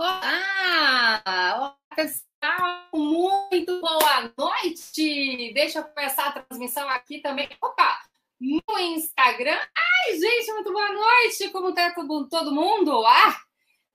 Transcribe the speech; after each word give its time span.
Olá! 0.00 1.22
Olá, 1.26 1.76
pessoal! 1.94 2.88
Muito 2.94 3.82
boa 3.82 4.32
noite! 4.34 5.52
Deixa 5.52 5.80
eu 5.80 5.84
começar 5.84 6.28
a 6.28 6.40
transmissão 6.40 6.88
aqui 6.88 7.20
também. 7.20 7.46
Opa! 7.62 8.00
No 8.40 8.78
Instagram. 8.78 9.58
Ai, 9.58 10.18
gente, 10.18 10.52
muito 10.54 10.72
boa 10.72 10.90
noite! 10.90 11.50
Como 11.50 11.74
tá 11.74 11.94
todo 12.30 12.50
mundo? 12.50 13.04
Ah! 13.04 13.42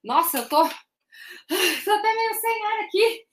Nossa, 0.04 0.38
eu 0.38 0.48
tô, 0.48 0.62
tô 0.68 1.92
até 1.92 2.14
meio 2.14 2.34
sem 2.36 2.66
ar 2.68 2.80
aqui. 2.82 3.26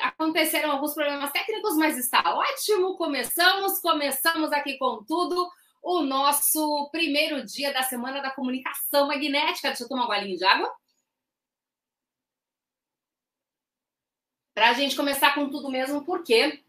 Aconteceram 0.00 0.72
alguns 0.72 0.92
problemas 0.92 1.32
técnicos, 1.32 1.74
mas 1.78 1.96
está 1.96 2.22
ótimo. 2.36 2.98
Começamos, 2.98 3.80
começamos 3.80 4.52
aqui 4.52 4.76
com 4.76 5.02
tudo. 5.04 5.50
O 5.82 6.02
nosso 6.02 6.90
primeiro 6.92 7.42
dia 7.46 7.72
da 7.72 7.82
semana 7.82 8.20
da 8.20 8.30
comunicação 8.30 9.06
magnética. 9.06 9.68
Deixa 9.68 9.84
eu 9.84 9.88
tomar 9.88 10.04
um 10.04 10.08
golinho 10.08 10.36
de 10.36 10.44
água. 10.44 10.70
Para 14.54 14.70
a 14.70 14.72
gente 14.72 14.94
começar 14.94 15.34
com 15.34 15.50
tudo 15.50 15.68
mesmo, 15.68 16.04
por 16.04 16.22
quê? 16.22 16.62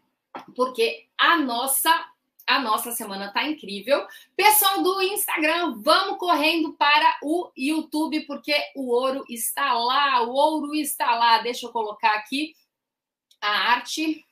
Porque 0.54 1.06
a 1.16 1.38
nossa 1.38 2.12
a 2.46 2.60
nossa 2.60 2.92
semana 2.92 3.32
tá 3.32 3.44
incrível. 3.44 4.06
Pessoal 4.36 4.80
do 4.82 5.02
Instagram, 5.02 5.80
vamos 5.82 6.18
correndo 6.18 6.74
para 6.74 7.18
o 7.22 7.50
YouTube 7.56 8.24
porque 8.24 8.54
o 8.76 8.88
ouro 8.88 9.24
está 9.28 9.72
lá, 9.72 10.22
o 10.22 10.30
ouro 10.30 10.74
está 10.74 11.16
lá. 11.16 11.38
Deixa 11.38 11.66
eu 11.66 11.72
colocar 11.72 12.14
aqui 12.14 12.54
a 13.40 13.72
arte. 13.72 14.24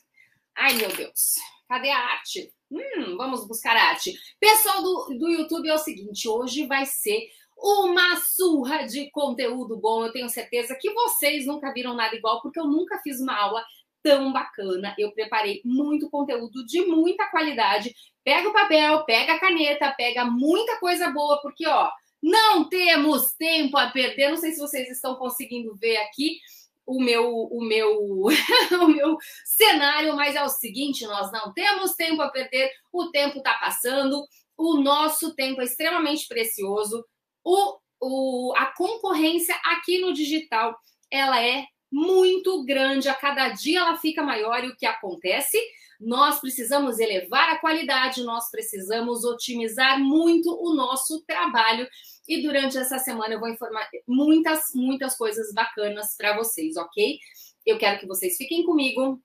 Ai, 0.55 0.75
meu 0.75 0.95
Deus. 0.95 1.37
Cadê 1.69 1.91
a 1.91 1.99
arte? 1.99 2.53
Hum, 2.71 3.17
vamos 3.17 3.47
buscar 3.47 3.77
a 3.77 3.89
arte. 3.91 4.17
Pessoal 4.39 4.83
do, 4.83 5.19
do 5.19 5.29
YouTube 5.29 5.69
é 5.69 5.75
o 5.75 5.79
seguinte, 5.79 6.29
hoje 6.29 6.67
vai 6.67 6.87
ser 6.87 7.29
uma 7.57 8.17
surra 8.17 8.85
de 8.85 9.11
conteúdo 9.11 9.77
bom. 9.77 10.05
Eu 10.05 10.13
tenho 10.13 10.29
certeza 10.29 10.77
que 10.81 10.93
vocês 10.93 11.47
nunca 11.47 11.73
viram 11.73 11.95
nada 11.95 12.15
igual, 12.15 12.41
porque 12.43 12.61
eu 12.61 12.67
nunca 12.67 12.99
fiz 12.99 13.21
uma 13.21 13.37
aula 13.37 13.65
tão 14.03 14.33
bacana. 14.33 14.95
Eu 14.99 15.13
preparei 15.13 15.63
muito 15.65 16.11
conteúdo 16.11 16.65
de 16.67 16.83
muita 16.83 17.27
qualidade. 17.31 17.95
Pega 18.23 18.49
o 18.49 18.53
papel, 18.53 19.05
pega 19.05 19.33
a 19.33 19.41
caneta, 19.41 19.95
pega 19.97 20.25
muita 20.27 20.79
coisa 20.79 21.11
boa, 21.11 21.41
porque 21.41 21.67
ó, 21.67 21.91
não 22.23 22.69
temos 22.69 23.33
tempo 23.33 23.77
a 23.79 23.91
perder. 23.91 24.31
Não 24.31 24.37
sei 24.37 24.53
se 24.53 24.61
vocês 24.61 24.91
estão 24.91 25.17
conseguindo 25.17 25.75
ver 25.77 25.97
aqui 25.97 26.39
o 26.87 27.03
meu 27.03 27.27
o 27.51 27.65
meu 27.65 28.27
o 28.83 28.89
meu 28.89 29.17
cenário, 29.45 30.15
mas 30.15 30.37
é 30.37 30.43
o 30.43 30.51
seguinte, 30.51 31.07
nós 31.07 31.33
não 31.33 31.53
temos 31.55 31.95
tempo 31.95 32.21
a 32.21 32.29
perder. 32.29 32.71
O 32.93 33.11
tempo 33.11 33.39
está 33.39 33.55
passando. 33.55 34.23
O 34.57 34.77
nosso 34.77 35.35
tempo 35.35 35.61
é 35.63 35.65
extremamente 35.65 36.29
precioso 36.29 37.05
o, 37.45 37.79
o, 38.01 38.55
a 38.57 38.67
concorrência 38.67 39.55
aqui 39.65 40.01
no 40.01 40.13
digital 40.13 40.77
ela 41.11 41.41
é 41.41 41.67
muito 41.93 42.65
grande, 42.65 43.09
a 43.09 43.15
cada 43.15 43.51
dia 43.51 43.81
ela 43.81 43.97
fica 43.99 44.23
maior 44.23 44.65
e 44.65 44.69
o 44.69 44.77
que 44.77 44.87
acontece? 44.87 45.57
Nós 46.01 46.41
precisamos 46.41 46.99
elevar 46.99 47.51
a 47.51 47.59
qualidade, 47.59 48.25
nós 48.25 48.51
precisamos 48.51 49.23
otimizar 49.23 50.01
muito 50.01 50.51
o 50.51 50.75
nosso 50.75 51.23
trabalho. 51.25 51.87
E 52.27 52.43
durante 52.43 52.77
essa 52.77 52.99
semana 52.99 53.35
eu 53.35 53.41
vou 53.41 53.49
informar 53.49 53.89
muitas, 54.09 54.73
muitas 54.75 55.17
coisas 55.17 55.53
bacanas 55.55 56.17
para 56.17 56.37
vocês, 56.37 56.77
ok? 56.77 57.19
Eu 57.65 57.79
quero 57.79 58.01
que 58.01 58.07
vocês 58.07 58.37
fiquem 58.37 58.65
comigo. 58.65 59.23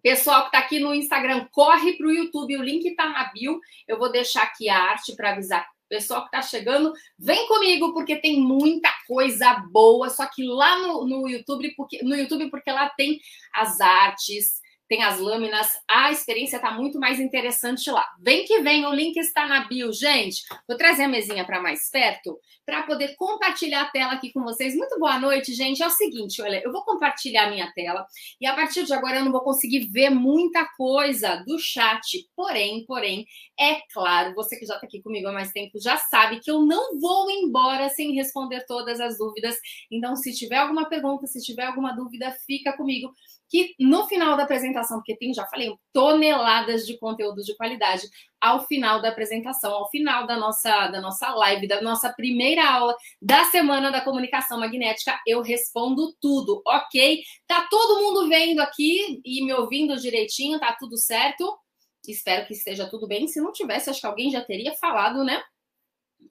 Pessoal 0.00 0.42
que 0.42 0.48
está 0.48 0.58
aqui 0.60 0.78
no 0.78 0.94
Instagram, 0.94 1.48
corre 1.50 1.94
para 1.96 2.06
o 2.06 2.12
YouTube, 2.12 2.58
o 2.58 2.62
link 2.62 2.86
está 2.86 3.08
na 3.08 3.32
bio. 3.32 3.58
Eu 3.88 3.98
vou 3.98 4.12
deixar 4.12 4.44
aqui 4.44 4.68
a 4.68 4.78
arte 4.78 5.16
para 5.16 5.32
avisar 5.32 5.66
pessoal 5.88 6.22
que 6.22 6.36
está 6.36 6.42
chegando, 6.42 6.92
vem 7.18 7.46
comigo 7.48 7.92
porque 7.92 8.16
tem 8.16 8.40
muita 8.40 8.90
coisa 9.06 9.54
boa. 9.70 10.10
Só 10.10 10.26
que 10.26 10.44
lá 10.44 10.78
no, 10.78 11.06
no 11.06 11.28
YouTube, 11.28 11.74
porque 11.76 12.02
no 12.02 12.14
YouTube 12.14 12.50
porque 12.50 12.70
lá 12.70 12.88
tem 12.90 13.20
as 13.52 13.80
artes, 13.80 14.60
tem 14.88 15.04
as 15.04 15.18
lâminas, 15.18 15.68
a 15.86 16.10
experiência 16.10 16.56
está 16.56 16.70
muito 16.72 16.98
mais 16.98 17.20
interessante 17.20 17.90
lá. 17.90 18.04
Vem 18.20 18.44
que 18.44 18.60
vem, 18.60 18.86
o 18.86 18.92
link 18.92 19.16
está 19.18 19.46
na 19.46 19.68
bio, 19.68 19.92
gente. 19.92 20.42
Vou 20.66 20.76
trazer 20.76 21.04
a 21.04 21.08
mesinha 21.08 21.44
para 21.44 21.60
mais 21.60 21.90
perto 21.90 22.38
para 22.64 22.82
poder 22.82 23.14
compartilhar 23.16 23.82
a 23.82 23.90
tela 23.90 24.12
aqui 24.12 24.32
com 24.32 24.42
vocês. 24.42 24.74
Muito 24.74 24.98
boa 24.98 25.18
noite, 25.18 25.54
gente. 25.54 25.82
É 25.82 25.86
o 25.86 25.90
seguinte, 25.90 26.40
olha, 26.40 26.62
eu 26.64 26.72
vou 26.72 26.84
compartilhar 26.84 27.46
a 27.46 27.50
minha 27.50 27.70
tela 27.72 28.06
e 28.40 28.46
a 28.46 28.54
partir 28.54 28.84
de 28.84 28.92
agora 28.92 29.18
eu 29.18 29.24
não 29.24 29.32
vou 29.32 29.42
conseguir 29.42 29.88
ver 29.90 30.10
muita 30.10 30.66
coisa 30.76 31.36
do 31.46 31.58
chat. 31.58 32.28
Porém, 32.34 32.84
porém, 32.86 33.26
é 33.58 33.80
claro, 33.92 34.34
você 34.34 34.58
que 34.58 34.66
já 34.66 34.74
está 34.74 34.86
aqui 34.86 35.02
comigo 35.02 35.28
há 35.28 35.32
mais 35.32 35.50
tempo 35.52 35.78
já 35.80 35.96
sabe 35.96 36.40
que 36.40 36.50
eu 36.50 36.62
não 36.62 36.98
vou 36.98 37.30
embora 37.30 37.88
sem 37.90 38.14
responder 38.14 38.64
todas 38.66 39.00
as 39.00 39.18
dúvidas. 39.18 39.56
Então, 39.90 40.16
se 40.16 40.34
tiver 40.34 40.56
alguma 40.56 40.88
pergunta, 40.88 41.26
se 41.26 41.40
tiver 41.40 41.64
alguma 41.64 41.94
dúvida, 41.94 42.34
fica 42.46 42.74
comigo 42.74 43.12
que 43.48 43.74
no 43.78 44.06
final 44.06 44.36
da 44.36 44.42
apresentação, 44.42 44.98
porque 44.98 45.16
tem, 45.16 45.32
já 45.32 45.46
falei, 45.46 45.74
toneladas 45.92 46.86
de 46.86 46.98
conteúdo 46.98 47.42
de 47.42 47.56
qualidade, 47.56 48.08
ao 48.40 48.66
final 48.66 49.00
da 49.00 49.08
apresentação, 49.08 49.72
ao 49.72 49.88
final 49.90 50.26
da 50.26 50.36
nossa, 50.36 50.88
da 50.88 51.00
nossa 51.00 51.30
live, 51.34 51.66
da 51.66 51.80
nossa 51.80 52.12
primeira 52.12 52.68
aula 52.68 52.94
da 53.20 53.44
Semana 53.46 53.90
da 53.90 54.00
Comunicação 54.00 54.60
Magnética, 54.60 55.18
eu 55.26 55.40
respondo 55.42 56.14
tudo, 56.20 56.62
ok? 56.66 57.22
Tá 57.46 57.66
todo 57.70 58.02
mundo 58.02 58.28
vendo 58.28 58.60
aqui 58.60 59.20
e 59.24 59.44
me 59.44 59.52
ouvindo 59.54 59.96
direitinho, 59.96 60.60
tá 60.60 60.76
tudo 60.78 60.96
certo? 60.96 61.58
Espero 62.06 62.46
que 62.46 62.52
esteja 62.52 62.88
tudo 62.88 63.08
bem. 63.08 63.26
Se 63.26 63.40
não 63.40 63.52
tivesse, 63.52 63.90
acho 63.90 64.00
que 64.00 64.06
alguém 64.06 64.30
já 64.30 64.42
teria 64.42 64.74
falado, 64.74 65.24
né? 65.24 65.42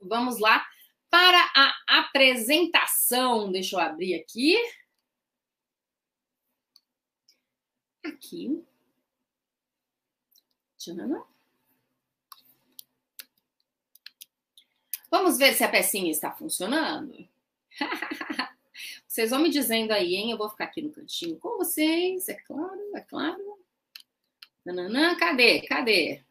Vamos 0.01 0.39
lá 0.39 0.65
para 1.09 1.39
a 1.55 1.99
apresentação. 1.99 3.51
Deixa 3.51 3.75
eu 3.75 3.79
abrir 3.79 4.15
aqui. 4.15 4.57
Aqui. 8.07 8.63
Tchanana. 10.77 11.23
Vamos 15.09 15.37
ver 15.37 15.53
se 15.53 15.63
a 15.63 15.69
pecinha 15.69 16.11
está 16.11 16.31
funcionando? 16.31 17.27
vocês 19.07 19.29
vão 19.31 19.39
me 19.39 19.49
dizendo 19.49 19.91
aí, 19.91 20.15
hein? 20.15 20.31
Eu 20.31 20.37
vou 20.37 20.49
ficar 20.49 20.65
aqui 20.65 20.81
no 20.81 20.91
cantinho 20.91 21.39
com 21.39 21.57
vocês, 21.57 22.27
é 22.29 22.35
claro, 22.35 22.95
é 22.95 23.01
claro. 23.01 23.57
Nananã, 24.65 25.15
cadê? 25.17 25.61
Cadê? 25.61 26.23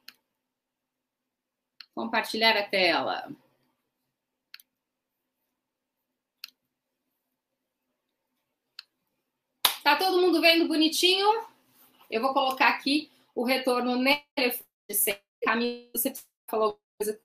Compartilhar 1.95 2.57
a 2.57 2.69
tela. 2.69 3.35
Tá 9.83 9.97
todo 9.97 10.21
mundo 10.21 10.41
vendo 10.41 10.69
bonitinho? 10.69 11.56
Eu 12.11 12.21
vou 12.21 12.33
colocar 12.33 12.69
aqui 12.69 13.11
o 13.35 13.45
retorno 13.45 13.97
no 13.97 14.17
telefone 14.35 14.67
de 14.89 14.95
sempre. 14.95 15.23
Camila, 15.45 15.91
você 15.95 16.13
alguma 16.49 16.77
coisa 16.99 17.21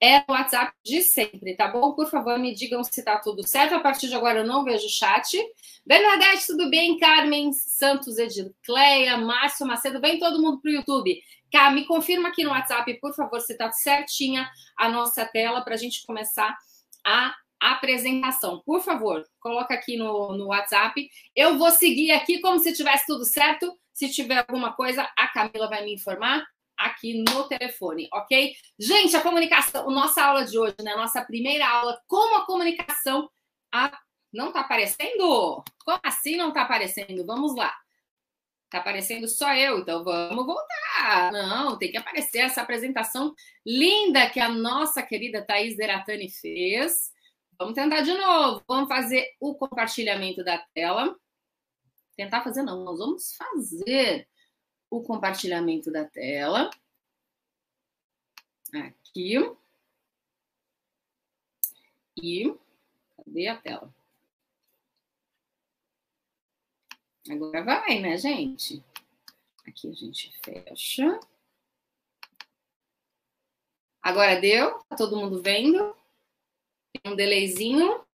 é 0.00 0.18
o 0.28 0.32
WhatsApp 0.32 0.72
de 0.84 1.00
sempre, 1.00 1.56
tá 1.56 1.68
bom? 1.68 1.92
Por 1.94 2.08
favor, 2.08 2.38
me 2.38 2.54
digam 2.54 2.84
se 2.84 3.02
tá 3.02 3.18
tudo 3.18 3.46
certo. 3.46 3.74
A 3.74 3.80
partir 3.80 4.08
de 4.08 4.14
agora 4.14 4.40
eu 4.40 4.46
não 4.46 4.62
vejo 4.62 4.88
chat. 4.88 5.38
Bernadette, 5.86 6.46
tudo 6.46 6.68
bem? 6.68 6.98
Carmen 6.98 7.52
Santos, 7.52 8.18
Edicleia, 8.18 9.16
Márcio 9.16 9.66
Macedo, 9.66 10.00
vem 10.00 10.18
todo 10.18 10.40
mundo 10.40 10.60
pro 10.60 10.70
YouTube. 10.70 11.18
Cá, 11.50 11.70
me 11.70 11.86
confirma 11.86 12.28
aqui 12.28 12.44
no 12.44 12.50
WhatsApp, 12.50 12.92
por 13.00 13.14
favor, 13.14 13.40
se 13.40 13.56
tá 13.56 13.70
certinha 13.72 14.48
a 14.76 14.88
nossa 14.88 15.24
tela 15.24 15.62
para 15.62 15.74
a 15.74 15.78
gente 15.78 16.04
começar 16.04 16.56
a 17.04 17.34
apresentação. 17.58 18.62
Por 18.66 18.82
favor, 18.82 19.24
coloca 19.40 19.72
aqui 19.72 19.96
no, 19.96 20.36
no 20.36 20.48
WhatsApp. 20.48 21.08
Eu 21.34 21.56
vou 21.56 21.70
seguir 21.70 22.10
aqui 22.12 22.40
como 22.40 22.58
se 22.58 22.74
tivesse 22.74 23.06
tudo 23.06 23.24
certo. 23.24 23.72
Se 23.96 24.10
tiver 24.10 24.36
alguma 24.36 24.74
coisa, 24.74 25.10
a 25.16 25.28
Camila 25.28 25.70
vai 25.70 25.82
me 25.82 25.94
informar 25.94 26.46
aqui 26.76 27.24
no 27.26 27.48
telefone, 27.48 28.06
ok? 28.12 28.54
Gente, 28.78 29.16
a 29.16 29.22
comunicação, 29.22 29.90
nossa 29.90 30.22
aula 30.22 30.44
de 30.44 30.58
hoje, 30.58 30.76
né? 30.82 30.94
Nossa 30.94 31.24
primeira 31.24 31.66
aula, 31.66 31.98
como 32.06 32.36
a 32.36 32.44
comunicação. 32.44 33.30
A... 33.72 33.98
Não 34.30 34.52
tá 34.52 34.60
aparecendo? 34.60 35.64
Como 35.82 35.98
assim 36.04 36.36
não 36.36 36.52
tá 36.52 36.60
aparecendo? 36.60 37.24
Vamos 37.24 37.56
lá. 37.56 37.74
Tá 38.68 38.80
aparecendo 38.80 39.26
só 39.28 39.54
eu, 39.54 39.78
então 39.78 40.04
vamos 40.04 40.44
voltar. 40.44 41.32
Não, 41.32 41.78
tem 41.78 41.90
que 41.90 41.96
aparecer 41.96 42.40
essa 42.40 42.60
apresentação 42.60 43.34
linda 43.64 44.28
que 44.28 44.40
a 44.40 44.50
nossa 44.50 45.02
querida 45.02 45.42
Thaís 45.42 45.74
Deratani 45.74 46.28
fez. 46.30 47.10
Vamos 47.58 47.72
tentar 47.72 48.02
de 48.02 48.12
novo. 48.12 48.62
Vamos 48.68 48.88
fazer 48.88 49.26
o 49.40 49.54
compartilhamento 49.54 50.44
da 50.44 50.58
tela. 50.74 51.16
Tentar 52.16 52.42
fazer 52.42 52.62
não, 52.62 52.82
nós 52.82 52.98
vamos 52.98 53.34
fazer 53.34 54.26
o 54.88 55.02
compartilhamento 55.02 55.90
da 55.92 56.04
tela. 56.04 56.70
Aqui. 58.72 59.34
E 62.16 62.54
cadê 63.16 63.48
a 63.48 63.56
tela? 63.60 63.94
Agora 67.30 67.62
vai, 67.62 67.98
né, 68.00 68.16
gente? 68.16 68.82
Aqui 69.66 69.90
a 69.90 69.92
gente 69.92 70.32
fecha. 70.44 71.20
Agora 74.00 74.40
deu? 74.40 74.78
Tá 74.84 74.96
todo 74.96 75.16
mundo 75.16 75.42
vendo? 75.42 75.94
Tem 76.92 77.12
um 77.12 77.16
delayzinho. 77.16 78.06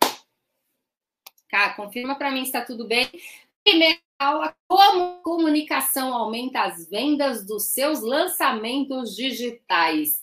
Cá, 1.48 1.74
confirma 1.74 2.16
para 2.16 2.30
mim 2.30 2.40
se 2.40 2.46
está 2.46 2.64
tudo 2.64 2.88
bem. 2.88 3.08
Primeira 3.64 4.00
aula, 4.18 4.56
como 4.68 5.22
comunicação 5.22 6.14
aumenta 6.14 6.62
as 6.62 6.88
vendas 6.88 7.46
dos 7.46 7.72
seus 7.72 8.00
lançamentos 8.00 9.14
digitais. 9.14 10.20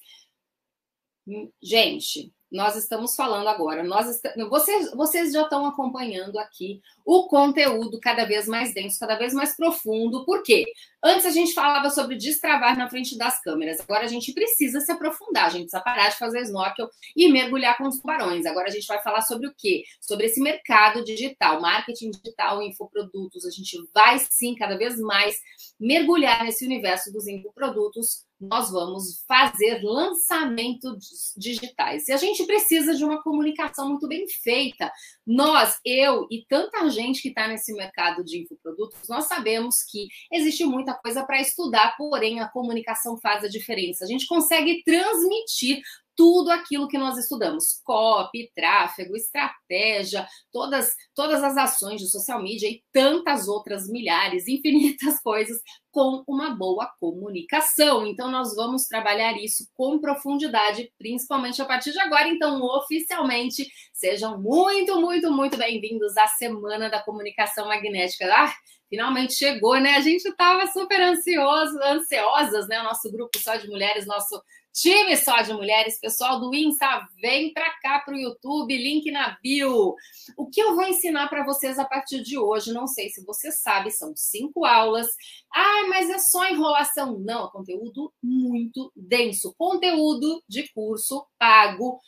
Gente, 1.62 2.33
nós 2.51 2.75
estamos 2.75 3.15
falando 3.15 3.47
agora. 3.47 3.83
Nós 3.83 4.21
vocês, 4.49 4.91
vocês 4.91 5.31
já 5.31 5.43
estão 5.43 5.65
acompanhando 5.65 6.39
aqui 6.39 6.81
o 7.05 7.27
conteúdo 7.27 7.99
cada 7.99 8.25
vez 8.25 8.47
mais 8.47 8.73
denso, 8.73 8.99
cada 8.99 9.15
vez 9.15 9.33
mais 9.33 9.55
profundo. 9.55 10.25
Por 10.25 10.41
quê? 10.41 10.65
Antes 11.03 11.25
a 11.25 11.29
gente 11.29 11.53
falava 11.53 11.89
sobre 11.89 12.15
destravar 12.15 12.77
na 12.77 12.89
frente 12.89 13.17
das 13.17 13.41
câmeras. 13.41 13.79
Agora 13.79 14.05
a 14.05 14.07
gente 14.07 14.33
precisa 14.33 14.79
se 14.81 14.91
aprofundar. 14.91 15.45
A 15.45 15.49
gente 15.49 15.63
precisa 15.63 15.81
parar 15.81 16.09
de 16.09 16.17
fazer 16.17 16.41
snorkel 16.41 16.89
e 17.15 17.31
mergulhar 17.31 17.77
com 17.77 17.87
os 17.87 17.97
tubarões. 17.97 18.45
Agora 18.45 18.67
a 18.67 18.71
gente 18.71 18.87
vai 18.87 19.01
falar 19.01 19.21
sobre 19.21 19.47
o 19.47 19.53
quê? 19.55 19.83
Sobre 20.01 20.25
esse 20.25 20.41
mercado 20.41 21.03
digital, 21.03 21.61
marketing 21.61 22.11
digital, 22.11 22.61
infoprodutos. 22.63 23.45
A 23.45 23.51
gente 23.51 23.77
vai 23.93 24.19
sim 24.29 24.55
cada 24.55 24.75
vez 24.77 24.99
mais 24.99 25.39
mergulhar 25.79 26.43
nesse 26.43 26.65
universo 26.65 27.11
dos 27.11 27.27
infoprodutos 27.27 28.27
nós 28.39 28.71
vamos 28.71 29.24
fazer 29.27 29.81
lançamentos 29.83 31.33
digitais. 31.36 32.07
E 32.07 32.13
a 32.13 32.18
gente 32.18 32.45
precisa 32.45 32.95
de 32.95 33.03
uma 33.03 33.21
comunicação 33.21 33.89
muito 33.89 34.07
bem 34.07 34.25
feita. 34.27 34.91
Nós, 35.25 35.77
eu 35.86 36.27
e 36.31 36.45
tanta 36.47 36.89
gente 36.89 37.21
que 37.21 37.30
está 37.30 37.47
nesse 37.47 37.74
mercado 37.74 38.24
de 38.24 38.41
infoprodutos, 38.41 39.07
nós 39.09 39.25
sabemos 39.25 39.83
que 39.83 40.07
existe 40.31 40.63
muita 40.65 40.94
coisa 40.94 41.25
para 41.25 41.41
estudar, 41.41 41.95
porém 41.97 42.39
a 42.39 42.47
comunicação 42.47 43.18
faz 43.18 43.44
a 43.44 43.50
diferença. 43.50 44.06
A 44.06 44.07
gente 44.07 44.27
consegue 44.27 44.83
transmitir 44.83 45.81
tudo 46.19 46.51
aquilo 46.51 46.89
que 46.89 46.98
nós 46.98 47.18
estudamos: 47.18 47.80
copy, 47.86 48.51
tráfego, 48.54 49.16
estratégia, 49.16 50.27
todas, 50.51 50.94
todas 51.16 51.42
as 51.42 51.56
ações 51.56 52.01
de 52.01 52.10
social 52.10 52.44
media 52.44 52.69
e 52.69 52.83
tantas 52.92 53.48
outras 53.48 53.88
milhares, 53.88 54.44
infinitas 54.50 55.21
coisas 55.21 55.57
com 55.89 56.21
uma 56.27 56.50
boa 56.50 56.92
comunicação. 57.00 58.06
Então, 58.06 58.30
nós 58.30 58.54
vamos 58.54 58.83
trabalhar 58.83 59.42
isso 59.42 59.66
com 59.74 59.98
profundidade, 59.98 60.92
principalmente 61.00 61.62
a 61.62 61.66
partir 61.66 61.94
de 61.94 62.00
agora. 62.01 62.27
Então, 62.27 62.62
oficialmente, 62.63 63.66
sejam 63.94 64.42
muito, 64.42 65.00
muito, 65.00 65.31
muito 65.31 65.56
bem-vindos 65.56 66.18
à 66.18 66.27
Semana 66.27 66.89
da 66.89 67.01
Comunicação 67.01 67.66
Magnética. 67.66 68.25
Ah, 68.30 68.54
finalmente 68.89 69.36
chegou, 69.36 69.80
né? 69.80 69.95
A 69.95 70.01
gente 70.01 70.27
estava 70.27 70.68
super 70.68 71.01
ansioso, 71.01 71.80
ansiosas, 71.81 72.68
né? 72.68 72.81
O 72.81 72.83
nosso 72.83 73.10
grupo 73.10 73.39
só 73.39 73.56
de 73.56 73.69
mulheres, 73.69 74.06
nosso 74.06 74.38
Time 74.79 75.17
só 75.17 75.41
de 75.41 75.51
mulheres, 75.51 75.99
pessoal 75.99 76.39
do 76.39 76.55
Insta, 76.55 77.05
vem 77.21 77.51
para 77.51 77.69
cá 77.81 77.99
para 77.99 78.13
o 78.13 78.17
YouTube, 78.17 78.77
link 78.77 79.11
na 79.11 79.37
bio. 79.43 79.93
O 80.37 80.49
que 80.49 80.61
eu 80.61 80.73
vou 80.73 80.85
ensinar 80.85 81.27
para 81.27 81.43
vocês 81.43 81.77
a 81.77 81.83
partir 81.83 82.23
de 82.23 82.37
hoje, 82.37 82.71
não 82.71 82.87
sei 82.87 83.09
se 83.09 83.21
você 83.25 83.51
sabe, 83.51 83.91
são 83.91 84.15
cinco 84.15 84.63
aulas. 84.63 85.05
Ah, 85.53 85.85
mas 85.89 86.09
é 86.09 86.17
só 86.17 86.47
enrolação. 86.47 87.19
Não, 87.19 87.47
é 87.47 87.51
conteúdo 87.51 88.13
muito 88.23 88.89
denso. 88.95 89.53
Conteúdo 89.57 90.41
de 90.47 90.69
curso 90.69 91.27
pago. 91.37 91.99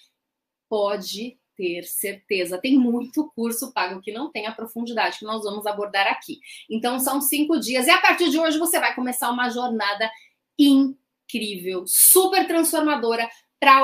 Pode 0.70 1.38
ter 1.58 1.84
certeza. 1.84 2.58
Tem 2.58 2.78
muito 2.78 3.30
curso 3.36 3.74
pago 3.74 4.00
que 4.00 4.14
não 4.14 4.32
tem 4.32 4.48
a 4.48 4.56
profundidade 4.56 5.20
que 5.20 5.26
nós 5.26 5.44
vamos 5.44 5.66
abordar 5.66 6.08
aqui. 6.08 6.40
Então, 6.70 7.02
são 7.02 7.20
cinco 7.20 7.60
dias. 7.60 7.86
E 7.86 7.90
a 7.90 8.00
partir 8.00 8.30
de 8.30 8.40
hoje, 8.40 8.58
você 8.58 8.80
vai 8.80 8.96
começar 8.96 9.30
uma 9.30 9.50
jornada 9.50 10.10
incrível 10.58 11.01
incrível, 11.32 11.84
super 11.88 12.48
transformadora 12.48 13.30
para 13.60 13.84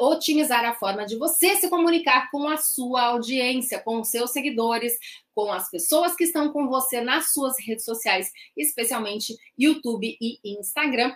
otimizar 0.00 0.64
a 0.64 0.74
forma 0.74 1.04
de 1.04 1.16
você 1.16 1.54
se 1.56 1.68
comunicar 1.68 2.30
com 2.30 2.48
a 2.48 2.56
sua 2.56 3.02
audiência, 3.02 3.78
com 3.78 4.00
os 4.00 4.08
seus 4.08 4.30
seguidores, 4.30 4.94
com 5.34 5.52
as 5.52 5.70
pessoas 5.70 6.16
que 6.16 6.24
estão 6.24 6.50
com 6.50 6.66
você 6.66 7.02
nas 7.02 7.30
suas 7.30 7.54
redes 7.60 7.84
sociais, 7.84 8.30
especialmente 8.56 9.36
YouTube 9.58 10.16
e 10.18 10.38
Instagram, 10.58 11.14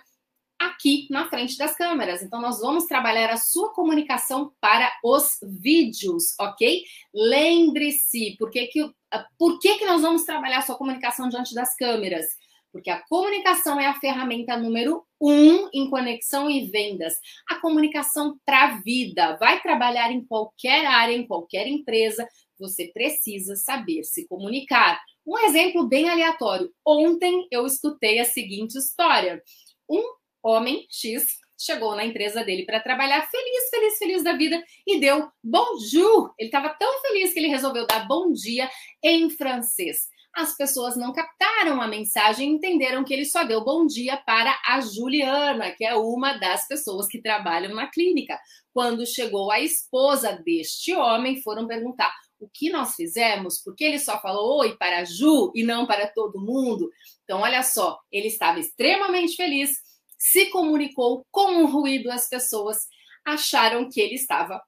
aqui 0.59 1.07
na 1.09 1.27
frente 1.27 1.57
das 1.57 1.75
câmeras. 1.75 2.21
Então, 2.21 2.39
nós 2.39 2.59
vamos 2.59 2.85
trabalhar 2.85 3.31
a 3.31 3.37
sua 3.37 3.73
comunicação 3.73 4.53
para 4.61 4.91
os 5.03 5.39
vídeos, 5.41 6.35
ok? 6.39 6.83
Lembre-se, 7.13 8.35
por 8.37 8.51
que, 8.51 8.67
que, 8.67 8.91
por 9.39 9.59
que, 9.59 9.77
que 9.79 9.85
nós 9.85 10.03
vamos 10.03 10.23
trabalhar 10.23 10.59
a 10.59 10.63
sua 10.63 10.75
comunicação 10.75 11.29
diante 11.29 11.55
das 11.55 11.75
câmeras? 11.75 12.27
Porque 12.77 12.91
a 12.91 13.01
comunicação 13.07 13.79
é 13.79 13.87
a 13.87 13.99
ferramenta 13.99 14.55
número 14.55 15.03
um 15.19 15.67
em 15.73 15.89
conexão 15.89 16.47
e 16.47 16.69
vendas. 16.69 17.15
A 17.49 17.55
comunicação 17.55 18.39
para 18.45 18.65
a 18.65 18.81
vida. 18.81 19.35
Vai 19.37 19.59
trabalhar 19.63 20.11
em 20.11 20.23
qualquer 20.23 20.85
área, 20.85 21.15
em 21.15 21.25
qualquer 21.25 21.65
empresa, 21.65 22.27
você 22.59 22.85
precisa 22.93 23.55
saber 23.55 24.03
se 24.03 24.27
comunicar. 24.27 25.01
Um 25.25 25.39
exemplo 25.39 25.87
bem 25.87 26.07
aleatório. 26.07 26.71
Ontem 26.85 27.47
eu 27.49 27.65
escutei 27.65 28.19
a 28.19 28.25
seguinte 28.25 28.77
história: 28.77 29.41
um 29.89 30.03
homem 30.43 30.85
X 30.87 31.35
chegou 31.59 31.95
na 31.95 32.05
empresa 32.05 32.43
dele 32.43 32.63
para 32.63 32.79
trabalhar 32.79 33.27
feliz, 33.27 33.69
feliz, 33.71 33.97
feliz 33.97 34.23
da 34.23 34.33
vida 34.33 34.63
e 34.85 34.99
deu 34.99 35.27
bonjour. 35.43 36.31
Ele 36.37 36.49
estava 36.49 36.69
tão 36.69 37.01
feliz 37.01 37.33
que 37.33 37.39
ele 37.39 37.47
resolveu 37.47 37.87
dar 37.87 38.07
bom 38.07 38.31
dia 38.31 38.69
em 39.01 39.31
francês 39.31 40.15
as 40.35 40.55
pessoas 40.55 40.95
não 40.95 41.11
captaram 41.11 41.81
a 41.81 41.87
mensagem 41.87 42.49
e 42.49 42.53
entenderam 42.53 43.03
que 43.03 43.13
ele 43.13 43.25
só 43.25 43.43
deu 43.43 43.63
bom 43.63 43.87
dia 43.87 44.17
para 44.17 44.55
a 44.65 44.79
Juliana, 44.81 45.71
que 45.71 45.83
é 45.83 45.95
uma 45.95 46.37
das 46.37 46.67
pessoas 46.67 47.07
que 47.07 47.21
trabalham 47.21 47.73
na 47.73 47.87
clínica. 47.87 48.39
Quando 48.71 49.05
chegou 49.05 49.51
a 49.51 49.59
esposa 49.59 50.33
deste 50.45 50.93
homem, 50.93 51.41
foram 51.41 51.67
perguntar 51.67 52.13
o 52.39 52.47
que 52.47 52.69
nós 52.69 52.93
fizemos, 52.93 53.61
porque 53.63 53.83
ele 53.83 53.97
só 53.97 54.21
falou 54.21 54.59
oi 54.59 54.77
para 54.77 54.99
a 54.99 55.05
Ju 55.05 55.51
e 55.55 55.63
não 55.63 55.87
para 55.87 56.07
todo 56.07 56.39
mundo. 56.39 56.89
Então, 57.23 57.41
olha 57.41 57.63
só, 57.63 57.99
ele 58.11 58.27
estava 58.27 58.59
extremamente 58.59 59.35
feliz, 59.35 59.71
se 60.17 60.47
comunicou 60.51 61.25
com 61.31 61.63
o 61.63 61.65
ruído, 61.65 62.11
as 62.11 62.29
pessoas 62.29 62.85
acharam 63.25 63.89
que 63.89 63.99
ele 63.99 64.15
estava 64.15 64.61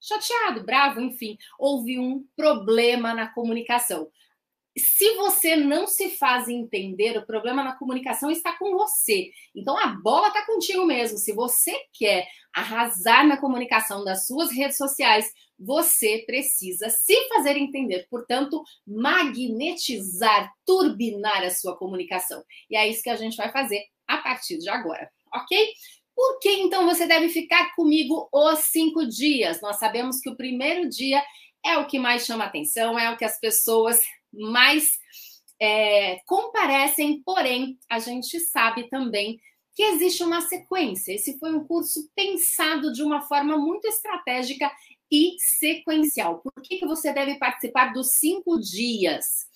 chateado, 0.00 0.64
bravo, 0.64 1.00
enfim, 1.00 1.38
houve 1.58 1.98
um 1.98 2.24
problema 2.36 3.14
na 3.14 3.32
comunicação 3.32 4.06
se 4.76 5.14
você 5.14 5.54
não 5.56 5.86
se 5.86 6.10
faz 6.10 6.48
entender, 6.48 7.16
o 7.16 7.26
problema 7.26 7.62
na 7.62 7.76
comunicação 7.76 8.30
está 8.30 8.56
com 8.58 8.76
você. 8.76 9.30
Então 9.54 9.78
a 9.78 9.86
bola 9.86 10.28
está 10.28 10.44
contigo 10.44 10.84
mesmo. 10.84 11.16
Se 11.16 11.32
você 11.32 11.72
quer 11.92 12.26
arrasar 12.52 13.26
na 13.26 13.36
comunicação 13.36 14.04
das 14.04 14.26
suas 14.26 14.52
redes 14.52 14.76
sociais, 14.76 15.32
você 15.58 16.24
precisa 16.26 16.90
se 16.90 17.14
fazer 17.28 17.56
entender, 17.56 18.06
portanto, 18.10 18.62
magnetizar, 18.86 20.52
turbinar 20.66 21.44
a 21.44 21.50
sua 21.50 21.76
comunicação. 21.76 22.42
E 22.68 22.76
é 22.76 22.88
isso 22.88 23.02
que 23.02 23.10
a 23.10 23.16
gente 23.16 23.36
vai 23.36 23.52
fazer 23.52 23.84
a 24.06 24.18
partir 24.18 24.58
de 24.58 24.68
agora, 24.68 25.08
ok? 25.32 25.68
Por 26.14 26.38
que 26.38 26.50
então 26.50 26.84
você 26.84 27.06
deve 27.06 27.28
ficar 27.28 27.74
comigo 27.74 28.28
os 28.32 28.60
cinco 28.60 29.06
dias? 29.06 29.60
Nós 29.60 29.76
sabemos 29.76 30.20
que 30.20 30.30
o 30.30 30.36
primeiro 30.36 30.88
dia 30.88 31.22
é 31.64 31.78
o 31.78 31.86
que 31.86 31.98
mais 31.98 32.26
chama 32.26 32.44
atenção, 32.44 32.98
é 32.98 33.10
o 33.10 33.16
que 33.16 33.24
as 33.24 33.40
pessoas 33.40 34.00
mais 34.38 34.98
é, 35.60 36.18
comparecem, 36.26 37.22
porém, 37.24 37.78
a 37.90 37.98
gente 37.98 38.38
sabe 38.40 38.88
também 38.88 39.40
que 39.74 39.82
existe 39.82 40.22
uma 40.22 40.40
sequência. 40.40 41.12
Esse 41.12 41.38
foi 41.38 41.52
um 41.52 41.64
curso 41.64 42.08
pensado 42.14 42.92
de 42.92 43.02
uma 43.02 43.22
forma 43.22 43.56
muito 43.58 43.86
estratégica 43.86 44.70
e 45.10 45.36
sequencial. 45.38 46.40
Por 46.40 46.62
que, 46.62 46.78
que 46.78 46.86
você 46.86 47.12
deve 47.12 47.36
participar 47.36 47.92
dos 47.92 48.12
cinco 48.12 48.58
dias? 48.58 49.46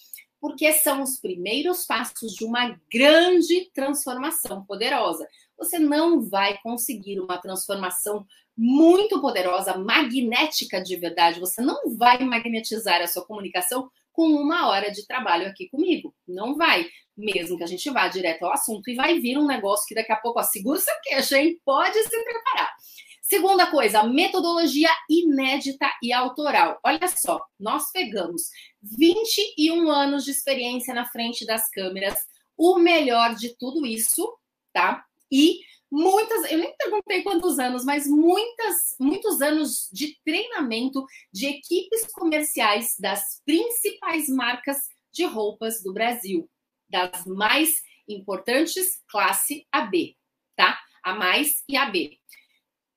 Porque 0.40 0.72
são 0.72 1.02
os 1.02 1.18
primeiros 1.18 1.84
passos 1.84 2.32
de 2.34 2.44
uma 2.44 2.78
grande 2.92 3.70
transformação 3.72 4.64
poderosa. 4.64 5.26
Você 5.56 5.78
não 5.78 6.20
vai 6.20 6.58
conseguir 6.62 7.20
uma 7.20 7.38
transformação 7.38 8.24
muito 8.56 9.20
poderosa, 9.20 9.76
magnética 9.78 10.80
de 10.80 10.96
verdade. 10.96 11.40
Você 11.40 11.60
não 11.60 11.96
vai 11.96 12.18
magnetizar 12.24 13.00
a 13.00 13.06
sua 13.06 13.24
comunicação 13.24 13.88
com 14.18 14.32
uma 14.32 14.66
hora 14.66 14.90
de 14.90 15.06
trabalho 15.06 15.46
aqui 15.46 15.68
comigo. 15.68 16.12
Não 16.26 16.56
vai. 16.56 16.88
Mesmo 17.16 17.56
que 17.56 17.62
a 17.62 17.68
gente 17.68 17.88
vá 17.88 18.08
direto 18.08 18.42
ao 18.42 18.52
assunto 18.52 18.90
e 18.90 18.96
vai 18.96 19.20
vir 19.20 19.38
um 19.38 19.46
negócio 19.46 19.86
que 19.86 19.94
daqui 19.94 20.10
a 20.10 20.16
pouco, 20.16 20.40
ó, 20.40 20.42
segura 20.42 20.80
seu 20.80 20.92
queixo, 21.04 21.36
hein? 21.36 21.56
Pode 21.64 21.96
se 22.02 22.24
preparar. 22.24 22.74
Segunda 23.22 23.70
coisa, 23.70 24.02
metodologia 24.02 24.90
inédita 25.08 25.88
e 26.02 26.12
autoral. 26.12 26.80
Olha 26.84 27.06
só, 27.06 27.40
nós 27.60 27.92
pegamos 27.92 28.42
21 28.82 29.88
anos 29.88 30.24
de 30.24 30.32
experiência 30.32 30.92
na 30.92 31.04
frente 31.04 31.46
das 31.46 31.70
câmeras, 31.70 32.18
o 32.56 32.76
melhor 32.76 33.36
de 33.36 33.56
tudo 33.56 33.86
isso, 33.86 34.36
tá? 34.72 35.04
E 35.30 35.60
muitas, 35.90 36.50
eu 36.50 36.58
nem 36.58 36.74
perguntei 36.76 37.22
quantos 37.22 37.58
anos, 37.58 37.84
mas 37.84 38.06
muitas, 38.06 38.94
muitos 38.98 39.40
anos 39.40 39.88
de 39.92 40.18
treinamento 40.24 41.04
de 41.32 41.46
equipes 41.46 42.10
comerciais 42.12 42.94
das 42.98 43.40
principais 43.44 44.28
marcas 44.28 44.78
de 45.12 45.24
roupas 45.24 45.82
do 45.82 45.92
Brasil, 45.92 46.48
das 46.88 47.24
mais 47.26 47.82
importantes, 48.08 49.02
classe 49.08 49.66
AB, 49.72 50.16
tá? 50.56 50.80
A 51.02 51.14
mais 51.14 51.62
e 51.68 51.76
a 51.76 51.86
B. 51.86 52.18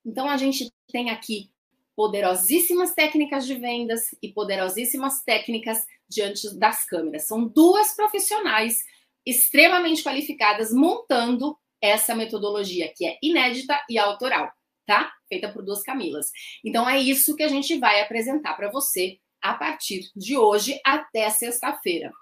Então 0.04 0.28
a 0.28 0.36
gente 0.36 0.70
tem 0.90 1.10
aqui 1.10 1.50
poderosíssimas 1.94 2.94
técnicas 2.94 3.46
de 3.46 3.54
vendas 3.54 4.02
e 4.22 4.28
poderosíssimas 4.28 5.22
técnicas 5.22 5.86
diante 6.08 6.54
das 6.56 6.84
câmeras. 6.84 7.26
São 7.26 7.46
duas 7.46 7.94
profissionais 7.94 8.78
extremamente 9.24 10.02
qualificadas 10.02 10.72
montando 10.72 11.56
essa 11.82 12.14
metodologia 12.14 12.92
que 12.96 13.04
é 13.04 13.18
inédita 13.22 13.78
e 13.90 13.98
autoral, 13.98 14.50
tá? 14.86 15.12
Feita 15.28 15.50
por 15.52 15.64
duas 15.64 15.82
Camilas. 15.82 16.30
Então 16.64 16.88
é 16.88 16.98
isso 16.98 17.34
que 17.34 17.42
a 17.42 17.48
gente 17.48 17.76
vai 17.78 18.00
apresentar 18.00 18.54
para 18.54 18.70
você 18.70 19.18
a 19.42 19.54
partir 19.54 20.08
de 20.14 20.36
hoje 20.36 20.80
até 20.84 21.28
sexta-feira. 21.28 22.12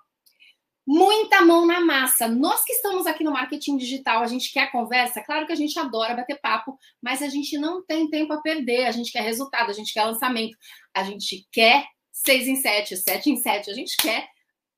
Muita 0.87 1.43
mão 1.43 1.67
na 1.67 1.79
massa. 1.79 2.27
Nós 2.27 2.65
que 2.65 2.73
estamos 2.73 3.07
aqui 3.07 3.23
no 3.23 3.31
marketing 3.31 3.77
digital, 3.77 4.23
a 4.23 4.27
gente 4.27 4.51
quer 4.51 4.73
conversa, 4.73 5.23
claro 5.23 5.47
que 5.47 5.53
a 5.53 5.57
gente 5.57 5.79
adora 5.79 6.17
bater 6.17 6.41
papo, 6.41 6.77
mas 7.01 7.23
a 7.23 7.29
gente 7.29 7.57
não 7.59 7.85
tem 7.85 8.09
tempo 8.09 8.33
a 8.33 8.41
perder, 8.41 8.87
a 8.87 8.91
gente 8.91 9.13
quer 9.13 9.21
resultado, 9.21 9.71
a 9.71 9.75
gente 9.75 9.93
quer 9.93 10.05
lançamento, 10.05 10.57
a 10.95 11.05
gente 11.05 11.47
quer 11.53 11.87
seis 12.11 12.49
em 12.49 12.57
sete, 12.57 12.97
sete 12.97 13.31
em 13.31 13.37
sete, 13.37 13.71
a 13.71 13.75
gente 13.75 13.97
quer 13.99 14.27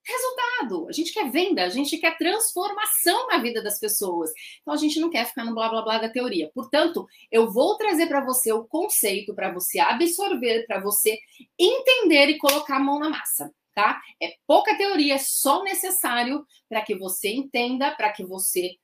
resultado, 0.05 0.89
a 0.89 0.93
gente 0.93 1.13
quer 1.13 1.31
venda, 1.31 1.65
a 1.65 1.69
gente 1.69 1.97
quer 1.99 2.17
transformação 2.19 3.29
na 3.29 3.39
vida 3.39 3.63
das 3.63 3.79
pessoas. 3.79 4.33
Então 4.61 4.75
a 4.75 4.77
gente 4.77 4.99
não 5.01 5.11
quer 5.11 5.27
ficar 5.27 5.45
no 5.45 5.55
blá 5.55 5.69
blá 5.69 5.83
blá 5.83 5.99
da 5.99 6.09
teoria. 6.09 6.51
Portanto, 6.55 7.07
eu 7.31 7.51
vou 7.51 7.77
trazer 7.77 8.07
para 8.07 8.25
você 8.25 8.53
o 8.53 8.65
conceito, 8.65 9.35
para 9.35 9.53
você 9.53 9.79
absorver, 9.79 10.67
para 10.67 10.81
você 10.81 11.19
entender 11.59 12.31
e 12.31 12.39
colocar 12.39 12.77
a 12.77 12.81
mão 12.81 12.99
na 12.99 13.09
massa, 13.09 13.53
tá? 13.75 14.01
É 14.21 14.35
pouca 14.47 14.77
teoria, 14.77 15.15
é 15.15 15.19
só 15.19 15.63
necessário 15.63 16.45
para 16.69 16.83
que 16.83 16.95
você 16.95 17.29
entenda, 17.31 17.91
para 17.93 18.13
que 18.13 18.25
você 18.25 18.77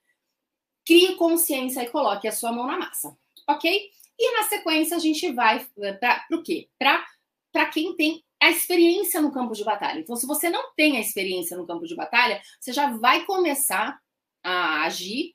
crie 0.86 1.16
consciência 1.16 1.82
e 1.82 1.90
coloque 1.90 2.26
a 2.28 2.32
sua 2.32 2.52
mão 2.52 2.66
na 2.66 2.78
massa, 2.78 3.16
ok? 3.46 3.90
E 4.18 4.32
na 4.32 4.44
sequência 4.44 4.96
a 4.96 5.00
gente 5.00 5.30
vai 5.32 5.66
eh, 5.82 5.92
para 5.92 6.26
o 6.32 6.42
quê? 6.42 6.68
Para 6.78 7.66
quem 7.66 7.94
tem 7.94 8.24
a 8.40 8.50
experiência 8.50 9.20
no 9.20 9.32
campo 9.32 9.54
de 9.54 9.64
batalha. 9.64 10.00
Então, 10.00 10.16
se 10.16 10.26
você 10.26 10.48
não 10.48 10.72
tem 10.74 10.96
a 10.96 11.00
experiência 11.00 11.56
no 11.56 11.66
campo 11.66 11.86
de 11.86 11.94
batalha, 11.94 12.40
você 12.60 12.72
já 12.72 12.96
vai 12.96 13.24
começar 13.24 13.98
a 14.42 14.82
agir 14.84 15.34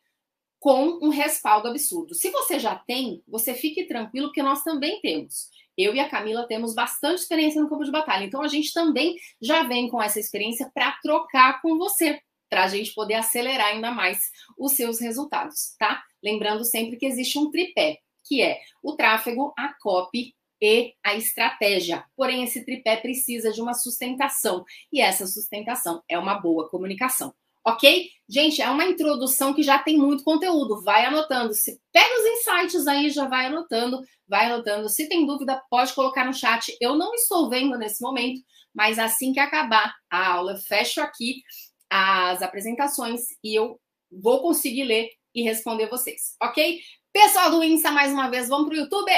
com 0.60 1.00
um 1.02 1.10
respaldo 1.10 1.68
absurdo. 1.68 2.16
Se 2.16 2.30
você 2.30 2.58
já 2.58 2.76
tem, 2.76 3.22
você 3.28 3.54
fique 3.54 3.86
tranquilo, 3.86 4.28
porque 4.28 4.42
nós 4.42 4.64
também 4.64 5.02
temos. 5.02 5.50
Eu 5.78 5.94
e 5.94 6.00
a 6.00 6.08
Camila 6.08 6.48
temos 6.48 6.74
bastante 6.74 7.20
experiência 7.20 7.62
no 7.62 7.68
campo 7.68 7.84
de 7.84 7.92
batalha. 7.92 8.24
Então, 8.24 8.42
a 8.42 8.48
gente 8.48 8.72
também 8.72 9.18
já 9.42 9.64
vem 9.64 9.90
com 9.90 10.02
essa 10.02 10.20
experiência 10.20 10.72
para 10.74 10.94
trocar 11.04 11.62
com 11.62 11.78
você, 11.78 12.22
para 12.50 12.64
a 12.64 12.68
gente 12.68 12.94
poder 12.94 13.16
acelerar 13.16 13.68
ainda 13.68 13.92
mais 13.92 14.30
os 14.58 14.74
seus 14.74 15.02
resultados, 15.02 15.76
tá? 15.78 16.02
Lembrando 16.24 16.64
sempre 16.64 16.96
que 16.96 17.06
existe 17.06 17.38
um 17.38 17.52
tripé, 17.52 17.98
que 18.24 18.42
é 18.42 18.62
o 18.82 18.96
tráfego, 18.96 19.54
a 19.58 19.74
copy 19.82 20.34
e 20.64 20.94
a 21.04 21.14
estratégia. 21.14 22.06
Porém, 22.16 22.46
esse 22.46 22.64
tripé 22.64 22.96
precisa 22.96 23.52
de 23.52 23.62
uma 23.62 23.74
sustentação 23.74 24.64
e 24.92 25.02
essa 25.02 25.28
sustentação 25.28 26.02
é 26.08 26.18
uma 26.18 26.36
boa 26.36 26.70
comunicação. 26.70 27.34
Ok? 27.66 28.10
Gente, 28.30 28.62
é 28.62 28.70
uma 28.70 28.86
introdução 28.86 29.54
que 29.54 29.62
já 29.62 29.78
tem 29.78 29.98
muito 29.98 30.24
conteúdo. 30.24 30.82
Vai 30.82 31.06
anotando. 31.06 31.54
Se 31.54 31.78
pega 31.92 32.14
os 32.18 32.26
insights 32.26 32.88
aí, 32.88 33.10
já 33.10 33.28
vai 33.28 33.48
anotando, 33.48 34.02
vai 34.26 34.46
anotando. 34.46 34.88
Se 34.88 35.10
tem 35.10 35.26
dúvida, 35.26 35.62
pode 35.70 35.94
colocar 35.94 36.26
no 36.26 36.34
chat. 36.34 36.76
Eu 36.80 36.96
não 36.96 37.14
estou 37.14 37.50
vendo 37.50 37.78
nesse 37.78 38.02
momento, 38.02 38.42
mas 38.74 38.98
assim 38.98 39.34
que 39.34 39.42
acabar 39.42 39.94
a 40.10 40.34
aula, 40.34 40.56
fecho 40.58 41.02
aqui 41.02 41.42
as 41.90 42.42
apresentações 42.42 43.22
e 43.44 43.54
eu 43.58 43.78
vou 44.10 44.42
conseguir 44.42 44.86
ler 44.86 45.10
e 45.36 45.42
responder 45.44 45.90
vocês, 45.90 46.36
ok? 46.42 46.80
Pessoal 47.12 47.52
do 47.52 47.64
Insta, 47.64 47.92
mais 47.92 48.12
uma 48.14 48.30
vez, 48.30 48.48
vamos 48.48 48.68
para 48.68 48.76
o 48.76 48.80
YouTube. 48.82 49.12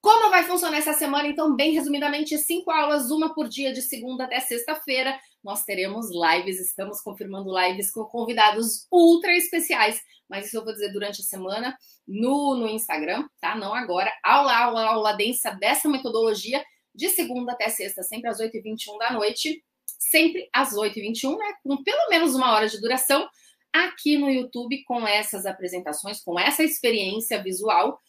Como 0.00 0.30
vai 0.30 0.44
funcionar 0.44 0.78
essa 0.78 0.92
semana? 0.92 1.26
Então, 1.26 1.56
bem 1.56 1.72
resumidamente, 1.72 2.38
cinco 2.38 2.70
aulas, 2.70 3.10
uma 3.10 3.34
por 3.34 3.48
dia, 3.48 3.72
de 3.72 3.82
segunda 3.82 4.24
até 4.24 4.38
sexta-feira. 4.38 5.18
Nós 5.42 5.64
teremos 5.64 6.08
lives, 6.10 6.60
estamos 6.60 7.00
confirmando 7.00 7.56
lives 7.58 7.90
com 7.90 8.04
convidados 8.04 8.86
ultra 8.92 9.36
especiais, 9.36 10.00
mas 10.28 10.46
isso 10.46 10.56
eu 10.56 10.64
vou 10.64 10.72
dizer 10.72 10.92
durante 10.92 11.20
a 11.20 11.24
semana 11.24 11.76
no, 12.06 12.54
no 12.54 12.68
Instagram, 12.68 13.26
tá? 13.40 13.56
Não 13.56 13.74
agora. 13.74 14.12
Aula, 14.22 14.56
aula, 14.56 14.84
aula 14.84 15.12
densa 15.14 15.50
dessa 15.50 15.88
metodologia, 15.88 16.64
de 16.94 17.08
segunda 17.08 17.52
até 17.52 17.68
sexta, 17.68 18.02
sempre 18.02 18.30
às 18.30 18.38
8h21 18.38 18.98
da 18.98 19.12
noite. 19.12 19.62
Sempre 19.98 20.48
às 20.52 20.74
8h21, 20.74 21.36
né? 21.36 21.54
Com 21.64 21.82
pelo 21.82 22.08
menos 22.08 22.34
uma 22.34 22.52
hora 22.52 22.68
de 22.68 22.80
duração, 22.80 23.28
aqui 23.72 24.16
no 24.16 24.30
YouTube, 24.30 24.84
com 24.84 25.06
essas 25.06 25.44
apresentações, 25.44 26.22
com 26.22 26.38
essa 26.38 26.62
experiência 26.62 27.42
visual 27.42 28.00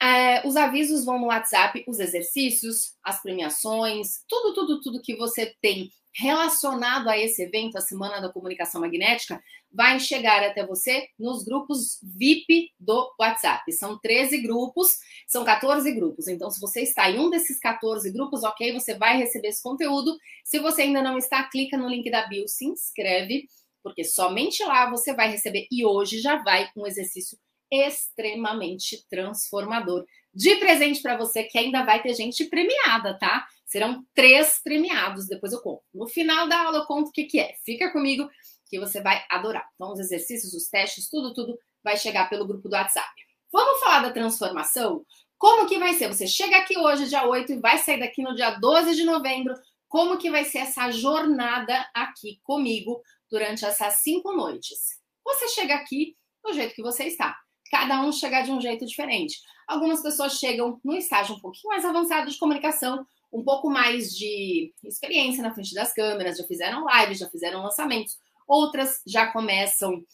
é, 0.00 0.46
os 0.46 0.56
avisos 0.56 1.04
vão 1.04 1.18
no 1.18 1.26
WhatsApp, 1.26 1.84
os 1.86 1.98
exercícios, 1.98 2.94
as 3.02 3.22
premiações, 3.22 4.22
tudo, 4.28 4.54
tudo, 4.54 4.80
tudo 4.80 5.02
que 5.02 5.16
você 5.16 5.54
tem 5.60 5.90
relacionado 6.16 7.08
a 7.08 7.18
esse 7.18 7.42
evento, 7.42 7.76
a 7.76 7.80
Semana 7.80 8.20
da 8.20 8.32
Comunicação 8.32 8.80
Magnética, 8.80 9.42
vai 9.72 9.98
chegar 9.98 10.44
até 10.44 10.64
você 10.64 11.08
nos 11.18 11.44
grupos 11.44 11.98
VIP 12.02 12.70
do 12.78 13.12
WhatsApp. 13.18 13.72
São 13.72 13.98
13 13.98 14.38
grupos, 14.38 14.90
são 15.26 15.44
14 15.44 15.90
grupos. 15.92 16.28
Então, 16.28 16.50
se 16.50 16.60
você 16.60 16.82
está 16.82 17.10
em 17.10 17.18
um 17.18 17.28
desses 17.28 17.58
14 17.58 18.08
grupos, 18.12 18.44
ok, 18.44 18.72
você 18.72 18.94
vai 18.94 19.16
receber 19.16 19.48
esse 19.48 19.62
conteúdo. 19.62 20.16
Se 20.44 20.60
você 20.60 20.82
ainda 20.82 21.02
não 21.02 21.18
está, 21.18 21.42
clica 21.44 21.76
no 21.76 21.88
link 21.88 22.08
da 22.08 22.28
bio, 22.28 22.46
se 22.46 22.64
inscreve, 22.64 23.48
porque 23.82 24.04
somente 24.04 24.62
lá 24.62 24.88
você 24.88 25.12
vai 25.12 25.28
receber. 25.28 25.66
E 25.70 25.84
hoje 25.84 26.20
já 26.20 26.36
vai 26.36 26.70
um 26.76 26.86
exercício 26.86 27.36
extremamente 27.82 29.06
transformador. 29.08 30.04
De 30.32 30.56
presente 30.56 31.00
para 31.00 31.16
você, 31.16 31.44
que 31.44 31.58
ainda 31.58 31.84
vai 31.84 32.02
ter 32.02 32.14
gente 32.14 32.44
premiada, 32.46 33.16
tá? 33.18 33.46
Serão 33.64 34.04
três 34.14 34.60
premiados, 34.62 35.28
depois 35.28 35.52
eu 35.52 35.60
conto. 35.60 35.82
No 35.92 36.08
final 36.08 36.48
da 36.48 36.62
aula 36.62 36.78
eu 36.78 36.86
conto 36.86 37.08
o 37.08 37.12
que, 37.12 37.24
que 37.24 37.38
é. 37.38 37.54
Fica 37.64 37.92
comigo 37.92 38.28
que 38.68 38.80
você 38.80 39.00
vai 39.00 39.24
adorar. 39.30 39.68
Então, 39.74 39.92
os 39.92 40.00
exercícios, 40.00 40.52
os 40.52 40.68
testes, 40.68 41.08
tudo, 41.08 41.32
tudo 41.32 41.56
vai 41.82 41.96
chegar 41.96 42.28
pelo 42.28 42.46
grupo 42.46 42.68
do 42.68 42.74
WhatsApp. 42.74 43.12
Vamos 43.52 43.78
falar 43.80 44.00
da 44.00 44.10
transformação? 44.10 45.04
Como 45.38 45.68
que 45.68 45.78
vai 45.78 45.94
ser? 45.94 46.08
Você 46.08 46.26
chega 46.26 46.56
aqui 46.56 46.76
hoje, 46.76 47.08
dia 47.08 47.26
8, 47.26 47.52
e 47.52 47.60
vai 47.60 47.78
sair 47.78 48.00
daqui 48.00 48.22
no 48.22 48.34
dia 48.34 48.50
12 48.50 48.96
de 48.96 49.04
novembro. 49.04 49.54
Como 49.88 50.18
que 50.18 50.30
vai 50.30 50.44
ser 50.44 50.58
essa 50.58 50.90
jornada 50.90 51.88
aqui 51.94 52.40
comigo 52.42 53.00
durante 53.30 53.64
essas 53.64 54.02
cinco 54.02 54.32
noites? 54.32 54.98
Você 55.24 55.48
chega 55.48 55.74
aqui 55.74 56.16
do 56.42 56.52
jeito 56.52 56.74
que 56.74 56.82
você 56.82 57.04
está 57.04 57.36
cada 57.70 58.02
um 58.02 58.12
chegar 58.12 58.42
de 58.42 58.52
um 58.52 58.60
jeito 58.60 58.86
diferente. 58.86 59.40
Algumas 59.66 60.02
pessoas 60.02 60.38
chegam 60.38 60.78
num 60.84 60.96
estágio 60.96 61.36
um 61.36 61.40
pouquinho 61.40 61.72
mais 61.72 61.84
avançado 61.84 62.30
de 62.30 62.38
comunicação, 62.38 63.06
um 63.32 63.42
pouco 63.42 63.68
mais 63.68 64.14
de 64.14 64.72
experiência 64.84 65.42
na 65.42 65.52
frente 65.52 65.74
das 65.74 65.92
câmeras, 65.92 66.38
já 66.38 66.44
fizeram 66.44 66.86
lives, 66.86 67.18
já 67.18 67.28
fizeram 67.28 67.62
lançamentos. 67.62 68.16
Outras 68.46 69.00
já 69.06 69.26
começam 69.32 70.04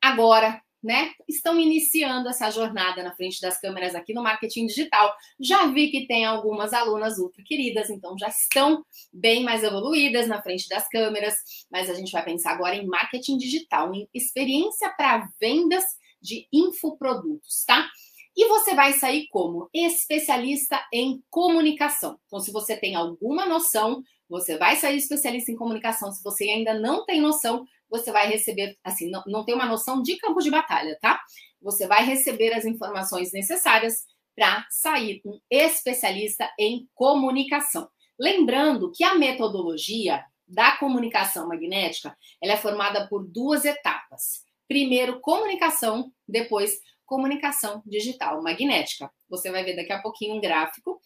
agora, 0.00 0.60
né? 0.82 1.12
Estão 1.26 1.58
iniciando 1.58 2.28
essa 2.28 2.50
jornada 2.50 3.02
na 3.02 3.14
frente 3.14 3.40
das 3.40 3.58
câmeras 3.58 3.94
aqui 3.94 4.12
no 4.12 4.22
marketing 4.22 4.66
digital. 4.66 5.14
Já 5.40 5.66
vi 5.68 5.90
que 5.90 6.06
tem 6.06 6.26
algumas 6.26 6.72
alunas 6.72 7.18
ultra 7.18 7.42
queridas, 7.44 7.88
então 7.88 8.16
já 8.18 8.28
estão 8.28 8.84
bem 9.12 9.42
mais 9.42 9.62
evoluídas 9.62 10.28
na 10.28 10.42
frente 10.42 10.68
das 10.68 10.86
câmeras, 10.88 11.36
mas 11.70 11.88
a 11.88 11.94
gente 11.94 12.12
vai 12.12 12.24
pensar 12.24 12.52
agora 12.52 12.74
em 12.74 12.86
marketing 12.86 13.38
digital, 13.38 13.94
em 13.94 14.08
experiência 14.12 14.90
para 14.90 15.28
vendas 15.40 15.84
de 16.26 16.48
infoprodutos, 16.52 17.64
tá? 17.64 17.88
E 18.36 18.48
você 18.48 18.74
vai 18.74 18.92
sair 18.92 19.28
como 19.28 19.70
especialista 19.72 20.84
em 20.92 21.22
comunicação. 21.30 22.18
Então, 22.26 22.40
se 22.40 22.52
você 22.52 22.76
tem 22.76 22.94
alguma 22.94 23.46
noção, 23.46 24.02
você 24.28 24.58
vai 24.58 24.76
sair 24.76 24.96
especialista 24.96 25.50
em 25.50 25.56
comunicação. 25.56 26.12
Se 26.12 26.22
você 26.22 26.44
ainda 26.44 26.74
não 26.74 27.06
tem 27.06 27.20
noção, 27.20 27.64
você 27.88 28.10
vai 28.10 28.28
receber, 28.28 28.76
assim, 28.84 29.08
não, 29.08 29.22
não 29.26 29.44
tem 29.44 29.54
uma 29.54 29.64
noção 29.64 30.02
de 30.02 30.16
campo 30.16 30.40
de 30.40 30.50
batalha, 30.50 30.98
tá? 31.00 31.18
Você 31.62 31.86
vai 31.86 32.04
receber 32.04 32.52
as 32.52 32.64
informações 32.64 33.32
necessárias 33.32 34.04
para 34.34 34.66
sair 34.68 35.22
um 35.24 35.40
especialista 35.50 36.52
em 36.58 36.86
comunicação. 36.94 37.88
Lembrando 38.18 38.92
que 38.92 39.04
a 39.04 39.14
metodologia 39.14 40.22
da 40.46 40.76
comunicação 40.76 41.48
magnética 41.48 42.16
ela 42.40 42.52
é 42.52 42.56
formada 42.56 43.08
por 43.08 43.26
duas 43.26 43.64
etapas. 43.64 44.45
Primeiro, 44.68 45.20
comunicação, 45.20 46.12
depois, 46.28 46.80
comunicação 47.04 47.82
digital 47.86 48.42
magnética. 48.42 49.10
Você 49.28 49.50
vai 49.50 49.64
ver 49.64 49.76
daqui 49.76 49.92
a 49.92 50.02
pouquinho 50.02 50.36
um 50.36 50.40
gráfico. 50.40 51.00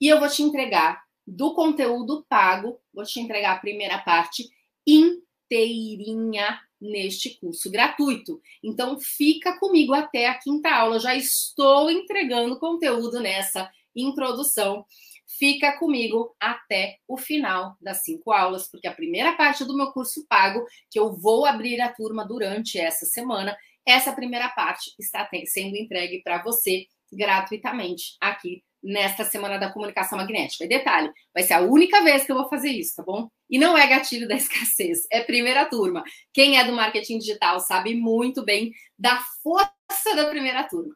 E 0.00 0.08
eu 0.08 0.18
vou 0.20 0.28
te 0.28 0.42
entregar 0.42 1.02
do 1.26 1.54
conteúdo 1.54 2.24
pago, 2.28 2.80
vou 2.94 3.04
te 3.04 3.20
entregar 3.20 3.52
a 3.52 3.58
primeira 3.58 3.98
parte 3.98 4.48
inteirinha 4.86 6.60
neste 6.80 7.38
curso 7.38 7.70
gratuito. 7.70 8.40
Então, 8.62 8.98
fica 8.98 9.58
comigo 9.58 9.92
até 9.92 10.26
a 10.26 10.38
quinta 10.38 10.70
aula. 10.70 11.00
Já 11.00 11.14
estou 11.14 11.90
entregando 11.90 12.58
conteúdo 12.58 13.20
nessa 13.20 13.70
introdução 13.94 14.86
fica 15.28 15.76
comigo 15.78 16.34
até 16.40 16.96
o 17.06 17.18
final 17.18 17.76
das 17.80 18.02
cinco 18.02 18.32
aulas, 18.32 18.68
porque 18.70 18.88
a 18.88 18.94
primeira 18.94 19.34
parte 19.34 19.64
do 19.64 19.76
meu 19.76 19.92
curso 19.92 20.26
pago, 20.28 20.64
que 20.90 20.98
eu 20.98 21.12
vou 21.12 21.44
abrir 21.44 21.80
a 21.80 21.92
turma 21.92 22.26
durante 22.26 22.78
essa 22.78 23.04
semana, 23.04 23.56
essa 23.86 24.12
primeira 24.12 24.48
parte 24.48 24.94
está 24.98 25.28
sendo 25.46 25.76
entregue 25.76 26.22
para 26.22 26.42
você 26.42 26.86
gratuitamente 27.12 28.16
aqui 28.20 28.62
nesta 28.82 29.24
semana 29.24 29.58
da 29.58 29.72
comunicação 29.72 30.18
magnética. 30.18 30.64
E 30.64 30.68
detalhe, 30.68 31.10
vai 31.34 31.42
ser 31.42 31.54
a 31.54 31.60
única 31.60 32.02
vez 32.02 32.24
que 32.24 32.32
eu 32.32 32.36
vou 32.36 32.48
fazer 32.48 32.70
isso, 32.70 32.96
tá 32.96 33.02
bom? 33.02 33.28
E 33.50 33.58
não 33.58 33.76
é 33.76 33.86
gatilho 33.86 34.28
da 34.28 34.34
escassez, 34.36 35.06
é 35.10 35.20
primeira 35.20 35.64
turma. 35.64 36.02
Quem 36.32 36.58
é 36.58 36.64
do 36.64 36.72
marketing 36.72 37.18
digital 37.18 37.60
sabe 37.60 37.94
muito 37.94 38.44
bem 38.44 38.72
da 38.98 39.20
força 39.42 40.14
da 40.14 40.26
primeira 40.26 40.64
turma. 40.64 40.94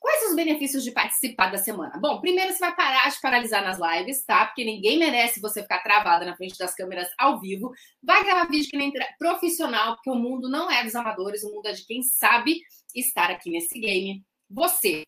Quais 0.00 0.30
os 0.30 0.34
benefícios 0.34 0.82
de 0.82 0.92
participar 0.92 1.52
da 1.52 1.58
semana? 1.58 1.98
Bom, 2.00 2.22
primeiro 2.22 2.52
você 2.52 2.58
vai 2.58 2.74
parar 2.74 3.10
de 3.10 3.20
paralisar 3.20 3.62
nas 3.62 3.78
lives, 3.78 4.24
tá? 4.24 4.46
Porque 4.46 4.64
ninguém 4.64 4.98
merece 4.98 5.40
você 5.40 5.60
ficar 5.60 5.82
travada 5.82 6.24
na 6.24 6.34
frente 6.34 6.56
das 6.56 6.74
câmeras 6.74 7.08
ao 7.18 7.38
vivo. 7.38 7.70
Vai 8.02 8.24
gravar 8.24 8.48
vídeo 8.48 8.70
que 8.70 8.78
nem 8.78 8.90
profissional, 9.18 9.96
porque 9.96 10.10
o 10.10 10.14
mundo 10.14 10.48
não 10.48 10.70
é 10.70 10.82
dos 10.82 10.94
amadores, 10.94 11.44
o 11.44 11.52
mundo 11.52 11.66
é 11.66 11.72
de 11.72 11.84
quem 11.84 12.02
sabe 12.02 12.60
estar 12.94 13.30
aqui 13.30 13.50
nesse 13.50 13.78
game. 13.78 14.24
Você 14.48 15.04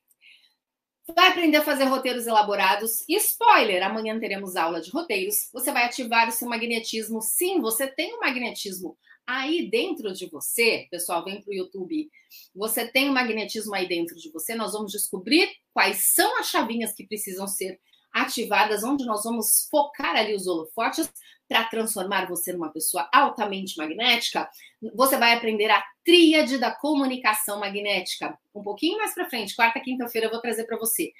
vai 1.14 1.28
aprender 1.28 1.56
a 1.56 1.64
fazer 1.64 1.84
roteiros 1.84 2.26
elaborados. 2.26 3.04
E 3.08 3.16
spoiler, 3.16 3.82
amanhã 3.82 4.18
teremos 4.18 4.56
aula 4.56 4.80
de 4.80 4.90
roteiros. 4.90 5.48
Você 5.52 5.72
vai 5.72 5.84
ativar 5.84 6.28
o 6.28 6.32
seu 6.32 6.48
magnetismo. 6.48 7.20
Sim, 7.20 7.60
você 7.60 7.86
tem 7.88 8.14
um 8.14 8.20
magnetismo 8.20 8.96
aí 9.26 9.68
dentro 9.68 10.12
de 10.12 10.26
você, 10.26 10.86
pessoal, 10.90 11.24
vem 11.24 11.40
para 11.40 11.50
o 11.50 11.54
YouTube. 11.54 12.08
Você 12.54 12.86
tem 12.86 13.08
o 13.08 13.12
magnetismo 13.12 13.74
aí 13.74 13.88
dentro 13.88 14.16
de 14.16 14.30
você. 14.30 14.54
Nós 14.54 14.72
vamos 14.72 14.92
descobrir 14.92 15.48
quais 15.72 16.12
são 16.12 16.38
as 16.38 16.48
chavinhas 16.48 16.92
que 16.92 17.06
precisam 17.06 17.46
ser 17.46 17.80
ativadas, 18.12 18.84
onde 18.84 19.06
nós 19.06 19.24
vamos 19.24 19.66
focar 19.70 20.14
ali 20.14 20.34
os 20.34 20.46
holofotes 20.46 21.10
para 21.52 21.64
transformar 21.64 22.26
você 22.26 22.50
numa 22.52 22.70
pessoa 22.70 23.06
altamente 23.12 23.76
magnética. 23.76 24.48
Você 24.94 25.18
vai 25.18 25.34
aprender 25.34 25.70
a 25.70 25.84
tríade 26.02 26.56
da 26.56 26.70
comunicação 26.70 27.60
magnética. 27.60 28.38
Um 28.54 28.62
pouquinho 28.62 28.96
mais 28.96 29.12
para 29.12 29.28
frente, 29.28 29.54
quarta, 29.54 29.78
quinta-feira, 29.78 30.28
eu 30.28 30.30
vou 30.30 30.40
trazer 30.40 30.64
para 30.64 30.78
você. 30.78 31.12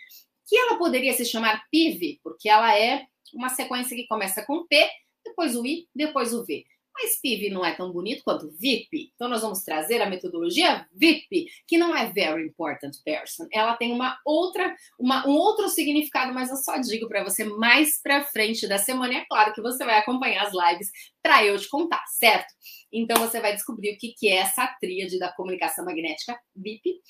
Que 0.49 0.57
ela 0.57 0.79
poderia 0.79 1.13
se 1.13 1.27
chamar 1.27 1.63
PIV, 1.71 2.19
porque 2.25 2.49
ela 2.49 2.75
é 2.77 3.05
uma 3.35 3.51
sequência 3.51 3.95
que 3.95 4.07
começa 4.07 4.43
com 4.47 4.67
P, 4.67 4.89
depois 5.23 5.55
o 5.55 5.67
I, 5.67 5.87
depois 5.95 6.33
o 6.33 6.45
V. 6.45 6.65
Mas 6.95 7.21
PIV 7.21 7.51
não 7.51 7.65
é 7.65 7.75
tão 7.75 7.91
bonito 7.91 8.23
quanto 8.23 8.51
VIP. 8.51 9.13
Então, 9.15 9.29
nós 9.29 9.41
vamos 9.41 9.63
trazer 9.63 10.03
a 10.03 10.09
metodologia 10.09 10.87
VIP, 10.93 11.47
que 11.67 11.79
não 11.79 11.97
é 11.97 12.13
Very 12.13 12.47
Important 12.47 12.93
Person. 13.05 13.47
Ela 13.51 13.77
tem 13.77 13.93
uma 13.93 14.19
outra, 14.25 14.75
uma, 14.99 15.27
um 15.27 15.33
outro 15.33 15.69
significado, 15.69 16.35
mas 16.35 16.51
eu 16.51 16.57
só 16.57 16.77
digo 16.79 17.09
para 17.09 17.25
você 17.25 17.45
mais 17.45 18.01
para 18.03 18.25
frente 18.25 18.69
da 18.69 18.79
semana. 18.79 19.15
E 19.15 19.17
é 19.17 19.25
claro 19.25 19.55
que 19.55 19.63
você 19.63 19.85
vai 19.85 19.99
acompanhar 19.99 20.45
as 20.45 20.53
lives 20.53 20.91
para 21.23 21.45
eu 21.45 21.59
te 21.59 21.69
contar, 21.69 22.05
certo? 22.09 22.53
Então, 22.93 23.17
você 23.17 23.41
vai 23.41 23.55
descobrir 23.55 23.95
o 23.95 23.99
que, 23.99 24.13
que 24.13 24.29
é 24.29 24.37
essa 24.37 24.67
tríade 24.81 25.19
da 25.19 25.33
comunicação 25.33 25.85
magnética 25.85 26.39
VIP. 26.55 27.01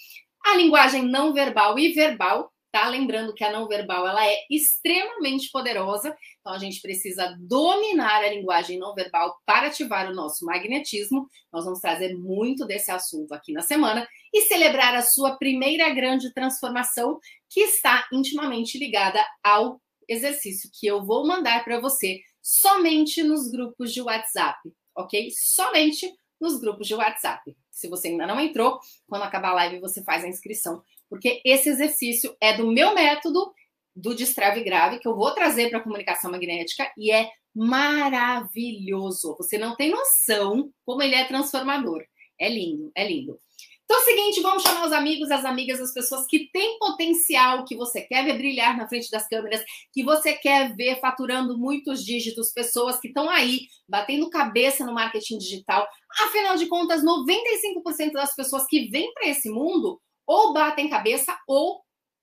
A 0.44 0.56
linguagem 0.56 1.02
não 1.02 1.32
verbal 1.32 1.78
e 1.78 1.92
verbal, 1.92 2.51
tá? 2.72 2.88
Lembrando 2.88 3.34
que 3.34 3.44
a 3.44 3.52
não 3.52 3.68
verbal 3.68 4.08
ela 4.08 4.26
é 4.26 4.34
extremamente 4.50 5.50
poderosa, 5.50 6.16
então 6.40 6.54
a 6.54 6.58
gente 6.58 6.80
precisa 6.80 7.36
dominar 7.38 8.24
a 8.24 8.30
linguagem 8.30 8.78
não 8.78 8.94
verbal 8.94 9.38
para 9.44 9.68
ativar 9.68 10.10
o 10.10 10.14
nosso 10.14 10.46
magnetismo. 10.46 11.28
Nós 11.52 11.64
vamos 11.64 11.80
trazer 11.80 12.16
muito 12.16 12.66
desse 12.66 12.90
assunto 12.90 13.32
aqui 13.32 13.52
na 13.52 13.60
semana 13.60 14.08
e 14.32 14.40
celebrar 14.42 14.94
a 14.94 15.02
sua 15.02 15.36
primeira 15.36 15.90
grande 15.90 16.32
transformação, 16.32 17.20
que 17.50 17.60
está 17.60 18.08
intimamente 18.10 18.78
ligada 18.78 19.22
ao 19.44 19.78
exercício 20.08 20.70
que 20.72 20.86
eu 20.86 21.04
vou 21.04 21.26
mandar 21.26 21.62
para 21.64 21.78
você 21.78 22.20
somente 22.40 23.22
nos 23.22 23.50
grupos 23.50 23.92
de 23.92 24.00
WhatsApp, 24.00 24.58
ok? 24.96 25.28
Somente 25.30 26.10
nos 26.40 26.58
grupos 26.58 26.88
de 26.88 26.94
WhatsApp. 26.94 27.54
Se 27.70 27.88
você 27.88 28.08
ainda 28.08 28.26
não 28.26 28.40
entrou, 28.40 28.80
quando 29.06 29.22
acabar 29.22 29.50
a 29.50 29.54
live 29.54 29.78
você 29.78 30.02
faz 30.02 30.24
a 30.24 30.28
inscrição 30.28 30.82
porque 31.12 31.42
esse 31.44 31.68
exercício 31.68 32.34
é 32.40 32.56
do 32.56 32.72
meu 32.72 32.94
método 32.94 33.52
do 33.94 34.14
destrave 34.14 34.64
grave 34.64 34.98
que 34.98 35.06
eu 35.06 35.14
vou 35.14 35.30
trazer 35.34 35.68
para 35.68 35.78
a 35.78 35.82
comunicação 35.82 36.30
magnética 36.30 36.90
e 36.96 37.12
é 37.12 37.28
maravilhoso. 37.54 39.36
Você 39.36 39.58
não 39.58 39.76
tem 39.76 39.90
noção 39.90 40.72
como 40.86 41.02
ele 41.02 41.14
é 41.14 41.26
transformador. 41.26 42.02
É 42.40 42.48
lindo, 42.48 42.90
é 42.94 43.06
lindo. 43.06 43.38
Então 43.84 43.98
é 43.98 44.00
o 44.00 44.04
seguinte, 44.06 44.40
vamos 44.40 44.62
chamar 44.62 44.86
os 44.86 44.92
amigos, 44.92 45.30
as 45.30 45.44
amigas, 45.44 45.82
as 45.82 45.92
pessoas 45.92 46.26
que 46.26 46.48
têm 46.50 46.78
potencial, 46.78 47.66
que 47.66 47.76
você 47.76 48.00
quer 48.00 48.24
ver 48.24 48.38
brilhar 48.38 48.74
na 48.74 48.88
frente 48.88 49.10
das 49.10 49.28
câmeras, 49.28 49.62
que 49.92 50.02
você 50.02 50.32
quer 50.32 50.74
ver 50.74 50.98
faturando 50.98 51.58
muitos 51.58 52.02
dígitos, 52.02 52.52
pessoas 52.52 52.98
que 52.98 53.08
estão 53.08 53.28
aí 53.28 53.66
batendo 53.86 54.30
cabeça 54.30 54.86
no 54.86 54.94
marketing 54.94 55.36
digital. 55.36 55.86
Afinal 56.22 56.56
de 56.56 56.64
contas, 56.68 57.04
95% 57.04 58.12
das 58.12 58.34
pessoas 58.34 58.64
que 58.66 58.88
vêm 58.88 59.12
para 59.12 59.28
esse 59.28 59.50
mundo 59.50 60.00
ou 60.26 60.52
batem 60.52 60.88
cabeça 60.88 61.36
ou 61.46 61.82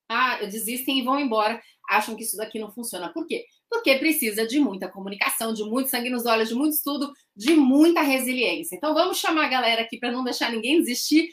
ah, 0.09 0.37
desistem 0.45 0.99
e 0.99 1.03
vão 1.03 1.19
embora, 1.19 1.61
acham 1.87 2.15
que 2.15 2.23
isso 2.23 2.35
daqui 2.35 2.57
não 2.57 2.71
funciona. 2.71 3.13
Por 3.13 3.27
quê? 3.27 3.45
Porque 3.69 3.95
precisa 3.95 4.47
de 4.47 4.59
muita 4.59 4.89
comunicação, 4.89 5.53
de 5.53 5.63
muito 5.63 5.89
sangue 5.89 6.09
nos 6.09 6.25
olhos, 6.25 6.49
de 6.49 6.55
muito 6.55 6.73
estudo, 6.73 7.11
de 7.35 7.55
muita 7.55 8.01
resiliência. 8.01 8.75
Então 8.75 8.93
vamos 8.93 9.19
chamar 9.19 9.45
a 9.45 9.49
galera 9.49 9.81
aqui 9.83 9.99
para 9.99 10.11
não 10.11 10.23
deixar 10.23 10.51
ninguém 10.51 10.79
desistir, 10.79 11.29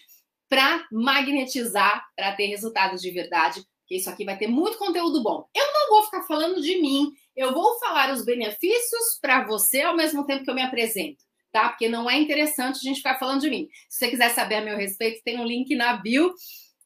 para 0.48 0.86
magnetizar, 0.92 2.04
para 2.14 2.32
ter 2.32 2.46
resultados 2.46 3.00
de 3.00 3.10
verdade, 3.10 3.64
porque 3.80 3.96
isso 3.96 4.10
aqui 4.10 4.24
vai 4.24 4.36
ter 4.36 4.46
muito 4.46 4.78
conteúdo 4.78 5.22
bom. 5.22 5.46
Eu 5.54 5.72
não 5.72 5.88
vou 5.88 6.02
ficar 6.04 6.22
falando 6.24 6.60
de 6.60 6.80
mim, 6.80 7.10
eu 7.34 7.52
vou 7.54 7.78
falar 7.78 8.12
os 8.12 8.24
benefícios 8.24 9.18
para 9.20 9.46
você 9.46 9.82
ao 9.82 9.96
mesmo 9.96 10.26
tempo 10.26 10.44
que 10.44 10.50
eu 10.50 10.54
me 10.54 10.62
apresento 10.62 11.25
tá? 11.52 11.68
Porque 11.68 11.88
não 11.88 12.08
é 12.08 12.18
interessante 12.18 12.76
a 12.76 12.80
gente 12.80 12.96
ficar 12.96 13.18
falando 13.18 13.40
de 13.40 13.50
mim. 13.50 13.68
Se 13.88 13.98
você 13.98 14.10
quiser 14.10 14.30
saber 14.30 14.56
a 14.56 14.60
meu 14.60 14.76
respeito, 14.76 15.22
tem 15.24 15.38
um 15.40 15.44
link 15.44 15.74
na 15.74 15.96
bio. 15.96 16.32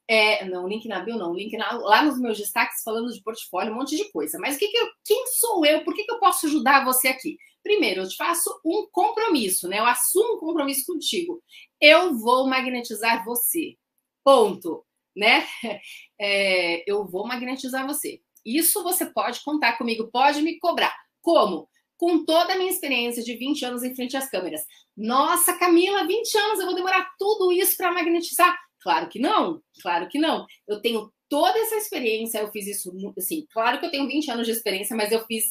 É, 0.08 0.44
não, 0.44 0.66
link 0.66 0.88
na 0.88 1.00
bio, 1.00 1.16
não, 1.16 1.32
link 1.32 1.56
na, 1.56 1.70
lá 1.72 2.02
nos 2.02 2.20
meus 2.20 2.36
destaques 2.36 2.82
falando 2.82 3.12
de 3.12 3.22
portfólio, 3.22 3.72
um 3.72 3.76
monte 3.76 3.96
de 3.96 4.10
coisa. 4.10 4.38
Mas 4.40 4.56
o 4.56 4.58
que, 4.58 4.68
que 4.68 4.76
eu, 4.76 4.88
quem 5.04 5.24
sou 5.28 5.64
eu? 5.64 5.84
Por 5.84 5.94
que, 5.94 6.04
que 6.04 6.10
eu 6.10 6.18
posso 6.18 6.46
ajudar 6.46 6.84
você 6.84 7.08
aqui? 7.08 7.36
Primeiro, 7.62 8.02
eu 8.02 8.08
te 8.08 8.16
faço 8.16 8.50
um 8.64 8.88
compromisso, 8.90 9.68
né? 9.68 9.78
Eu 9.78 9.86
assumo 9.86 10.34
um 10.34 10.38
compromisso 10.38 10.84
contigo. 10.86 11.42
Eu 11.80 12.18
vou 12.18 12.48
magnetizar 12.48 13.24
você. 13.24 13.76
Ponto. 14.24 14.84
Né? 15.16 15.46
É, 16.22 16.84
eu 16.86 17.06
vou 17.06 17.26
magnetizar 17.26 17.86
você. 17.86 18.20
Isso 18.44 18.82
você 18.82 19.06
pode 19.06 19.42
contar 19.42 19.78
comigo, 19.78 20.10
pode 20.12 20.42
me 20.42 20.58
cobrar. 20.58 20.94
Como? 21.22 21.66
Com 22.00 22.24
toda 22.24 22.54
a 22.54 22.56
minha 22.56 22.70
experiência 22.70 23.22
de 23.22 23.36
20 23.36 23.62
anos 23.62 23.84
em 23.84 23.94
frente 23.94 24.16
às 24.16 24.30
câmeras. 24.30 24.62
Nossa, 24.96 25.52
Camila, 25.58 26.06
20 26.06 26.38
anos, 26.38 26.58
eu 26.58 26.64
vou 26.64 26.74
demorar 26.74 27.10
tudo 27.18 27.52
isso 27.52 27.76
para 27.76 27.92
magnetizar? 27.92 28.58
Claro 28.80 29.06
que 29.10 29.18
não, 29.18 29.60
claro 29.82 30.08
que 30.08 30.18
não. 30.18 30.46
Eu 30.66 30.80
tenho 30.80 31.12
toda 31.28 31.58
essa 31.58 31.76
experiência, 31.76 32.38
eu 32.38 32.50
fiz 32.50 32.66
isso, 32.66 32.90
assim, 33.18 33.46
claro 33.52 33.78
que 33.78 33.84
eu 33.84 33.90
tenho 33.90 34.08
20 34.08 34.30
anos 34.30 34.46
de 34.46 34.52
experiência, 34.52 34.96
mas 34.96 35.12
eu 35.12 35.26
fiz, 35.26 35.44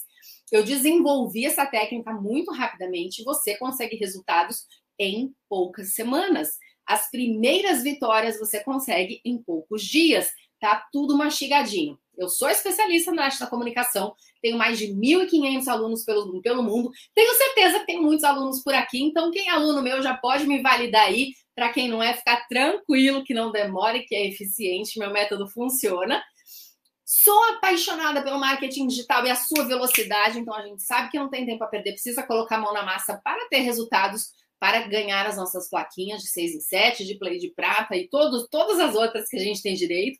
eu 0.51 0.63
desenvolvi 0.63 1.45
essa 1.45 1.67
técnica 1.67 2.11
muito 2.13 2.51
rapidamente. 2.51 3.23
Você 3.23 3.55
consegue 3.55 3.95
resultados 3.97 4.65
em 4.97 5.31
poucas 5.47 5.93
semanas. 5.93 6.57
As 6.83 7.11
primeiras 7.11 7.83
vitórias 7.83 8.39
você 8.39 8.63
consegue 8.63 9.21
em 9.23 9.37
poucos 9.37 9.83
dias, 9.83 10.31
tá? 10.59 10.83
Tudo 10.91 11.15
mastigadinho. 11.15 11.99
Eu 12.19 12.27
sou 12.27 12.49
especialista 12.49 13.13
na 13.13 13.23
arte 13.23 13.39
da 13.39 13.47
comunicação, 13.47 14.13
tenho 14.41 14.57
mais 14.57 14.77
de 14.77 14.87
1.500 14.87 15.67
alunos 15.69 16.03
pelo, 16.03 16.41
pelo 16.41 16.61
mundo. 16.61 16.91
Tenho 17.15 17.33
certeza 17.33 17.79
que 17.79 17.85
tem 17.85 18.01
muitos 18.01 18.25
alunos 18.25 18.61
por 18.61 18.73
aqui, 18.73 19.01
então 19.01 19.31
quem 19.31 19.47
é 19.47 19.51
aluno 19.51 19.81
meu 19.81 20.01
já 20.01 20.13
pode 20.15 20.45
me 20.45 20.61
validar 20.61 21.03
aí. 21.03 21.33
Para 21.55 21.69
quem 21.73 21.89
não 21.89 22.01
é, 22.03 22.13
ficar 22.13 22.47
tranquilo 22.47 23.23
que 23.23 23.33
não 23.33 23.51
demore, 23.51 24.05
que 24.05 24.15
é 24.15 24.27
eficiente, 24.27 24.99
meu 24.99 25.11
método 25.11 25.49
funciona. 25.49 26.21
Sou 27.05 27.43
apaixonada 27.55 28.21
pelo 28.21 28.39
marketing 28.39 28.87
digital 28.87 29.25
e 29.25 29.31
a 29.31 29.35
sua 29.35 29.65
velocidade, 29.65 30.39
então 30.39 30.53
a 30.53 30.61
gente 30.61 30.83
sabe 30.83 31.09
que 31.09 31.17
não 31.17 31.29
tem 31.29 31.45
tempo 31.45 31.63
a 31.63 31.67
perder, 31.67 31.93
precisa 31.93 32.21
colocar 32.23 32.57
a 32.57 32.61
mão 32.61 32.73
na 32.73 32.83
massa 32.83 33.19
para 33.23 33.47
ter 33.49 33.59
resultados, 33.59 34.27
para 34.59 34.87
ganhar 34.87 35.25
as 35.25 35.37
nossas 35.37 35.69
plaquinhas 35.69 36.21
de 36.21 36.27
6 36.27 36.55
em 36.55 36.59
7, 36.59 37.05
de 37.05 37.17
play 37.17 37.39
de 37.39 37.49
prata 37.49 37.95
e 37.95 38.07
todos, 38.09 38.47
todas 38.49 38.79
as 38.79 38.93
outras 38.93 39.27
que 39.27 39.37
a 39.37 39.39
gente 39.39 39.61
tem 39.63 39.73
direito. 39.73 40.19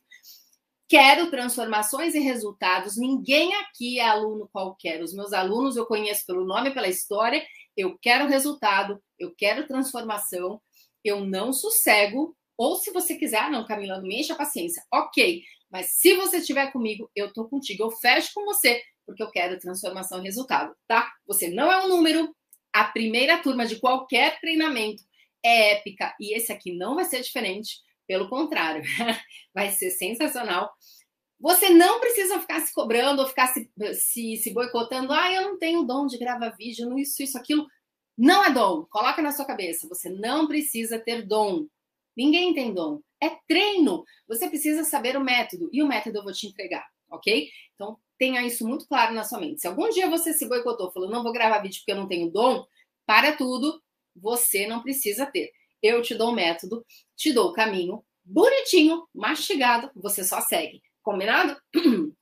Quero 0.90 1.30
transformações 1.30 2.16
e 2.16 2.18
resultados. 2.18 2.96
Ninguém 2.96 3.54
aqui 3.54 4.00
é 4.00 4.08
aluno 4.08 4.48
qualquer. 4.52 5.00
Os 5.00 5.14
meus 5.14 5.32
alunos 5.32 5.76
eu 5.76 5.86
conheço 5.86 6.26
pelo 6.26 6.44
nome 6.44 6.74
pela 6.74 6.88
história. 6.88 7.46
Eu 7.76 7.96
quero 7.96 8.26
resultado, 8.26 9.00
eu 9.16 9.32
quero 9.32 9.68
transformação. 9.68 10.60
Eu 11.04 11.24
não 11.24 11.52
sossego. 11.52 12.36
Ou 12.58 12.74
se 12.74 12.90
você 12.90 13.14
quiser, 13.14 13.48
não, 13.52 13.64
Camila, 13.64 13.98
não 13.98 14.02
me 14.02 14.18
enche 14.18 14.32
a 14.32 14.34
paciência. 14.34 14.82
Ok, 14.92 15.44
mas 15.70 15.90
se 15.90 16.16
você 16.16 16.38
estiver 16.38 16.72
comigo, 16.72 17.08
eu 17.14 17.32
tô 17.32 17.48
contigo. 17.48 17.84
Eu 17.84 17.92
fecho 17.92 18.32
com 18.34 18.44
você, 18.44 18.82
porque 19.06 19.22
eu 19.22 19.30
quero 19.30 19.60
transformação 19.60 20.18
e 20.18 20.24
resultado, 20.24 20.74
tá? 20.88 21.08
Você 21.24 21.48
não 21.48 21.70
é 21.70 21.84
um 21.84 21.88
número. 21.88 22.34
A 22.72 22.82
primeira 22.82 23.38
turma 23.38 23.64
de 23.64 23.78
qualquer 23.78 24.40
treinamento 24.40 25.04
é 25.40 25.74
épica 25.74 26.16
e 26.20 26.36
esse 26.36 26.52
aqui 26.52 26.76
não 26.76 26.96
vai 26.96 27.04
ser 27.04 27.20
diferente. 27.20 27.78
Pelo 28.10 28.28
contrário, 28.28 28.82
vai 29.54 29.70
ser 29.70 29.92
sensacional. 29.92 30.68
Você 31.38 31.70
não 31.70 32.00
precisa 32.00 32.40
ficar 32.40 32.60
se 32.60 32.74
cobrando 32.74 33.22
ou 33.22 33.28
ficar 33.28 33.46
se, 33.46 33.70
se, 33.94 34.36
se 34.36 34.52
boicotando. 34.52 35.12
Ah, 35.12 35.32
eu 35.32 35.42
não 35.42 35.58
tenho 35.60 35.84
dom 35.84 36.08
de 36.08 36.18
gravar 36.18 36.48
vídeo, 36.56 36.88
não 36.88 36.98
isso, 36.98 37.22
isso, 37.22 37.38
aquilo. 37.38 37.68
Não 38.18 38.44
é 38.44 38.50
dom. 38.50 38.84
Coloca 38.90 39.22
na 39.22 39.30
sua 39.30 39.44
cabeça. 39.44 39.86
Você 39.86 40.10
não 40.10 40.48
precisa 40.48 40.98
ter 40.98 41.24
dom. 41.24 41.68
Ninguém 42.16 42.52
tem 42.52 42.74
dom. 42.74 43.00
É 43.22 43.30
treino. 43.46 44.02
Você 44.26 44.48
precisa 44.48 44.82
saber 44.82 45.16
o 45.16 45.22
método. 45.22 45.70
E 45.72 45.80
o 45.80 45.86
método 45.86 46.18
eu 46.18 46.24
vou 46.24 46.32
te 46.32 46.48
entregar, 46.48 46.84
ok? 47.08 47.48
Então, 47.76 47.96
tenha 48.18 48.44
isso 48.44 48.66
muito 48.66 48.88
claro 48.88 49.14
na 49.14 49.22
sua 49.22 49.38
mente. 49.38 49.60
Se 49.60 49.68
algum 49.68 49.88
dia 49.88 50.10
você 50.10 50.32
se 50.32 50.48
boicotou, 50.48 50.90
falou, 50.90 51.08
não 51.08 51.22
vou 51.22 51.32
gravar 51.32 51.60
vídeo 51.60 51.78
porque 51.78 51.92
eu 51.92 51.96
não 51.96 52.08
tenho 52.08 52.28
dom, 52.28 52.66
para 53.06 53.36
tudo, 53.36 53.80
você 54.16 54.66
não 54.66 54.82
precisa 54.82 55.26
ter. 55.26 55.52
Eu 55.82 56.02
te 56.02 56.14
dou 56.14 56.30
o 56.30 56.34
método, 56.34 56.84
te 57.16 57.32
dou 57.32 57.50
o 57.50 57.52
caminho, 57.52 58.04
bonitinho, 58.24 59.06
mastigado, 59.14 59.90
você 59.94 60.22
só 60.24 60.40
segue. 60.40 60.82
Combinado? 61.02 61.56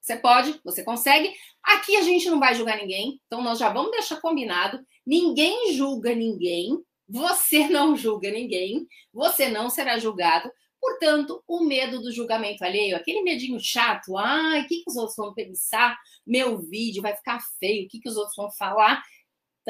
Você 0.00 0.16
pode, 0.16 0.58
você 0.64 0.82
consegue. 0.82 1.30
Aqui 1.62 1.94
a 1.94 2.00
gente 2.00 2.28
não 2.30 2.40
vai 2.40 2.54
julgar 2.54 2.78
ninguém, 2.78 3.20
então 3.26 3.42
nós 3.42 3.58
já 3.58 3.70
vamos 3.70 3.90
deixar 3.90 4.18
combinado. 4.18 4.80
Ninguém 5.06 5.74
julga 5.74 6.14
ninguém, 6.14 6.82
você 7.06 7.68
não 7.68 7.94
julga 7.94 8.30
ninguém, 8.30 8.86
você 9.12 9.48
não 9.48 9.68
será 9.68 9.98
julgado. 9.98 10.50
Portanto, 10.80 11.44
o 11.46 11.62
medo 11.62 12.00
do 12.00 12.10
julgamento 12.10 12.64
alheio, 12.64 12.96
aquele 12.96 13.20
medinho 13.20 13.60
chato, 13.60 14.16
ai, 14.16 14.62
o 14.62 14.66
que, 14.66 14.82
que 14.82 14.90
os 14.90 14.96
outros 14.96 15.16
vão 15.16 15.34
pensar? 15.34 15.98
Meu 16.26 16.58
vídeo 16.58 17.02
vai 17.02 17.14
ficar 17.14 17.38
feio, 17.58 17.84
o 17.84 17.88
que, 17.88 18.00
que 18.00 18.08
os 18.08 18.16
outros 18.16 18.34
vão 18.34 18.50
falar? 18.50 19.02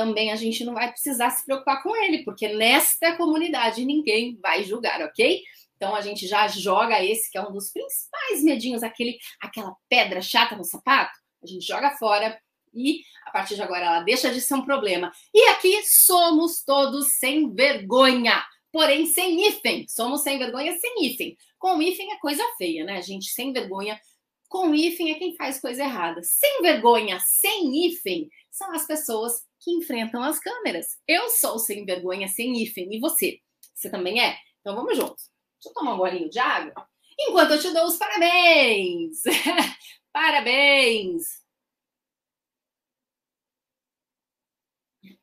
Também 0.01 0.33
a 0.33 0.37
gente 0.37 0.65
não 0.65 0.73
vai 0.73 0.91
precisar 0.91 1.29
se 1.29 1.45
preocupar 1.45 1.83
com 1.83 1.95
ele, 1.95 2.25
porque 2.25 2.49
nesta 2.49 3.19
comunidade 3.19 3.85
ninguém 3.85 4.39
vai 4.41 4.65
julgar, 4.65 5.03
ok? 5.03 5.43
Então 5.77 5.95
a 5.95 6.01
gente 6.01 6.27
já 6.27 6.49
joga 6.49 7.05
esse, 7.05 7.31
que 7.31 7.37
é 7.37 7.43
um 7.43 7.53
dos 7.53 7.71
principais 7.71 8.43
medinhos, 8.43 8.83
aquele, 8.83 9.19
aquela 9.43 9.77
pedra 9.91 10.23
chata 10.23 10.57
no 10.57 10.65
sapato, 10.65 11.13
a 11.43 11.47
gente 11.47 11.67
joga 11.67 11.91
fora 11.99 12.41
e 12.73 13.03
a 13.27 13.31
partir 13.31 13.57
de 13.57 13.63
agora 13.63 13.85
ela 13.85 14.01
deixa 14.01 14.33
de 14.33 14.41
ser 14.41 14.55
um 14.55 14.65
problema. 14.65 15.13
E 15.35 15.49
aqui 15.49 15.83
somos 15.85 16.65
todos 16.65 17.19
sem 17.19 17.53
vergonha 17.53 18.43
porém 18.73 19.05
sem 19.05 19.47
hífen. 19.47 19.85
Somos 19.87 20.23
sem 20.23 20.39
vergonha 20.39 20.73
sem 20.79 21.05
hífen. 21.05 21.37
Com 21.59 21.83
hífen 21.83 22.13
é 22.13 22.19
coisa 22.19 22.45
feia, 22.57 22.85
né, 22.85 23.03
gente? 23.03 23.31
Sem 23.33 23.53
vergonha. 23.53 24.01
Com 24.49 24.75
hífen 24.75 25.11
é 25.11 25.15
quem 25.17 25.35
faz 25.35 25.61
coisa 25.61 25.83
errada. 25.83 26.23
Sem 26.23 26.63
vergonha, 26.63 27.19
sem 27.21 27.85
hífen, 27.85 28.31
são 28.51 28.73
as 28.73 28.87
pessoas 28.87 29.47
que 29.61 29.71
enfrentam 29.71 30.23
as 30.23 30.39
câmeras. 30.39 30.99
Eu 31.07 31.29
sou 31.31 31.59
sem 31.59 31.85
vergonha, 31.85 32.29
sem 32.29 32.61
hífen. 32.63 32.93
E 32.93 33.01
você? 33.01 33.41
Você 33.75 33.91
também 33.91 34.23
é? 34.23 34.37
Então 34.61 34.75
vamos 34.75 34.97
juntos. 34.97 35.31
Deixa 35.55 35.69
eu 35.69 35.75
tomar 35.75 35.95
um 35.95 35.99
golinho 35.99 36.31
de 36.31 36.39
água. 36.39 36.89
Enquanto 37.19 37.53
eu 37.53 37.61
te 37.61 37.71
dou 37.73 37.87
os 37.87 37.97
parabéns. 37.97 39.23
parabéns. 40.13 41.41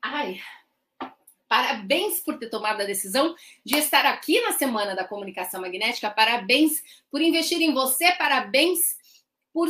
Ai, 0.02 0.40
Parabéns 1.48 2.20
por 2.20 2.38
ter 2.38 2.50
tomado 2.50 2.82
a 2.82 2.84
decisão 2.84 3.34
de 3.64 3.78
estar 3.78 4.04
aqui 4.04 4.38
na 4.42 4.52
Semana 4.52 4.94
da 4.94 5.08
Comunicação 5.08 5.62
Magnética. 5.62 6.10
Parabéns 6.10 6.82
por 7.10 7.22
investir 7.22 7.58
em 7.62 7.72
você. 7.72 8.12
Parabéns 8.12 8.98
por 9.50 9.66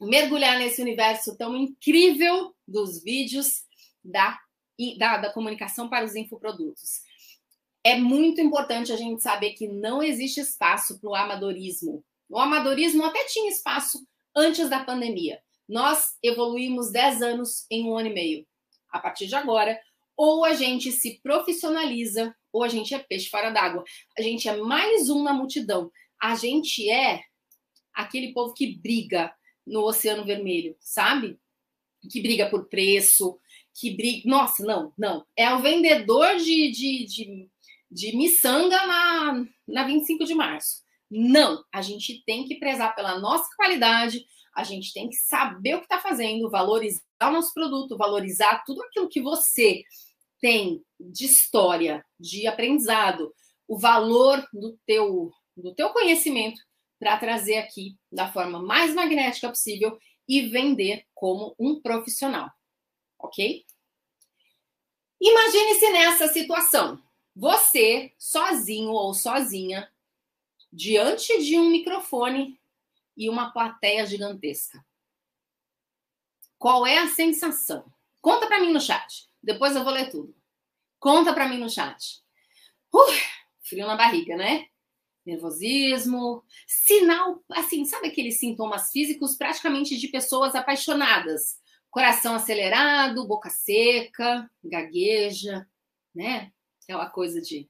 mergulhar 0.00 0.58
nesse 0.58 0.80
universo 0.80 1.36
tão 1.36 1.56
incrível 1.56 2.54
dos 2.66 3.02
vídeos 3.02 3.64
da, 4.04 4.38
da, 4.98 5.16
da 5.18 5.32
comunicação 5.32 5.88
para 5.88 6.04
os 6.04 6.14
infoprodutos. 6.14 7.00
É 7.82 7.96
muito 7.96 8.40
importante 8.40 8.92
a 8.92 8.96
gente 8.96 9.22
saber 9.22 9.52
que 9.52 9.68
não 9.68 10.02
existe 10.02 10.40
espaço 10.40 11.00
para 11.00 11.10
o 11.10 11.14
amadorismo. 11.14 12.04
O 12.28 12.38
amadorismo 12.38 13.04
até 13.04 13.24
tinha 13.24 13.50
espaço 13.50 14.04
antes 14.34 14.68
da 14.68 14.84
pandemia. 14.84 15.40
Nós 15.68 16.16
evoluímos 16.22 16.90
10 16.90 17.22
anos 17.22 17.66
em 17.70 17.88
um 17.88 17.96
ano 17.96 18.08
e 18.08 18.14
meio. 18.14 18.46
A 18.90 18.98
partir 18.98 19.26
de 19.26 19.34
agora, 19.34 19.78
ou 20.16 20.44
a 20.44 20.54
gente 20.54 20.90
se 20.90 21.20
profissionaliza, 21.22 22.34
ou 22.52 22.62
a 22.62 22.68
gente 22.68 22.94
é 22.94 22.98
peixe 22.98 23.28
fora 23.28 23.50
d'água. 23.50 23.84
A 24.18 24.22
gente 24.22 24.48
é 24.48 24.56
mais 24.56 25.10
um 25.10 25.22
na 25.22 25.32
multidão. 25.32 25.90
A 26.20 26.34
gente 26.34 26.88
é 26.90 27.20
aquele 27.92 28.32
povo 28.32 28.54
que 28.54 28.76
briga 28.78 29.32
no 29.66 29.82
Oceano 29.82 30.24
Vermelho, 30.24 30.76
sabe? 30.78 31.38
Que 32.10 32.20
briga 32.20 32.48
por 32.48 32.68
preço, 32.68 33.38
que 33.74 33.90
briga. 33.90 34.28
Nossa, 34.28 34.64
não, 34.64 34.92
não. 34.96 35.26
É 35.36 35.52
o 35.52 35.60
vendedor 35.60 36.36
de, 36.36 36.70
de, 36.70 37.04
de, 37.04 37.50
de 37.90 38.16
miçanga 38.16 38.86
na, 38.86 39.46
na 39.66 39.84
25 39.84 40.24
de 40.24 40.34
março. 40.34 40.84
Não, 41.10 41.64
a 41.72 41.82
gente 41.82 42.22
tem 42.24 42.44
que 42.44 42.56
prezar 42.56 42.94
pela 42.94 43.18
nossa 43.18 43.48
qualidade, 43.56 44.24
a 44.54 44.64
gente 44.64 44.92
tem 44.92 45.08
que 45.08 45.16
saber 45.16 45.74
o 45.74 45.78
que 45.78 45.84
está 45.84 46.00
fazendo, 46.00 46.50
valorizar 46.50 47.02
o 47.22 47.30
nosso 47.30 47.52
produto, 47.52 47.96
valorizar 47.96 48.64
tudo 48.64 48.82
aquilo 48.82 49.08
que 49.08 49.20
você 49.20 49.82
tem 50.40 50.82
de 50.98 51.26
história, 51.26 52.04
de 52.18 52.46
aprendizado, 52.46 53.32
o 53.68 53.78
valor 53.78 54.44
do 54.52 54.78
teu, 54.86 55.30
do 55.56 55.74
teu 55.74 55.90
conhecimento 55.90 56.60
para 56.98 57.16
trazer 57.18 57.58
aqui 57.58 57.98
da 58.10 58.30
forma 58.30 58.60
mais 58.62 58.94
magnética 58.94 59.48
possível 59.48 59.98
e 60.28 60.42
vender 60.42 61.06
como 61.14 61.54
um 61.58 61.80
profissional, 61.80 62.50
ok? 63.18 63.64
Imagine-se 65.20 65.90
nessa 65.90 66.28
situação, 66.28 67.02
você 67.34 68.12
sozinho 68.18 68.90
ou 68.90 69.14
sozinha, 69.14 69.90
diante 70.72 71.42
de 71.42 71.58
um 71.58 71.70
microfone 71.70 72.60
e 73.16 73.30
uma 73.30 73.50
plateia 73.50 74.04
gigantesca. 74.06 74.84
Qual 76.58 76.86
é 76.86 76.98
a 76.98 77.08
sensação? 77.08 77.84
Conta 78.20 78.46
para 78.46 78.60
mim 78.60 78.72
no 78.72 78.80
chat. 78.80 79.28
Depois 79.42 79.76
eu 79.76 79.84
vou 79.84 79.92
ler 79.92 80.10
tudo. 80.10 80.34
Conta 80.98 81.32
para 81.32 81.48
mim 81.48 81.58
no 81.58 81.70
chat. 81.70 82.22
Frio 83.62 83.86
na 83.86 83.96
barriga, 83.96 84.36
né? 84.36 84.68
Nervosismo, 85.26 86.44
sinal, 86.66 87.42
assim, 87.50 87.84
sabe 87.84 88.08
aqueles 88.08 88.38
sintomas 88.38 88.90
físicos 88.92 89.36
praticamente 89.36 89.98
de 89.98 90.08
pessoas 90.08 90.54
apaixonadas? 90.54 91.56
Coração 91.90 92.34
acelerado, 92.34 93.26
boca 93.26 93.50
seca, 93.50 94.48
gagueja, 94.62 95.66
né? 96.14 96.52
Aquela 96.82 97.10
coisa 97.10 97.40
de. 97.40 97.68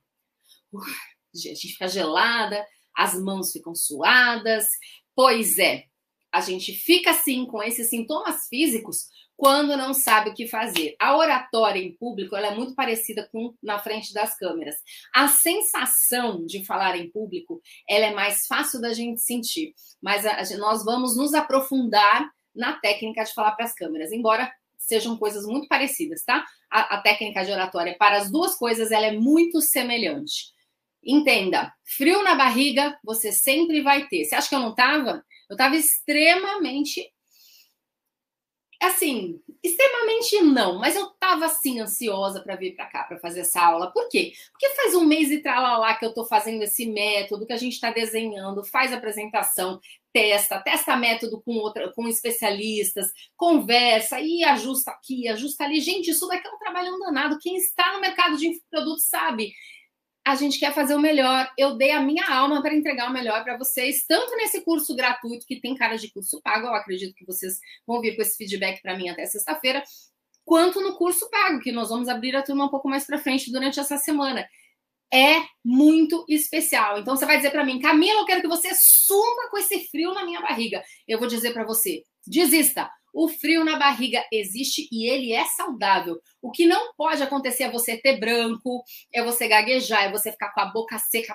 Uh, 0.73 0.81
a 0.81 1.38
gente 1.38 1.69
fica 1.69 1.88
gelada, 1.88 2.66
as 2.95 3.14
mãos 3.14 3.53
ficam 3.53 3.75
suadas. 3.75 4.69
Pois 5.14 5.59
é, 5.59 5.87
a 6.31 6.42
gente 6.42 6.73
fica 6.73 7.11
assim 7.11 7.47
com 7.47 7.62
esses 7.62 7.88
sintomas 7.88 8.47
físicos 8.49 9.09
quando 9.37 9.77
não 9.77 9.92
sabe 9.92 10.31
o 10.31 10.35
que 10.35 10.49
fazer. 10.49 10.96
A 10.99 11.16
oratória 11.16 11.79
em 11.79 11.92
público 11.92 12.35
ela 12.35 12.49
é 12.49 12.55
muito 12.55 12.75
parecida 12.75 13.29
com 13.31 13.55
na 13.62 13.79
frente 13.79 14.12
das 14.14 14.37
câmeras. 14.37 14.77
A 15.14 15.29
sensação 15.29 16.44
de 16.46 16.64
falar 16.64 16.96
em 16.96 17.11
público 17.11 17.61
ela 17.88 18.07
é 18.07 18.14
mais 18.14 18.46
fácil 18.46 18.81
da 18.81 18.94
gente 18.94 19.20
sentir, 19.20 19.75
mas 20.03 20.25
a, 20.25 20.40
a, 20.40 20.57
nós 20.59 20.85
vamos 20.85 21.16
nos 21.16 21.35
aprofundar 21.35 22.29
na 22.55 22.72
técnica 22.81 23.25
de 23.25 23.35
falar 23.35 23.53
para 23.53 23.66
as 23.66 23.75
câmeras, 23.75 24.11
embora 24.11 24.51
sejam 24.79 25.16
coisas 25.16 25.44
muito 25.44 25.68
parecidas, 25.68 26.25
tá? 26.25 26.44
A, 26.70 26.96
a 26.96 27.01
técnica 27.03 27.44
de 27.44 27.53
oratória 27.53 27.96
para 27.99 28.16
as 28.16 28.31
duas 28.31 28.55
coisas 28.55 28.90
ela 28.90 29.07
é 29.07 29.12
muito 29.12 29.61
semelhante. 29.61 30.55
Entenda, 31.05 31.72
frio 31.85 32.22
na 32.22 32.35
barriga 32.35 32.99
você 33.05 33.31
sempre 33.31 33.83
vai 33.83 34.09
ter. 34.09 34.25
Você 34.25 34.35
acha 34.35 34.49
que 34.49 34.55
eu 34.55 34.61
não 34.61 34.75
tava? 34.75 35.22
Eu 35.49 35.57
tava 35.57 35.77
extremamente 35.77 37.12
assim, 38.83 39.41
extremamente 39.62 40.41
não, 40.43 40.79
mas 40.79 40.95
eu 40.95 41.07
tava 41.19 41.47
assim 41.47 41.81
ansiosa 41.81 42.41
para 42.41 42.57
vir 42.57 42.75
para 42.75 42.87
cá 42.87 43.05
para 43.05 43.19
fazer 43.19 43.41
essa 43.41 43.61
aula. 43.61 43.93
Por 43.93 44.09
quê? 44.09 44.33
Porque 44.53 44.69
faz 44.71 44.95
um 44.95 45.05
mês 45.05 45.31
e 45.31 45.43
lá 45.45 45.95
que 45.95 46.05
eu 46.05 46.12
tô 46.12 46.25
fazendo 46.25 46.62
esse 46.62 46.87
método, 46.87 47.47
que 47.47 47.53
a 47.53 47.57
gente 47.57 47.73
está 47.73 47.91
desenhando, 47.91 48.65
faz 48.65 48.93
apresentação, 48.93 49.81
testa, 50.12 50.59
testa 50.61 50.97
método 50.97 51.43
com 51.43 51.53
outra, 51.57 51.93
com 51.93 52.09
especialistas, 52.09 53.12
conversa 53.37 54.21
e 54.21 54.45
ajusta 54.45 54.91
aqui, 54.91 55.29
ajusta 55.29 55.65
ali. 55.65 55.81
Gente, 55.81 56.11
isso 56.11 56.27
daqui 56.27 56.47
é 56.47 56.51
um 56.51 56.59
trabalho 56.59 56.99
danado. 56.99 57.39
Quem 57.41 57.57
está 57.57 57.93
no 57.93 58.01
mercado 58.01 58.37
de 58.37 58.61
produtos 58.71 59.05
sabe 59.07 59.53
a 60.27 60.35
gente 60.35 60.59
quer 60.59 60.75
fazer 60.75 60.97
o 60.97 61.01
melhor. 61.01 61.49
Eu 61.57 61.77
dei 61.77 61.93
a 61.93 62.01
minha 62.01 62.29
alma 62.29 62.61
para 62.61 62.75
entregar 62.75 63.09
o 63.09 63.12
melhor 63.12 63.45
para 63.45 63.57
vocês, 63.57 64.05
tanto 64.09 64.35
nesse 64.37 64.61
curso 64.62 64.97
gratuito, 64.97 65.47
que 65.47 65.61
tem 65.61 65.77
cara 65.77 65.97
de 65.97 66.11
curso 66.11 66.43
pago, 66.43 66.67
eu 66.67 66.75
acredito 66.75 67.15
que 67.15 67.25
vocês 67.25 67.61
vão 67.87 68.01
vir 68.01 68.17
com 68.17 68.23
esse 68.23 68.37
feedback 68.37 68.83
para 68.83 68.97
mim 68.97 69.09
até 69.09 69.25
sexta-feira, 69.25 69.85
quanto 70.45 70.81
no 70.81 70.97
curso 70.97 71.31
pago, 71.31 71.61
que 71.61 71.71
nós 71.71 71.91
vamos 71.91 72.09
abrir 72.09 72.35
a 72.35 72.43
turma 72.43 72.65
um 72.65 72.69
pouco 72.69 72.89
mais 72.89 73.07
para 73.07 73.19
frente 73.19 73.53
durante 73.53 73.79
essa 73.79 73.97
semana. 73.99 74.45
É 75.15 75.45
muito 75.65 76.25
especial. 76.29 76.99
Então 76.99 77.17
você 77.17 77.25
vai 77.25 77.37
dizer 77.37 77.53
para 77.53 77.65
mim, 77.65 77.79
Camila, 77.79 78.23
eu 78.23 78.27
quero 78.27 78.41
que 78.41 78.49
você 78.49 78.71
suma 78.75 79.49
com 79.49 79.59
esse 79.59 79.87
frio 79.87 80.12
na 80.12 80.25
minha 80.25 80.41
barriga. 80.41 80.83
Eu 81.07 81.21
vou 81.21 81.29
dizer 81.29 81.53
para 81.53 81.65
você, 81.65 82.03
desista. 82.27 82.91
O 83.17 83.29
frio 83.31 83.65
na 83.65 83.79
barriga 83.79 84.23
existe 84.31 84.87
e 84.93 85.09
ele 85.09 85.33
é 85.33 85.43
saudável. 85.47 86.21
O 86.43 86.51
que 86.51 86.67
não 86.67 86.93
pode 86.93 87.23
acontecer 87.23 87.63
é 87.63 87.71
você 87.71 87.97
ter 87.97 88.21
branco, 88.21 88.85
é 89.11 89.25
você 89.25 89.49
gaguejar, 89.49 90.05
é 90.05 90.13
você 90.13 90.31
ficar 90.31 90.53
com 90.53 90.61
a 90.61 90.67
boca 90.67 90.99
seca, 90.99 91.35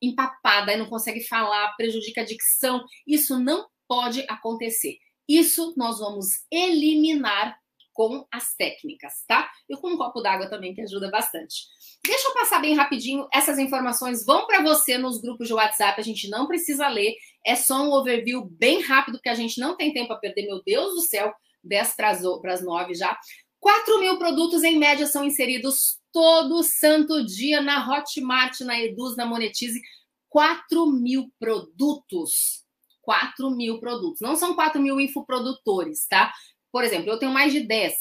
empapada, 0.00 0.72
e 0.72 0.78
não 0.78 0.86
consegue 0.86 1.20
falar, 1.20 1.76
prejudica 1.76 2.22
a 2.22 2.24
dicção. 2.24 2.82
Isso 3.06 3.38
não 3.38 3.68
pode 3.86 4.24
acontecer. 4.30 4.96
Isso 5.28 5.74
nós 5.76 5.98
vamos 5.98 6.26
eliminar 6.50 7.54
com 7.92 8.26
as 8.32 8.54
técnicas, 8.56 9.22
tá? 9.28 9.50
E 9.68 9.76
com 9.76 9.88
um 9.90 9.98
copo 9.98 10.22
d'água 10.22 10.48
também, 10.48 10.72
que 10.72 10.80
ajuda 10.80 11.10
bastante. 11.10 11.66
Deixa 12.02 12.28
eu 12.28 12.32
passar 12.32 12.60
bem 12.60 12.74
rapidinho. 12.74 13.28
Essas 13.30 13.58
informações 13.58 14.24
vão 14.24 14.46
para 14.46 14.62
você 14.62 14.96
nos 14.96 15.20
grupos 15.20 15.46
de 15.48 15.52
WhatsApp. 15.52 16.00
A 16.00 16.04
gente 16.04 16.30
não 16.30 16.46
precisa 16.46 16.88
ler. 16.88 17.14
É 17.44 17.56
só 17.56 17.82
um 17.82 17.92
overview 17.92 18.44
bem 18.44 18.82
rápido, 18.82 19.14
porque 19.14 19.28
a 19.28 19.34
gente 19.34 19.58
não 19.58 19.76
tem 19.76 19.92
tempo 19.92 20.12
a 20.12 20.16
perder. 20.16 20.46
Meu 20.46 20.62
Deus 20.62 20.94
do 20.94 21.00
céu, 21.00 21.32
10 21.64 21.96
para 21.96 22.10
as 22.10 22.64
9 22.64 22.94
já. 22.94 23.18
4 23.58 24.00
mil 24.00 24.18
produtos 24.18 24.62
em 24.62 24.78
média 24.78 25.06
são 25.06 25.24
inseridos 25.24 25.98
todo 26.12 26.62
santo 26.62 27.24
dia 27.24 27.60
na 27.60 27.86
Hotmart, 27.86 28.60
na 28.60 28.80
Eduz, 28.80 29.16
na 29.16 29.26
Monetize. 29.26 29.80
4 30.28 30.86
mil 30.86 31.30
produtos. 31.38 32.64
4 33.02 33.50
mil 33.50 33.80
produtos. 33.80 34.20
Não 34.20 34.36
são 34.36 34.54
4 34.54 34.80
mil 34.80 35.00
infoprodutores, 35.00 36.06
tá? 36.06 36.32
Por 36.70 36.84
exemplo, 36.84 37.10
eu 37.10 37.18
tenho 37.18 37.32
mais 37.32 37.52
de 37.52 37.60
10 37.60 37.94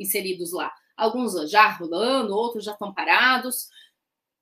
inseridos 0.00 0.52
lá. 0.52 0.72
Alguns 0.96 1.50
já 1.50 1.68
rolando, 1.68 2.34
outros 2.34 2.64
já 2.64 2.72
estão 2.72 2.94
parados. 2.94 3.68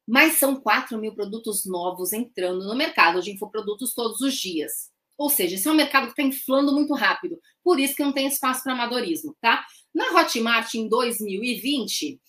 Mas 0.07 0.35
são 0.35 0.57
4 0.57 0.99
mil 0.99 1.15
produtos 1.15 1.65
novos 1.65 2.13
entrando 2.13 2.67
no 2.67 2.75
mercado 2.75 3.23
de 3.23 3.31
infoprodutos 3.31 3.95
todos 3.95 4.21
os 4.21 4.35
dias. 4.35 4.93
Ou 5.17 5.31
seja, 5.31 5.55
esse 5.55 5.67
é 5.69 5.71
um 5.71 5.77
mercado 5.77 6.07
que 6.07 6.21
está 6.21 6.23
inflando 6.23 6.73
muito 6.73 6.93
rápido. 6.95 7.39
Por 7.63 7.79
isso 7.79 7.95
que 7.95 8.03
não 8.03 8.13
tem 8.13 8.27
espaço 8.27 8.63
para 8.63 8.73
amadorismo, 8.73 9.37
tá? 9.41 9.65
Na 9.95 10.11
Hotmart, 10.11 10.75
em 10.75 10.89
2020, 10.89 12.21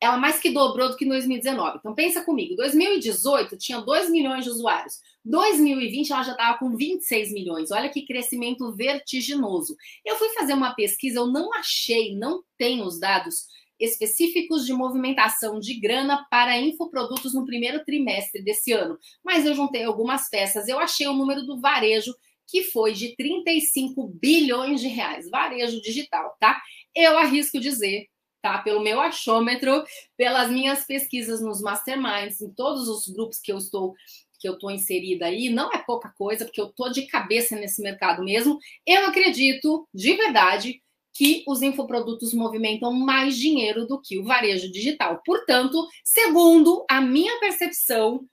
ela 0.00 0.18
mais 0.18 0.38
que 0.38 0.50
dobrou 0.50 0.90
do 0.90 0.96
que 0.96 1.04
em 1.04 1.08
2019. 1.08 1.78
Então 1.78 1.94
pensa 1.94 2.22
comigo, 2.22 2.54
2018 2.56 3.56
tinha 3.56 3.80
2 3.80 4.10
milhões 4.10 4.44
de 4.44 4.50
usuários. 4.50 5.00
2020 5.24 6.12
ela 6.12 6.22
já 6.22 6.32
estava 6.32 6.58
com 6.58 6.76
26 6.76 7.32
milhões. 7.32 7.70
Olha 7.70 7.88
que 7.88 8.06
crescimento 8.06 8.70
vertiginoso. 8.74 9.74
Eu 10.04 10.16
fui 10.16 10.28
fazer 10.30 10.52
uma 10.52 10.74
pesquisa, 10.74 11.18
eu 11.18 11.26
não 11.26 11.52
achei, 11.54 12.14
não 12.14 12.42
tenho 12.58 12.84
os 12.84 13.00
dados 13.00 13.46
específicos 13.78 14.64
de 14.64 14.72
movimentação 14.72 15.58
de 15.60 15.78
grana 15.78 16.26
para 16.30 16.58
infoprodutos 16.58 17.34
no 17.34 17.44
primeiro 17.44 17.84
trimestre 17.84 18.42
desse 18.42 18.72
ano. 18.72 18.98
Mas 19.24 19.44
eu 19.44 19.54
juntei 19.54 19.84
algumas 19.84 20.28
peças, 20.28 20.68
eu 20.68 20.78
achei 20.78 21.06
o 21.06 21.14
número 21.14 21.42
do 21.42 21.60
varejo 21.60 22.14
que 22.48 22.62
foi 22.62 22.92
de 22.92 23.16
35 23.16 24.06
bilhões 24.20 24.80
de 24.80 24.88
reais, 24.88 25.28
varejo 25.28 25.80
digital, 25.82 26.36
tá? 26.38 26.62
Eu 26.94 27.18
arrisco 27.18 27.58
dizer, 27.58 28.06
tá? 28.40 28.58
Pelo 28.58 28.82
meu 28.82 29.00
achômetro, 29.00 29.84
pelas 30.16 30.48
minhas 30.48 30.84
pesquisas 30.84 31.40
nos 31.40 31.60
masterminds, 31.60 32.40
em 32.40 32.50
todos 32.50 32.88
os 32.88 33.08
grupos 33.08 33.40
que 33.40 33.52
eu 33.52 33.58
estou 33.58 33.94
que 34.38 34.46
eu 34.46 34.52
estou 34.52 34.70
inserida 34.70 35.24
aí, 35.24 35.48
não 35.48 35.72
é 35.72 35.78
pouca 35.78 36.10
coisa, 36.10 36.44
porque 36.44 36.60
eu 36.60 36.66
estou 36.66 36.92
de 36.92 37.06
cabeça 37.06 37.56
nesse 37.56 37.80
mercado 37.80 38.22
mesmo. 38.22 38.58
Eu 38.86 39.06
acredito, 39.06 39.88
de 39.94 40.12
verdade, 40.14 40.82
que 41.16 41.42
os 41.46 41.62
infoprodutos 41.62 42.34
movimentam 42.34 42.92
mais 42.92 43.38
dinheiro 43.38 43.86
do 43.86 43.98
que 43.98 44.18
o 44.18 44.24
varejo 44.24 44.70
digital. 44.70 45.22
Portanto, 45.24 45.88
segundo 46.04 46.84
a 46.90 47.00
minha 47.00 47.40
percepção, 47.40 48.28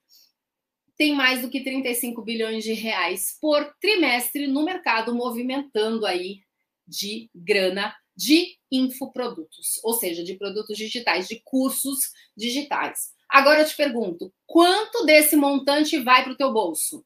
tem 0.94 1.14
mais 1.14 1.40
do 1.40 1.48
que 1.48 1.64
35 1.64 2.20
bilhões 2.20 2.62
de 2.62 2.74
reais 2.74 3.38
por 3.40 3.74
trimestre 3.80 4.46
no 4.46 4.62
mercado 4.62 5.14
movimentando 5.14 6.04
aí 6.04 6.42
de 6.86 7.30
grana 7.34 7.96
de 8.14 8.58
infoprodutos, 8.70 9.80
ou 9.82 9.94
seja, 9.94 10.22
de 10.22 10.34
produtos 10.34 10.76
digitais, 10.76 11.26
de 11.26 11.40
cursos 11.42 12.12
digitais. 12.36 13.14
Agora 13.28 13.62
eu 13.62 13.66
te 13.66 13.74
pergunto, 13.74 14.32
quanto 14.46 15.06
desse 15.06 15.36
montante 15.36 15.98
vai 15.98 16.22
para 16.22 16.32
o 16.32 16.36
teu 16.36 16.52
bolso? 16.52 17.04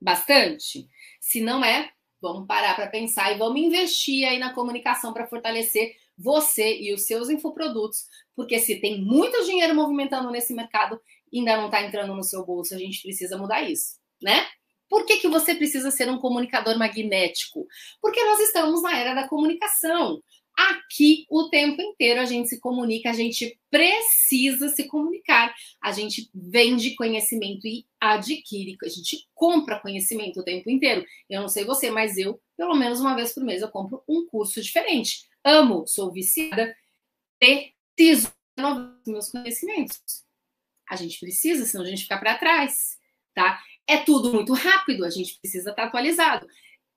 Bastante? 0.00 0.88
Se 1.20 1.40
não 1.40 1.64
é, 1.64 1.92
vamos 2.22 2.46
parar 2.46 2.76
para 2.76 2.86
pensar 2.86 3.32
e 3.32 3.38
vamos 3.38 3.60
investir 3.60 4.24
aí 4.26 4.38
na 4.38 4.54
comunicação 4.54 5.12
para 5.12 5.26
fortalecer 5.26 5.96
você 6.16 6.78
e 6.80 6.94
os 6.94 7.04
seus 7.04 7.28
infoprodutos, 7.28 8.04
porque 8.36 8.60
se 8.60 8.80
tem 8.80 9.02
muito 9.02 9.44
dinheiro 9.44 9.74
movimentando 9.74 10.30
nesse 10.30 10.54
mercado, 10.54 11.00
ainda 11.34 11.56
não 11.56 11.66
está 11.66 11.82
entrando 11.82 12.14
no 12.14 12.22
seu 12.22 12.46
bolso, 12.46 12.74
a 12.74 12.78
gente 12.78 13.02
precisa 13.02 13.36
mudar 13.36 13.62
isso, 13.62 13.96
né? 14.22 14.46
Por 14.88 15.06
que, 15.06 15.16
que 15.16 15.28
você 15.28 15.54
precisa 15.54 15.90
ser 15.90 16.08
um 16.10 16.18
comunicador 16.18 16.78
magnético? 16.78 17.66
Porque 18.00 18.22
nós 18.24 18.38
estamos 18.40 18.82
na 18.82 18.96
era 18.98 19.14
da 19.14 19.26
comunicação. 19.26 20.22
Aqui, 20.56 21.26
o 21.30 21.48
tempo 21.48 21.80
inteiro, 21.80 22.20
a 22.20 22.24
gente 22.24 22.48
se 22.48 22.60
comunica, 22.60 23.10
a 23.10 23.14
gente 23.14 23.58
precisa 23.70 24.68
se 24.68 24.84
comunicar. 24.84 25.54
A 25.82 25.92
gente 25.92 26.30
vende 26.34 26.94
conhecimento 26.94 27.66
e 27.66 27.86
adquire, 27.98 28.76
a 28.82 28.88
gente 28.88 29.26
compra 29.34 29.80
conhecimento 29.80 30.40
o 30.40 30.44
tempo 30.44 30.68
inteiro. 30.68 31.04
Eu 31.28 31.40
não 31.40 31.48
sei 31.48 31.64
você, 31.64 31.90
mas 31.90 32.18
eu, 32.18 32.40
pelo 32.56 32.74
menos 32.74 33.00
uma 33.00 33.14
vez 33.14 33.32
por 33.32 33.42
mês, 33.42 33.62
eu 33.62 33.68
compro 33.68 34.02
um 34.08 34.26
curso 34.26 34.60
diferente. 34.60 35.26
Amo, 35.44 35.86
sou 35.86 36.12
viciada, 36.12 36.76
preciso 37.96 38.32
renovar 38.56 38.98
meus 39.06 39.30
conhecimentos. 39.30 40.00
A 40.88 40.96
gente 40.96 41.18
precisa, 41.18 41.64
senão 41.64 41.84
a 41.84 41.88
gente 41.88 42.02
fica 42.02 42.18
para 42.18 42.36
trás, 42.36 42.98
tá? 43.34 43.60
É 43.86 43.96
tudo 43.96 44.32
muito 44.32 44.52
rápido, 44.52 45.04
a 45.04 45.10
gente 45.10 45.38
precisa 45.40 45.70
estar 45.70 45.84
atualizado. 45.84 46.46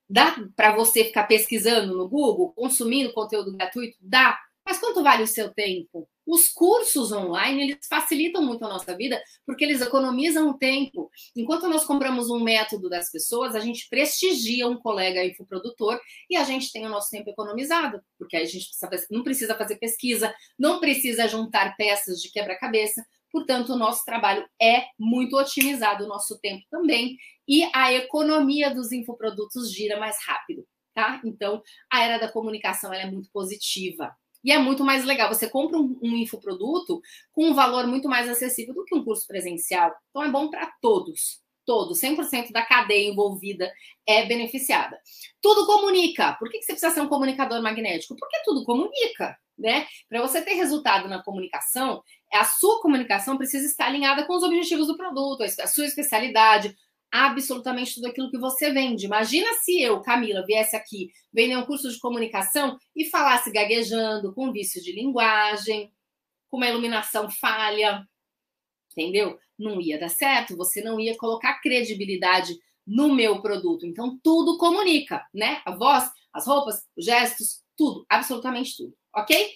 Dá 0.10 0.36
para 0.56 0.76
você 0.76 1.04
ficar 1.04 1.24
pesquisando 1.24 1.96
no 1.96 2.08
Google, 2.08 2.54
consumindo 2.54 3.14
conteúdo 3.14 3.56
gratuito? 3.56 3.98
Dá. 4.02 4.38
Mas 4.66 4.80
quanto 4.80 5.04
vale 5.04 5.24
o 5.24 5.28
seu 5.28 5.54
tempo? 5.54 6.10
Os 6.26 6.50
cursos 6.50 7.12
online, 7.12 7.62
eles 7.62 7.86
facilitam 7.88 8.42
muito 8.44 8.66
a 8.66 8.68
nossa 8.68 8.98
vida, 8.98 9.22
porque 9.46 9.64
eles 9.64 9.80
economizam 9.80 10.50
o 10.50 10.58
tempo. 10.58 11.12
Enquanto 11.36 11.70
nós 11.70 11.86
compramos 11.86 12.32
um 12.32 12.44
método 12.44 12.90
das 12.90 13.12
pessoas, 13.12 13.56
a 13.56 13.60
gente 13.60 13.88
prestigia 13.88 14.68
um 14.68 14.78
colega 14.78 15.24
infoprodutor 15.24 16.00
e 16.28 16.36
a 16.36 16.44
gente 16.44 16.72
tem 16.72 16.84
o 16.84 16.90
nosso 16.90 17.12
tempo 17.12 17.30
economizado, 17.30 18.02
porque 18.18 18.36
a 18.36 18.44
gente 18.44 18.68
não 19.12 19.24
precisa 19.24 19.54
fazer 19.54 19.76
pesquisa, 19.78 20.34
não 20.58 20.80
precisa 20.80 21.28
juntar 21.28 21.76
peças 21.78 22.20
de 22.20 22.32
quebra-cabeça, 22.32 23.06
Portanto, 23.36 23.74
o 23.74 23.78
nosso 23.78 24.06
trabalho 24.06 24.48
é 24.62 24.86
muito 24.98 25.36
otimizado, 25.36 26.06
o 26.06 26.08
nosso 26.08 26.40
tempo 26.40 26.64
também, 26.72 27.18
e 27.48 27.68
a 27.74 27.94
economia 27.94 28.74
dos 28.74 28.92
infoprodutos 28.92 29.72
gira 29.72 30.00
mais 30.00 30.18
rápido, 30.26 30.66
tá? 30.94 31.22
Então, 31.24 31.62
a 31.92 32.04
era 32.04 32.18
da 32.18 32.32
comunicação 32.32 32.94
é 32.94 33.10
muito 33.10 33.30
positiva. 33.32 34.16
E 34.44 34.52
é 34.52 34.60
muito 34.60 34.84
mais 34.84 35.04
legal. 35.04 35.28
Você 35.28 35.50
compra 35.50 35.78
um, 35.78 35.98
um 36.04 36.16
infoproduto 36.16 37.02
com 37.32 37.50
um 37.50 37.54
valor 37.56 37.88
muito 37.88 38.08
mais 38.08 38.30
acessível 38.30 38.76
do 38.76 38.86
que 38.86 38.96
um 38.96 39.04
curso 39.04 39.26
presencial. 39.28 39.92
Então, 40.10 40.24
é 40.24 40.30
bom 40.30 40.50
para 40.50 40.72
todos. 40.82 41.44
Todos, 41.66 42.00
100% 42.00 42.52
da 42.52 42.64
cadeia 42.64 43.10
envolvida 43.10 43.74
é 44.06 44.24
beneficiada. 44.28 45.00
Tudo 45.42 45.66
comunica. 45.66 46.34
Por 46.34 46.48
que 46.48 46.62
você 46.62 46.74
precisa 46.74 46.94
ser 46.94 47.02
um 47.02 47.08
comunicador 47.08 47.60
magnético? 47.60 48.16
Porque 48.16 48.38
tudo 48.46 48.64
comunica 48.64 49.36
né? 49.58 49.88
Para 50.10 50.22
você 50.22 50.42
ter 50.42 50.54
resultado 50.54 51.08
na 51.08 51.24
comunicação, 51.24 52.04
a 52.34 52.44
sua 52.44 52.82
comunicação 52.82 53.38
precisa 53.38 53.66
estar 53.66 53.86
alinhada 53.88 54.26
com 54.26 54.36
os 54.36 54.44
objetivos 54.44 54.88
do 54.88 54.98
produto, 54.98 55.44
a 55.44 55.68
sua 55.68 55.86
especialidade, 55.86 56.76
absolutamente 57.12 57.96
tudo 57.96 58.08
aquilo 58.08 58.30
que 58.30 58.38
você 58.38 58.72
vende. 58.72 59.06
Imagina 59.06 59.52
se 59.64 59.82
eu, 59.82 60.02
Camila, 60.02 60.46
viesse 60.46 60.76
aqui 60.76 61.12
vender 61.34 61.58
um 61.58 61.66
curso 61.66 61.90
de 61.90 62.00
comunicação 62.00 62.78
e 62.96 63.06
falasse 63.06 63.52
gaguejando, 63.52 64.34
com 64.34 64.52
vício 64.52 64.82
de 64.82 64.92
linguagem, 64.92 65.92
com 66.50 66.58
uma 66.58 66.68
iluminação 66.68 67.30
falha, 67.30 68.08
entendeu? 68.92 69.40
Não 69.58 69.80
ia 69.80 70.00
dar 70.00 70.10
certo, 70.10 70.58
você 70.58 70.82
não 70.82 71.00
ia 71.00 71.18
colocar 71.18 71.62
credibilidade 71.62 72.58
no 72.86 73.14
meu 73.14 73.42
produto. 73.42 73.86
Então, 73.86 74.20
tudo 74.22 74.58
comunica, 74.58 75.26
né? 75.34 75.62
A 75.66 75.76
voz, 75.76 76.10
as 76.34 76.46
roupas, 76.46 76.86
os 76.96 77.06
gestos, 77.06 77.64
tudo, 77.76 78.06
absolutamente 78.10 78.76
tudo 78.78 78.96
ok? 79.16 79.50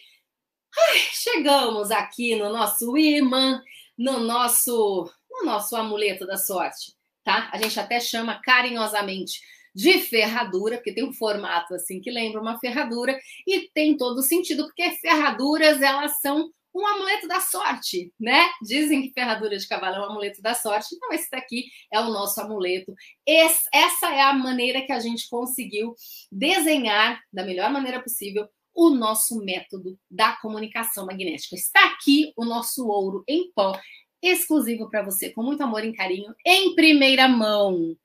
Ai, 0.77 0.97
chegamos 1.11 1.91
aqui 1.91 2.35
no 2.35 2.49
nosso 2.49 2.97
imã, 2.97 3.61
no 3.97 4.19
nosso, 4.19 5.11
no 5.29 5.45
nosso 5.45 5.75
amuleto 5.75 6.25
da 6.25 6.37
sorte, 6.37 6.95
tá? 7.23 7.49
A 7.53 7.57
gente 7.57 7.79
até 7.79 7.99
chama 7.99 8.41
carinhosamente 8.41 9.39
de 9.73 9.99
ferradura, 9.99 10.77
porque 10.77 10.93
tem 10.93 11.03
um 11.03 11.13
formato 11.13 11.73
assim 11.75 12.01
que 12.01 12.09
lembra 12.09 12.41
uma 12.41 12.59
ferradura 12.59 13.17
e 13.47 13.69
tem 13.73 13.95
todo 13.95 14.21
sentido, 14.21 14.65
porque 14.65 14.91
ferraduras 14.91 15.81
elas 15.81 16.19
são 16.19 16.51
um 16.73 16.85
amuleto 16.85 17.27
da 17.27 17.39
sorte, 17.39 18.13
né? 18.19 18.49
Dizem 18.61 19.01
que 19.01 19.13
ferradura 19.13 19.57
de 19.57 19.67
cavalo 19.67 19.95
é 19.95 19.99
um 19.99 20.11
amuleto 20.11 20.41
da 20.41 20.53
sorte, 20.53 20.95
então 20.95 21.11
esse 21.11 21.29
daqui 21.29 21.65
é 21.91 21.99
o 21.99 22.09
nosso 22.09 22.39
amuleto. 22.41 22.93
Esse, 23.25 23.67
essa 23.73 24.13
é 24.13 24.21
a 24.21 24.33
maneira 24.33 24.81
que 24.81 24.91
a 24.91 24.99
gente 24.99 25.27
conseguiu 25.29 25.95
desenhar 26.31 27.21
da 27.33 27.43
melhor 27.43 27.71
maneira 27.71 28.01
possível 28.01 28.47
o 28.73 28.91
nosso 28.91 29.43
método 29.43 29.97
da 30.09 30.33
comunicação 30.37 31.05
magnética. 31.05 31.55
Está 31.55 31.85
aqui 31.87 32.31
o 32.37 32.45
nosso 32.45 32.87
ouro 32.87 33.23
em 33.27 33.51
pó, 33.51 33.77
exclusivo 34.21 34.89
para 34.89 35.03
você, 35.03 35.29
com 35.31 35.43
muito 35.43 35.61
amor 35.61 35.83
e 35.83 35.93
carinho, 35.93 36.33
em 36.45 36.75
primeira 36.75 37.27
mão. 37.27 37.95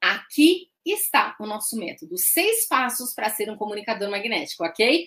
Aqui 0.00 0.68
está 0.84 1.36
o 1.38 1.46
nosso 1.46 1.76
método. 1.76 2.16
Seis 2.18 2.66
passos 2.66 3.14
para 3.14 3.30
ser 3.30 3.50
um 3.50 3.56
comunicador 3.56 4.10
magnético, 4.10 4.64
ok? 4.64 5.06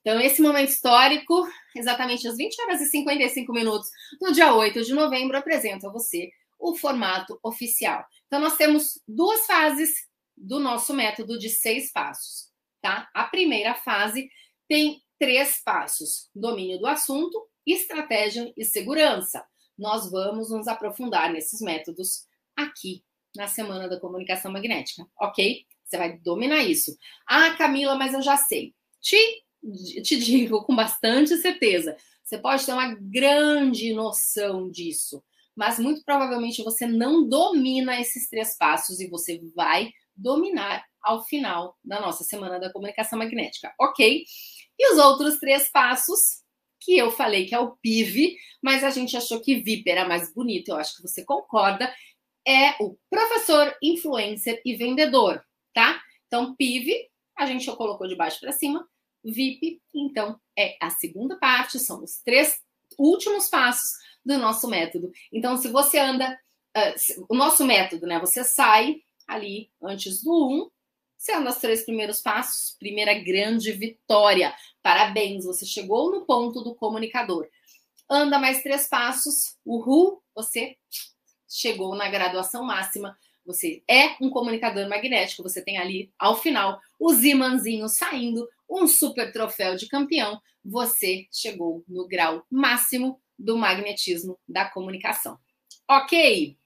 Então, 0.00 0.18
esse 0.20 0.40
momento 0.40 0.70
histórico, 0.70 1.46
exatamente 1.76 2.26
às 2.26 2.36
20 2.36 2.62
horas 2.62 2.80
e 2.80 2.86
55 2.86 3.52
minutos 3.52 3.90
do 4.18 4.32
dia 4.32 4.54
8 4.54 4.82
de 4.82 4.94
novembro, 4.94 5.36
apresento 5.36 5.86
a 5.86 5.92
você 5.92 6.30
o 6.58 6.74
formato 6.74 7.38
oficial. 7.42 8.04
Então, 8.26 8.40
nós 8.40 8.56
temos 8.56 9.00
duas 9.06 9.46
fases 9.46 9.92
do 10.36 10.58
nosso 10.58 10.94
método 10.94 11.38
de 11.38 11.50
seis 11.50 11.92
passos. 11.92 12.48
tá? 12.80 13.08
A 13.14 13.24
primeira 13.24 13.74
fase 13.74 14.30
tem 14.66 15.02
três 15.18 15.62
passos: 15.62 16.30
domínio 16.34 16.78
do 16.78 16.86
assunto, 16.86 17.46
estratégia 17.66 18.52
e 18.56 18.64
segurança. 18.64 19.44
Nós 19.80 20.10
vamos 20.10 20.50
nos 20.50 20.68
aprofundar 20.68 21.32
nesses 21.32 21.62
métodos 21.62 22.26
aqui 22.54 23.02
na 23.34 23.46
Semana 23.46 23.88
da 23.88 23.98
Comunicação 23.98 24.52
Magnética, 24.52 25.06
ok? 25.18 25.64
Você 25.82 25.96
vai 25.96 26.18
dominar 26.18 26.62
isso. 26.62 26.94
Ah, 27.26 27.54
Camila, 27.56 27.94
mas 27.94 28.12
eu 28.12 28.20
já 28.20 28.36
sei. 28.36 28.74
Te, 29.00 29.16
te 30.02 30.18
digo 30.18 30.62
com 30.64 30.76
bastante 30.76 31.34
certeza. 31.38 31.96
Você 32.22 32.36
pode 32.36 32.66
ter 32.66 32.72
uma 32.72 32.94
grande 32.94 33.94
noção 33.94 34.70
disso, 34.70 35.24
mas 35.56 35.78
muito 35.78 36.04
provavelmente 36.04 36.62
você 36.62 36.86
não 36.86 37.26
domina 37.26 37.98
esses 37.98 38.28
três 38.28 38.58
passos 38.58 39.00
e 39.00 39.08
você 39.08 39.40
vai 39.56 39.90
dominar 40.14 40.84
ao 41.02 41.24
final 41.24 41.78
da 41.82 42.02
nossa 42.02 42.22
Semana 42.22 42.60
da 42.60 42.70
Comunicação 42.70 43.18
Magnética, 43.18 43.72
ok? 43.80 44.24
E 44.78 44.92
os 44.92 44.98
outros 44.98 45.38
três 45.38 45.70
passos, 45.70 46.42
que 46.80 46.96
eu 46.96 47.10
falei 47.10 47.46
que 47.46 47.54
é 47.54 47.58
o 47.58 47.76
PIV, 47.76 48.36
mas 48.62 48.82
a 48.82 48.90
gente 48.90 49.16
achou 49.16 49.40
que 49.40 49.60
VIP 49.60 49.90
era 49.90 50.08
mais 50.08 50.32
bonito, 50.32 50.70
eu 50.70 50.76
acho 50.76 50.96
que 50.96 51.02
você 51.02 51.24
concorda, 51.24 51.92
é 52.46 52.82
o 52.82 52.96
professor, 53.08 53.76
influencer 53.82 54.60
e 54.64 54.74
vendedor, 54.74 55.44
tá? 55.74 56.00
Então, 56.26 56.54
PIV, 56.56 57.08
a 57.36 57.46
gente 57.46 57.70
colocou 57.72 58.06
de 58.06 58.16
baixo 58.16 58.40
para 58.40 58.52
cima, 58.52 58.86
VIP, 59.22 59.80
então, 59.94 60.40
é 60.58 60.76
a 60.80 60.90
segunda 60.90 61.36
parte, 61.36 61.78
são 61.78 62.02
os 62.02 62.20
três 62.24 62.58
últimos 62.98 63.48
passos 63.48 63.90
do 64.24 64.38
nosso 64.38 64.68
método. 64.68 65.10
Então, 65.32 65.56
se 65.56 65.68
você 65.68 65.98
anda, 65.98 66.38
uh, 66.76 67.26
o 67.28 67.34
nosso 67.34 67.64
método, 67.64 68.06
né? 68.06 68.18
Você 68.20 68.44
sai 68.44 68.96
ali 69.26 69.70
antes 69.82 70.22
do 70.22 70.30
1, 70.30 70.54
um, 70.54 70.70
você 71.20 71.32
anda 71.32 71.50
os 71.50 71.58
três 71.58 71.84
primeiros 71.84 72.22
passos, 72.22 72.74
primeira 72.78 73.12
grande 73.12 73.72
vitória. 73.72 74.54
Parabéns, 74.82 75.44
você 75.44 75.66
chegou 75.66 76.10
no 76.10 76.24
ponto 76.24 76.64
do 76.64 76.74
comunicador. 76.74 77.46
Anda 78.08 78.38
mais 78.38 78.62
três 78.62 78.88
passos, 78.88 79.54
uhul, 79.62 80.22
você 80.34 80.78
chegou 81.46 81.94
na 81.94 82.08
graduação 82.08 82.64
máxima. 82.64 83.18
Você 83.44 83.82
é 83.86 84.16
um 84.18 84.30
comunicador 84.30 84.88
magnético, 84.88 85.42
você 85.42 85.62
tem 85.62 85.76
ali, 85.76 86.10
ao 86.18 86.40
final, 86.40 86.80
os 86.98 87.22
imãzinhos 87.22 87.98
saindo, 87.98 88.48
um 88.68 88.86
super 88.86 89.30
troféu 89.30 89.76
de 89.76 89.88
campeão. 89.88 90.40
Você 90.64 91.26
chegou 91.30 91.84
no 91.86 92.08
grau 92.08 92.46
máximo 92.50 93.20
do 93.38 93.58
magnetismo 93.58 94.38
da 94.48 94.64
comunicação. 94.64 95.38
Ok? 95.86 96.56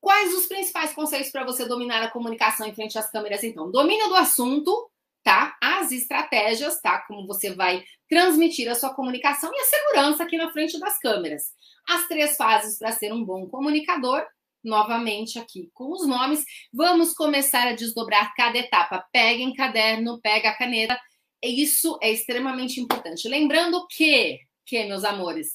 Quais 0.00 0.32
os 0.34 0.46
principais 0.46 0.92
conceitos 0.92 1.30
para 1.30 1.44
você 1.44 1.66
dominar 1.66 2.02
a 2.02 2.10
comunicação 2.10 2.66
em 2.66 2.74
frente 2.74 2.98
às 2.98 3.10
câmeras, 3.10 3.44
então? 3.44 3.70
Domínio 3.70 4.08
do 4.08 4.14
assunto, 4.14 4.90
tá? 5.22 5.56
As 5.62 5.92
estratégias, 5.92 6.80
tá? 6.80 7.00
Como 7.06 7.26
você 7.26 7.54
vai 7.54 7.84
transmitir 8.08 8.70
a 8.70 8.74
sua 8.74 8.94
comunicação 8.94 9.50
e 9.52 9.60
a 9.60 9.64
segurança 9.64 10.22
aqui 10.22 10.36
na 10.36 10.50
frente 10.52 10.78
das 10.78 10.98
câmeras. 10.98 11.52
As 11.88 12.08
três 12.08 12.36
fases 12.36 12.78
para 12.78 12.92
ser 12.92 13.12
um 13.12 13.24
bom 13.24 13.46
comunicador, 13.46 14.24
novamente 14.64 15.38
aqui 15.38 15.70
com 15.74 15.92
os 15.92 16.06
nomes. 16.06 16.44
Vamos 16.72 17.12
começar 17.12 17.66
a 17.68 17.74
desdobrar 17.74 18.34
cada 18.34 18.58
etapa. 18.58 19.04
Peguem 19.12 19.54
caderno, 19.54 20.20
pega 20.20 20.50
a 20.50 20.56
caneta. 20.56 20.98
Isso 21.42 21.98
é 22.02 22.10
extremamente 22.10 22.80
importante. 22.80 23.28
Lembrando 23.28 23.86
que, 23.88 24.38
que 24.66 24.84
meus 24.84 25.04
amores, 25.04 25.54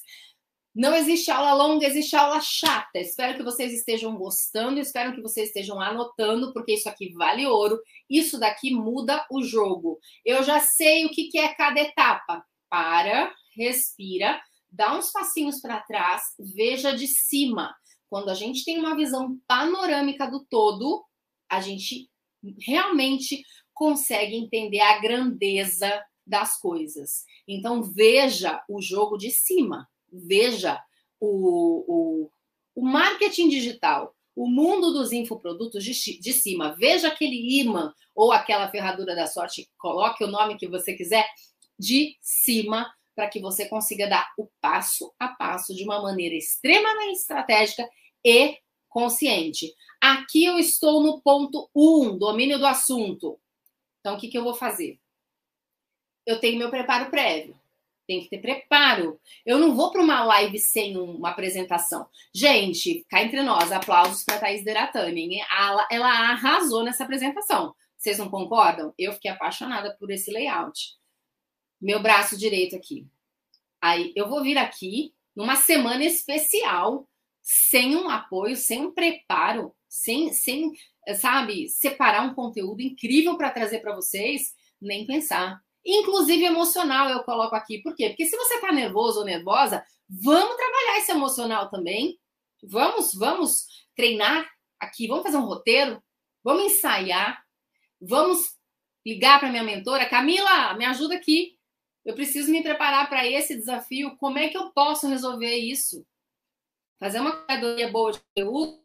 não 0.76 0.94
existe 0.94 1.30
aula 1.30 1.54
longa, 1.54 1.86
existe 1.86 2.14
aula 2.14 2.38
chata. 2.38 2.98
Espero 2.98 3.34
que 3.34 3.42
vocês 3.42 3.72
estejam 3.72 4.14
gostando, 4.14 4.78
espero 4.78 5.14
que 5.14 5.22
vocês 5.22 5.48
estejam 5.48 5.80
anotando, 5.80 6.52
porque 6.52 6.74
isso 6.74 6.86
aqui 6.86 7.14
vale 7.14 7.46
ouro. 7.46 7.80
Isso 8.10 8.38
daqui 8.38 8.70
muda 8.70 9.26
o 9.30 9.42
jogo. 9.42 9.98
Eu 10.22 10.42
já 10.42 10.60
sei 10.60 11.06
o 11.06 11.08
que 11.08 11.30
é 11.38 11.54
cada 11.54 11.80
etapa. 11.80 12.44
Para, 12.68 13.34
respira, 13.56 14.38
dá 14.70 14.98
uns 14.98 15.10
passinhos 15.10 15.62
para 15.62 15.80
trás, 15.80 16.22
veja 16.38 16.92
de 16.92 17.06
cima. 17.06 17.74
Quando 18.10 18.28
a 18.28 18.34
gente 18.34 18.62
tem 18.62 18.78
uma 18.78 18.94
visão 18.94 19.38
panorâmica 19.48 20.30
do 20.30 20.44
todo, 20.44 21.02
a 21.48 21.58
gente 21.58 22.10
realmente 22.60 23.42
consegue 23.72 24.36
entender 24.36 24.80
a 24.80 24.98
grandeza 24.98 26.04
das 26.26 26.60
coisas. 26.60 27.24
Então, 27.48 27.82
veja 27.82 28.62
o 28.68 28.82
jogo 28.82 29.16
de 29.16 29.30
cima 29.30 29.88
veja 30.18 30.82
o, 31.20 31.84
o, 31.86 32.30
o 32.74 32.84
marketing 32.84 33.48
digital, 33.48 34.14
o 34.34 34.46
mundo 34.46 34.92
dos 34.92 35.12
infoprodutos 35.12 35.82
de, 35.82 36.20
de 36.20 36.32
cima. 36.32 36.74
Veja 36.78 37.08
aquele 37.08 37.60
imã 37.60 37.92
ou 38.14 38.32
aquela 38.32 38.68
ferradura 38.68 39.14
da 39.14 39.26
sorte, 39.26 39.68
coloque 39.78 40.24
o 40.24 40.28
nome 40.28 40.56
que 40.56 40.68
você 40.68 40.94
quiser, 40.94 41.26
de 41.78 42.16
cima, 42.20 42.90
para 43.14 43.28
que 43.28 43.40
você 43.40 43.66
consiga 43.66 44.06
dar 44.08 44.30
o 44.38 44.48
passo 44.60 45.12
a 45.18 45.28
passo 45.28 45.74
de 45.74 45.84
uma 45.84 46.02
maneira 46.02 46.34
extremamente 46.34 47.18
estratégica 47.18 47.88
e 48.24 48.58
consciente. 48.88 49.74
Aqui 50.00 50.44
eu 50.44 50.58
estou 50.58 51.02
no 51.02 51.20
ponto 51.20 51.70
1, 51.74 52.02
um, 52.02 52.18
domínio 52.18 52.58
do 52.58 52.66
assunto. 52.66 53.38
Então, 54.00 54.14
o 54.14 54.18
que, 54.18 54.28
que 54.28 54.36
eu 54.36 54.44
vou 54.44 54.54
fazer? 54.54 54.98
Eu 56.26 56.38
tenho 56.38 56.58
meu 56.58 56.70
preparo 56.70 57.10
prévio. 57.10 57.58
Tem 58.06 58.20
que 58.20 58.30
ter 58.30 58.38
preparo. 58.38 59.20
Eu 59.44 59.58
não 59.58 59.74
vou 59.74 59.90
para 59.90 60.00
uma 60.00 60.24
live 60.24 60.58
sem 60.58 60.96
uma 60.96 61.30
apresentação. 61.30 62.06
Gente, 62.32 63.04
cá 63.08 63.22
entre 63.22 63.42
nós, 63.42 63.72
aplausos 63.72 64.22
para 64.22 64.38
Thaís 64.38 64.64
Deratani. 64.64 65.40
Ela, 65.40 65.88
ela 65.90 66.08
arrasou 66.08 66.84
nessa 66.84 67.02
apresentação. 67.02 67.74
Vocês 67.96 68.18
não 68.18 68.30
concordam? 68.30 68.94
Eu 68.96 69.12
fiquei 69.12 69.30
apaixonada 69.30 69.96
por 69.98 70.10
esse 70.10 70.30
layout. 70.30 70.94
Meu 71.80 72.00
braço 72.00 72.36
direito 72.36 72.76
aqui. 72.76 73.06
Aí 73.80 74.12
eu 74.14 74.28
vou 74.28 74.42
vir 74.42 74.56
aqui 74.56 75.12
numa 75.34 75.56
semana 75.56 76.04
especial, 76.04 77.08
sem 77.42 77.96
um 77.96 78.08
apoio, 78.08 78.56
sem 78.56 78.86
um 78.86 78.92
preparo, 78.92 79.74
sem, 79.88 80.32
sem 80.32 80.72
sabe, 81.16 81.68
separar 81.68 82.22
um 82.22 82.34
conteúdo 82.34 82.80
incrível 82.80 83.36
para 83.36 83.50
trazer 83.50 83.80
para 83.80 83.94
vocês, 83.94 84.54
nem 84.80 85.06
pensar 85.06 85.60
inclusive 85.86 86.44
emocional, 86.44 87.08
eu 87.08 87.22
coloco 87.22 87.54
aqui. 87.54 87.80
Por 87.82 87.94
quê? 87.94 88.08
Porque 88.08 88.26
se 88.26 88.36
você 88.36 88.54
está 88.54 88.72
nervoso 88.72 89.20
ou 89.20 89.24
nervosa, 89.24 89.84
vamos 90.08 90.56
trabalhar 90.56 90.98
esse 90.98 91.12
emocional 91.12 91.70
também. 91.70 92.18
Vamos, 92.62 93.14
vamos 93.14 93.66
treinar 93.94 94.48
aqui, 94.80 95.06
vamos 95.06 95.22
fazer 95.22 95.36
um 95.36 95.46
roteiro, 95.46 96.02
vamos 96.42 96.64
ensaiar, 96.64 97.42
vamos 98.00 98.56
ligar 99.04 99.38
para 99.38 99.50
minha 99.50 99.62
mentora, 99.62 100.08
Camila, 100.08 100.74
me 100.74 100.84
ajuda 100.84 101.14
aqui. 101.14 101.56
Eu 102.04 102.14
preciso 102.14 102.50
me 102.50 102.62
preparar 102.62 103.08
para 103.08 103.26
esse 103.26 103.56
desafio. 103.56 104.16
Como 104.16 104.38
é 104.38 104.48
que 104.48 104.56
eu 104.56 104.70
posso 104.70 105.08
resolver 105.08 105.56
isso? 105.56 106.06
Fazer 106.98 107.20
uma 107.20 107.32
curadoria 107.32 107.90
boa 107.90 108.12
de 108.12 108.20
conteúdo. 108.20 108.84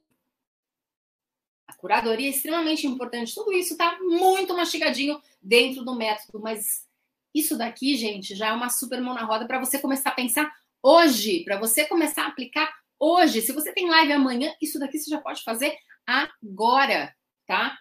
A 1.67 1.73
curadoria 1.73 2.27
é 2.27 2.31
extremamente 2.31 2.85
importante. 2.85 3.33
Tudo 3.33 3.51
isso 3.51 3.73
está 3.73 3.97
muito 4.01 4.55
mastigadinho 4.55 5.21
dentro 5.41 5.83
do 5.83 5.95
método, 5.95 6.39
mas 6.39 6.87
isso 7.33 7.57
daqui, 7.57 7.95
gente, 7.95 8.35
já 8.35 8.47
é 8.47 8.51
uma 8.51 8.69
super 8.69 9.01
mão 9.01 9.13
na 9.13 9.23
roda 9.23 9.45
para 9.47 9.59
você 9.59 9.79
começar 9.79 10.09
a 10.09 10.15
pensar 10.15 10.51
hoje, 10.83 11.43
para 11.43 11.57
você 11.57 11.85
começar 11.85 12.23
a 12.23 12.27
aplicar 12.27 12.71
hoje. 12.99 13.41
Se 13.41 13.51
você 13.51 13.73
tem 13.73 13.89
live 13.89 14.13
amanhã, 14.13 14.53
isso 14.61 14.79
daqui 14.79 14.97
você 14.99 15.09
já 15.09 15.19
pode 15.19 15.43
fazer 15.43 15.75
agora, 16.05 17.15
tá? 17.47 17.77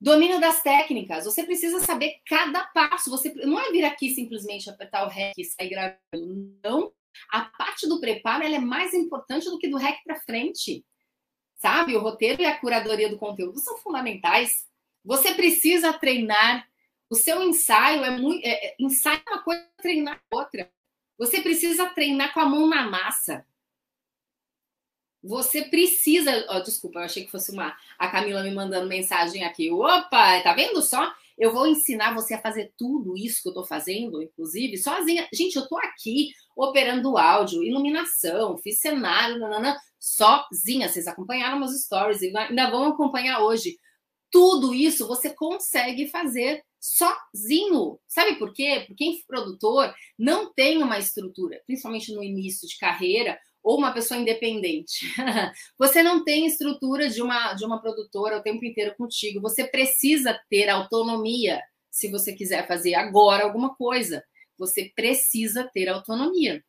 Domínio 0.00 0.40
das 0.40 0.62
técnicas. 0.62 1.24
Você 1.24 1.42
precisa 1.42 1.80
saber 1.80 2.20
cada 2.26 2.64
passo. 2.66 3.10
Você 3.10 3.32
não 3.44 3.58
é 3.58 3.72
vir 3.72 3.84
aqui 3.84 4.10
simplesmente 4.10 4.70
apertar 4.70 5.04
o 5.04 5.08
REC 5.08 5.34
e 5.36 5.44
sair 5.44 5.70
gravando. 5.70 6.56
Não. 6.62 6.92
A 7.32 7.42
parte 7.42 7.88
do 7.88 7.98
preparo 7.98 8.44
é 8.44 8.58
mais 8.60 8.94
importante 8.94 9.50
do 9.50 9.58
que 9.58 9.68
do 9.68 9.76
REC 9.76 9.96
para 10.04 10.20
frente. 10.20 10.84
Sabe? 11.56 11.96
O 11.96 12.00
roteiro 12.00 12.40
e 12.40 12.46
a 12.46 12.56
curadoria 12.56 13.08
do 13.08 13.18
conteúdo 13.18 13.58
são 13.58 13.76
fundamentais. 13.78 14.68
Você 15.04 15.34
precisa 15.34 15.92
treinar 15.92 16.67
o 17.10 17.14
seu 17.14 17.42
ensaio 17.42 18.04
é 18.04 18.10
muito. 18.10 18.44
É, 18.44 18.68
é, 18.68 18.76
ensaio 18.78 19.20
é 19.26 19.30
uma 19.30 19.42
coisa, 19.42 19.66
treinar 19.78 20.16
é 20.16 20.36
outra. 20.36 20.70
Você 21.18 21.40
precisa 21.40 21.86
treinar 21.90 22.32
com 22.32 22.40
a 22.40 22.46
mão 22.46 22.68
na 22.68 22.88
massa. 22.88 23.44
Você 25.22 25.62
precisa. 25.62 26.46
Oh, 26.50 26.60
desculpa, 26.60 27.00
eu 27.00 27.04
achei 27.04 27.24
que 27.24 27.30
fosse 27.30 27.50
uma. 27.50 27.76
A 27.98 28.08
Camila 28.08 28.42
me 28.42 28.50
mandando 28.52 28.86
mensagem 28.86 29.44
aqui. 29.44 29.70
Opa, 29.70 30.40
tá 30.42 30.52
vendo 30.54 30.80
só? 30.80 31.12
Eu 31.36 31.52
vou 31.52 31.66
ensinar 31.66 32.14
você 32.14 32.34
a 32.34 32.40
fazer 32.40 32.72
tudo 32.76 33.16
isso 33.16 33.42
que 33.42 33.48
eu 33.48 33.54
tô 33.54 33.64
fazendo, 33.64 34.22
inclusive, 34.22 34.76
sozinha. 34.76 35.28
Gente, 35.32 35.56
eu 35.56 35.68
tô 35.68 35.78
aqui 35.78 36.32
operando 36.56 37.16
áudio, 37.16 37.62
iluminação, 37.62 38.58
fiz 38.58 38.80
cenário, 38.80 39.38
nanana, 39.38 39.78
sozinha. 39.98 40.88
Vocês 40.88 41.06
acompanharam 41.06 41.58
meus 41.58 41.80
stories 41.80 42.22
e 42.22 42.36
ainda 42.36 42.70
vão 42.70 42.86
acompanhar 42.88 43.40
hoje. 43.40 43.78
Tudo 44.30 44.74
isso 44.74 45.06
você 45.06 45.30
consegue 45.30 46.06
fazer 46.08 46.62
sozinho. 46.80 47.98
Sabe 48.06 48.36
por 48.36 48.52
quê? 48.52 48.84
Porque 48.86 49.04
produtor 49.26 49.94
não 50.18 50.52
tem 50.52 50.82
uma 50.82 50.98
estrutura, 50.98 51.60
principalmente 51.66 52.12
no 52.12 52.22
início 52.22 52.68
de 52.68 52.78
carreira, 52.78 53.38
ou 53.62 53.76
uma 53.76 53.92
pessoa 53.92 54.20
independente. 54.20 55.06
você 55.78 56.02
não 56.02 56.24
tem 56.24 56.46
estrutura 56.46 57.08
de 57.08 57.20
uma, 57.20 57.52
de 57.54 57.64
uma 57.64 57.80
produtora 57.80 58.38
o 58.38 58.42
tempo 58.42 58.64
inteiro 58.64 58.94
contigo. 58.96 59.40
Você 59.40 59.64
precisa 59.64 60.38
ter 60.48 60.68
autonomia. 60.68 61.60
se 61.90 62.08
você 62.08 62.32
quiser 62.32 62.66
fazer 62.66 62.94
agora 62.94 63.44
alguma 63.44 63.74
coisa. 63.74 64.22
Você 64.56 64.90
precisa 64.94 65.68
ter 65.72 65.88
autonomia. 65.88 66.64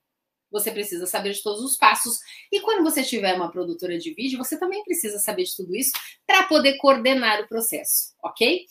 Você 0.51 0.71
precisa 0.71 1.05
saber 1.05 1.33
de 1.33 1.43
todos 1.43 1.63
os 1.63 1.77
passos. 1.77 2.19
E 2.51 2.59
quando 2.61 2.83
você 2.83 3.03
tiver 3.03 3.35
uma 3.35 3.51
produtora 3.51 3.97
de 3.97 4.13
vídeo, 4.13 4.37
você 4.37 4.57
também 4.57 4.83
precisa 4.83 5.19
saber 5.19 5.43
de 5.43 5.55
tudo 5.55 5.75
isso 5.75 5.91
para 6.25 6.43
poder 6.43 6.77
coordenar 6.77 7.41
o 7.41 7.47
processo, 7.47 8.13
ok? 8.23 8.65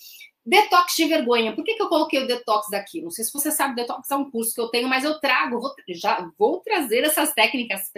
Detox 0.48 0.96
de 0.96 1.04
vergonha. 1.04 1.54
Por 1.54 1.62
que, 1.62 1.74
que 1.74 1.82
eu 1.82 1.90
coloquei 1.90 2.24
o 2.24 2.26
detox 2.26 2.68
daqui? 2.70 3.02
Não 3.02 3.10
sei 3.10 3.22
se 3.22 3.30
você 3.30 3.50
sabe, 3.50 3.74
detox 3.74 4.10
é 4.10 4.16
um 4.16 4.30
curso 4.30 4.54
que 4.54 4.60
eu 4.60 4.68
tenho, 4.68 4.88
mas 4.88 5.04
eu 5.04 5.20
trago, 5.20 5.60
vou, 5.60 5.74
já 5.90 6.26
vou 6.38 6.60
trazer 6.60 7.04
essas 7.04 7.34
técnicas 7.34 7.90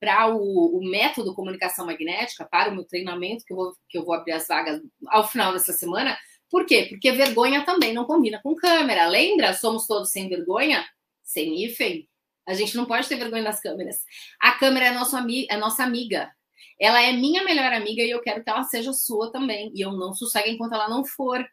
para 0.00 0.34
o, 0.34 0.78
o, 0.78 0.90
método 0.90 1.34
comunicação 1.34 1.84
magnética, 1.84 2.48
para 2.50 2.70
o 2.70 2.74
meu 2.74 2.84
treinamento, 2.84 3.44
que 3.44 3.52
eu, 3.52 3.56
vou, 3.58 3.72
que 3.90 3.98
eu 3.98 4.04
vou 4.04 4.14
abrir 4.14 4.32
as 4.32 4.48
vagas 4.48 4.80
ao 5.08 5.28
final 5.28 5.52
dessa 5.52 5.74
semana. 5.74 6.16
Por 6.50 6.64
quê? 6.64 6.86
Porque 6.88 7.12
vergonha 7.12 7.66
também 7.66 7.92
não 7.92 8.06
combina 8.06 8.40
com 8.42 8.54
câmera. 8.54 9.06
Lembra? 9.06 9.52
Somos 9.52 9.86
todos 9.86 10.10
sem 10.10 10.26
vergonha? 10.26 10.86
Sem 11.22 11.62
hífen. 11.62 12.08
A 12.46 12.54
gente 12.54 12.76
não 12.76 12.84
pode 12.84 13.08
ter 13.08 13.16
vergonha 13.16 13.44
das 13.44 13.60
câmeras. 13.60 13.96
A 14.40 14.52
câmera 14.52 14.86
é, 14.86 14.90
nosso 14.92 15.16
ami 15.16 15.46
é 15.50 15.56
nossa 15.56 15.82
amiga. 15.82 16.30
Ela 16.78 17.02
é 17.02 17.12
minha 17.12 17.44
melhor 17.44 17.72
amiga 17.72 18.02
e 18.02 18.10
eu 18.10 18.20
quero 18.20 18.42
que 18.42 18.50
ela 18.50 18.64
seja 18.64 18.92
sua 18.92 19.30
também. 19.30 19.72
E 19.74 19.80
eu 19.80 19.92
não 19.92 20.12
sossego 20.14 20.48
enquanto 20.48 20.74
ela 20.74 20.88
não 20.88 21.04
for. 21.04 21.44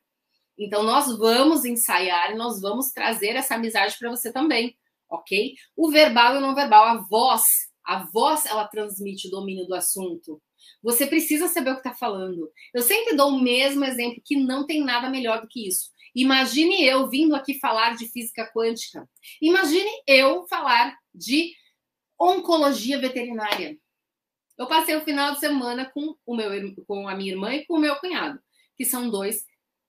Então, 0.58 0.84
nós 0.84 1.18
vamos 1.18 1.66
ensaiar 1.66 2.32
e 2.32 2.36
nós 2.36 2.62
vamos 2.62 2.92
trazer 2.92 3.36
essa 3.36 3.56
amizade 3.56 3.96
para 3.98 4.10
você 4.10 4.32
também, 4.32 4.78
ok? 5.10 5.56
O 5.76 5.90
verbal 5.90 6.36
e 6.36 6.38
o 6.38 6.42
não 6.42 6.54
verbal, 6.54 6.84
a 6.84 6.98
voz, 6.98 7.44
a 7.84 8.04
voz, 8.12 8.46
ela 8.46 8.68
transmite 8.68 9.28
o 9.28 9.32
domínio 9.32 9.66
do 9.66 9.74
assunto. 9.74 10.42
Você 10.84 11.08
precisa 11.08 11.48
saber 11.48 11.72
o 11.72 11.74
que 11.76 11.88
está 11.88 11.94
falando. 11.94 12.52
Eu 12.74 12.82
sempre 12.82 13.16
dou 13.16 13.30
o 13.30 13.42
mesmo 13.42 13.84
exemplo, 13.86 14.22
que 14.24 14.36
não 14.36 14.66
tem 14.66 14.84
nada 14.84 15.10
melhor 15.10 15.42
do 15.42 15.48
que 15.48 15.68
isso. 15.68 15.90
Imagine 16.14 16.84
eu 16.84 17.10
vindo 17.10 17.36
aqui 17.36 17.60
falar 17.60 17.96
de 17.96 18.08
física 18.08 18.50
quântica. 18.54 19.08
Imagine 19.42 19.90
eu 20.06 20.46
falar 20.48 20.98
de 21.14 21.54
oncologia 22.20 23.00
veterinária. 23.00 23.78
Eu 24.58 24.68
passei 24.68 24.96
o 24.96 25.02
final 25.02 25.34
de 25.34 25.40
semana 25.40 25.90
com, 25.90 26.16
o 26.26 26.36
meu, 26.36 26.50
com 26.86 27.08
a 27.08 27.16
minha 27.16 27.32
irmã 27.32 27.54
e 27.54 27.66
com 27.66 27.76
o 27.76 27.80
meu 27.80 27.96
cunhado, 27.96 28.40
que 28.78 28.86
são 28.86 29.10
dois 29.10 29.46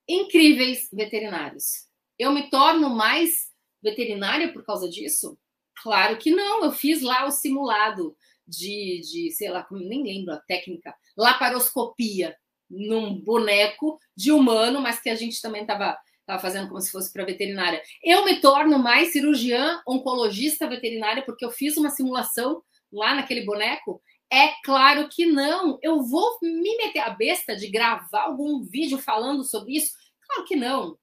incríveis 0.09 0.89
veterinários. 0.93 1.89
Eu 2.18 2.33
me 2.33 2.49
torno 2.49 2.89
mais 2.89 3.51
veterinária 3.83 4.53
por 4.53 4.64
causa 4.64 4.89
disso? 4.89 5.39
Claro 5.83 6.16
que 6.16 6.31
não. 6.31 6.64
Eu 6.64 6.73
fiz 6.73 7.03
lá 7.03 7.27
o 7.27 7.31
simulado 7.31 8.16
de, 8.47 9.01
de 9.01 9.31
sei 9.33 9.51
lá, 9.51 9.66
nem 9.70 10.03
lembro 10.03 10.33
a 10.33 10.41
técnica, 10.41 10.95
laparoscopia 11.16 12.37
num 12.70 13.20
boneco 13.20 13.99
de 14.16 14.33
humano, 14.33 14.81
mas 14.81 15.01
que 15.01 15.11
a 15.11 15.14
gente 15.14 15.41
também 15.41 15.62
estava 15.62 15.99
estava 16.33 16.41
fazendo 16.41 16.68
como 16.68 16.80
se 16.80 16.91
fosse 16.91 17.12
para 17.12 17.24
veterinária. 17.24 17.83
Eu 18.03 18.24
me 18.24 18.41
torno 18.41 18.78
mais 18.78 19.12
cirurgiã, 19.12 19.80
oncologista 19.87 20.66
veterinária, 20.66 21.22
porque 21.24 21.45
eu 21.45 21.51
fiz 21.51 21.76
uma 21.76 21.91
simulação 21.91 22.62
lá 22.93 23.14
naquele 23.14 23.45
boneco? 23.45 24.03
É 24.30 24.55
claro 24.64 25.09
que 25.11 25.26
não. 25.26 25.78
Eu 25.83 26.03
vou 26.03 26.39
me 26.43 26.76
meter 26.76 27.01
a 27.01 27.11
besta 27.11 27.55
de 27.55 27.68
gravar 27.68 28.22
algum 28.22 28.62
vídeo 28.62 28.99
falando 28.99 29.45
sobre 29.45 29.76
isso? 29.76 29.93
Claro 30.26 30.45
que 30.47 30.57
não. 30.57 30.97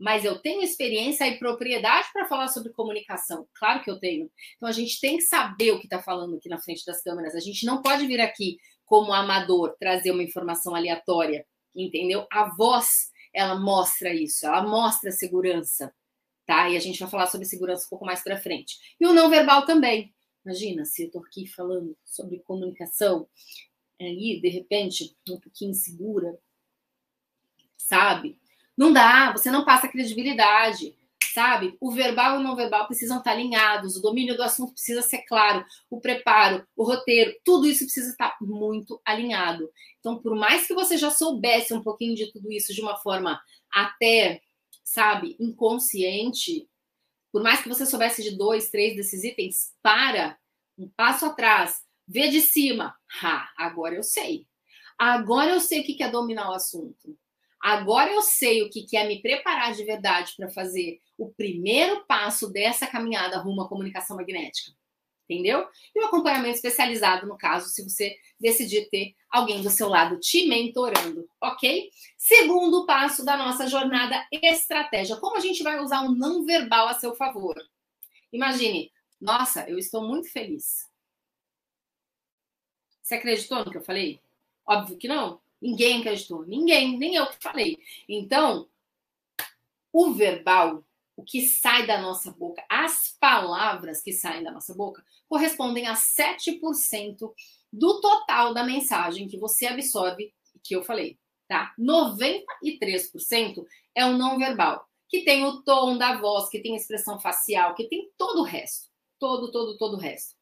Mas 0.00 0.24
eu 0.24 0.40
tenho 0.40 0.62
experiência 0.62 1.28
e 1.28 1.38
propriedade 1.38 2.08
para 2.12 2.26
falar 2.26 2.48
sobre 2.48 2.72
comunicação. 2.72 3.46
Claro 3.54 3.84
que 3.84 3.90
eu 3.90 4.00
tenho. 4.00 4.30
Então 4.56 4.68
a 4.68 4.72
gente 4.72 4.98
tem 5.00 5.18
que 5.18 5.22
saber 5.22 5.70
o 5.70 5.78
que 5.78 5.86
está 5.86 6.02
falando 6.02 6.36
aqui 6.36 6.48
na 6.48 6.58
frente 6.58 6.84
das 6.84 7.02
câmeras. 7.02 7.34
A 7.34 7.40
gente 7.40 7.64
não 7.66 7.82
pode 7.82 8.06
vir 8.06 8.20
aqui 8.20 8.56
como 8.84 9.12
amador 9.12 9.76
trazer 9.78 10.10
uma 10.10 10.22
informação 10.22 10.74
aleatória, 10.74 11.46
entendeu? 11.74 12.26
A 12.32 12.54
voz 12.56 13.11
ela 13.32 13.58
mostra 13.58 14.12
isso, 14.14 14.46
ela 14.46 14.62
mostra 14.62 15.10
segurança, 15.10 15.94
tá? 16.46 16.68
E 16.68 16.76
a 16.76 16.80
gente 16.80 16.98
vai 16.98 17.08
falar 17.08 17.26
sobre 17.26 17.46
segurança 17.46 17.86
um 17.86 17.90
pouco 17.90 18.04
mais 18.04 18.22
para 18.22 18.40
frente. 18.40 18.78
E 19.00 19.06
o 19.06 19.12
não 19.12 19.30
verbal 19.30 19.64
também. 19.64 20.14
Imagina 20.44 20.84
se 20.84 21.04
eu 21.04 21.10
tô 21.10 21.20
aqui 21.20 21.46
falando 21.46 21.96
sobre 22.04 22.40
comunicação, 22.40 23.28
aí 24.00 24.40
de 24.40 24.48
repente 24.48 25.16
um 25.28 25.38
pouquinho 25.38 25.70
insegura, 25.70 26.38
sabe? 27.76 28.38
Não 28.76 28.92
dá, 28.92 29.32
você 29.32 29.50
não 29.50 29.64
passa 29.64 29.88
credibilidade 29.88 30.96
sabe? 31.32 31.76
O 31.80 31.90
verbal 31.90 32.36
e 32.36 32.38
o 32.38 32.42
não 32.42 32.56
verbal 32.56 32.86
precisam 32.86 33.18
estar 33.18 33.32
alinhados, 33.32 33.96
o 33.96 34.02
domínio 34.02 34.36
do 34.36 34.42
assunto 34.42 34.72
precisa 34.72 35.02
ser 35.02 35.22
claro, 35.22 35.64
o 35.90 36.00
preparo, 36.00 36.66
o 36.76 36.84
roteiro, 36.84 37.34
tudo 37.44 37.66
isso 37.66 37.84
precisa 37.84 38.10
estar 38.10 38.36
muito 38.40 39.00
alinhado. 39.04 39.70
Então, 39.98 40.20
por 40.20 40.34
mais 40.36 40.66
que 40.66 40.74
você 40.74 40.96
já 40.96 41.10
soubesse 41.10 41.72
um 41.72 41.82
pouquinho 41.82 42.14
de 42.14 42.30
tudo 42.32 42.50
isso 42.52 42.74
de 42.74 42.80
uma 42.80 42.96
forma 42.96 43.40
até, 43.72 44.40
sabe, 44.84 45.36
inconsciente, 45.40 46.68
por 47.32 47.42
mais 47.42 47.62
que 47.62 47.68
você 47.68 47.86
soubesse 47.86 48.22
de 48.22 48.36
dois, 48.36 48.70
três 48.70 48.94
desses 48.94 49.24
itens, 49.24 49.72
para 49.82 50.38
um 50.76 50.88
passo 50.88 51.24
atrás, 51.24 51.82
vê 52.06 52.28
de 52.28 52.40
cima. 52.40 52.94
Ha, 53.22 53.48
agora 53.56 53.94
eu 53.94 54.02
sei. 54.02 54.46
Agora 54.98 55.52
eu 55.52 55.60
sei 55.60 55.80
o 55.80 55.84
que 55.84 56.02
é 56.02 56.10
dominar 56.10 56.50
o 56.50 56.54
assunto. 56.54 57.16
Agora 57.62 58.10
eu 58.10 58.22
sei 58.22 58.62
o 58.62 58.68
que 58.68 58.96
é 58.96 59.06
me 59.06 59.22
preparar 59.22 59.72
de 59.72 59.84
verdade 59.84 60.34
para 60.36 60.50
fazer 60.50 60.98
o 61.16 61.30
primeiro 61.32 62.04
passo 62.06 62.52
dessa 62.52 62.88
caminhada 62.88 63.38
rumo 63.38 63.62
à 63.62 63.68
comunicação 63.68 64.16
magnética. 64.16 64.72
Entendeu? 65.30 65.66
E 65.94 66.02
o 66.02 66.06
acompanhamento 66.06 66.56
especializado, 66.56 67.26
no 67.26 67.38
caso, 67.38 67.68
se 67.68 67.84
você 67.84 68.16
decidir 68.38 68.90
ter 68.90 69.14
alguém 69.30 69.62
do 69.62 69.70
seu 69.70 69.88
lado 69.88 70.18
te 70.18 70.46
mentorando, 70.48 71.26
ok? 71.40 71.88
Segundo 72.18 72.84
passo 72.84 73.24
da 73.24 73.36
nossa 73.36 73.68
jornada 73.68 74.26
estratégia: 74.32 75.16
como 75.16 75.36
a 75.36 75.40
gente 75.40 75.62
vai 75.62 75.78
usar 75.78 76.02
o 76.02 76.12
não 76.12 76.44
verbal 76.44 76.88
a 76.88 76.94
seu 76.94 77.14
favor? 77.14 77.54
Imagine, 78.32 78.90
nossa, 79.20 79.68
eu 79.70 79.78
estou 79.78 80.02
muito 80.02 80.28
feliz. 80.30 80.90
Você 83.00 83.14
acreditou 83.14 83.64
no 83.64 83.70
que 83.70 83.78
eu 83.78 83.82
falei? 83.82 84.20
Óbvio 84.66 84.98
que 84.98 85.08
não. 85.08 85.41
Ninguém 85.62 86.00
acreditou, 86.00 86.44
ninguém, 86.44 86.98
nem 86.98 87.14
eu 87.14 87.26
que 87.28 87.40
falei. 87.40 87.78
Então, 88.08 88.68
o 89.92 90.12
verbal, 90.12 90.84
o 91.16 91.22
que 91.22 91.42
sai 91.46 91.86
da 91.86 92.02
nossa 92.02 92.32
boca, 92.32 92.64
as 92.68 93.16
palavras 93.20 94.02
que 94.02 94.12
saem 94.12 94.42
da 94.42 94.50
nossa 94.50 94.74
boca, 94.74 95.04
correspondem 95.28 95.86
a 95.86 95.94
7% 95.94 97.32
do 97.72 98.00
total 98.00 98.52
da 98.52 98.64
mensagem 98.64 99.28
que 99.28 99.38
você 99.38 99.66
absorve, 99.66 100.34
que 100.64 100.74
eu 100.74 100.82
falei, 100.82 101.16
tá? 101.46 101.72
93% 101.78 103.64
é 103.94 104.04
o 104.04 104.18
não 104.18 104.38
verbal, 104.38 104.84
que 105.08 105.22
tem 105.24 105.44
o 105.44 105.62
tom 105.62 105.96
da 105.96 106.16
voz, 106.16 106.48
que 106.48 106.60
tem 106.60 106.74
expressão 106.74 107.20
facial, 107.20 107.76
que 107.76 107.88
tem 107.88 108.10
todo 108.18 108.40
o 108.40 108.44
resto. 108.44 108.90
Todo, 109.16 109.52
todo, 109.52 109.76
todo 109.78 109.94
o 109.94 110.00
resto. 110.00 110.34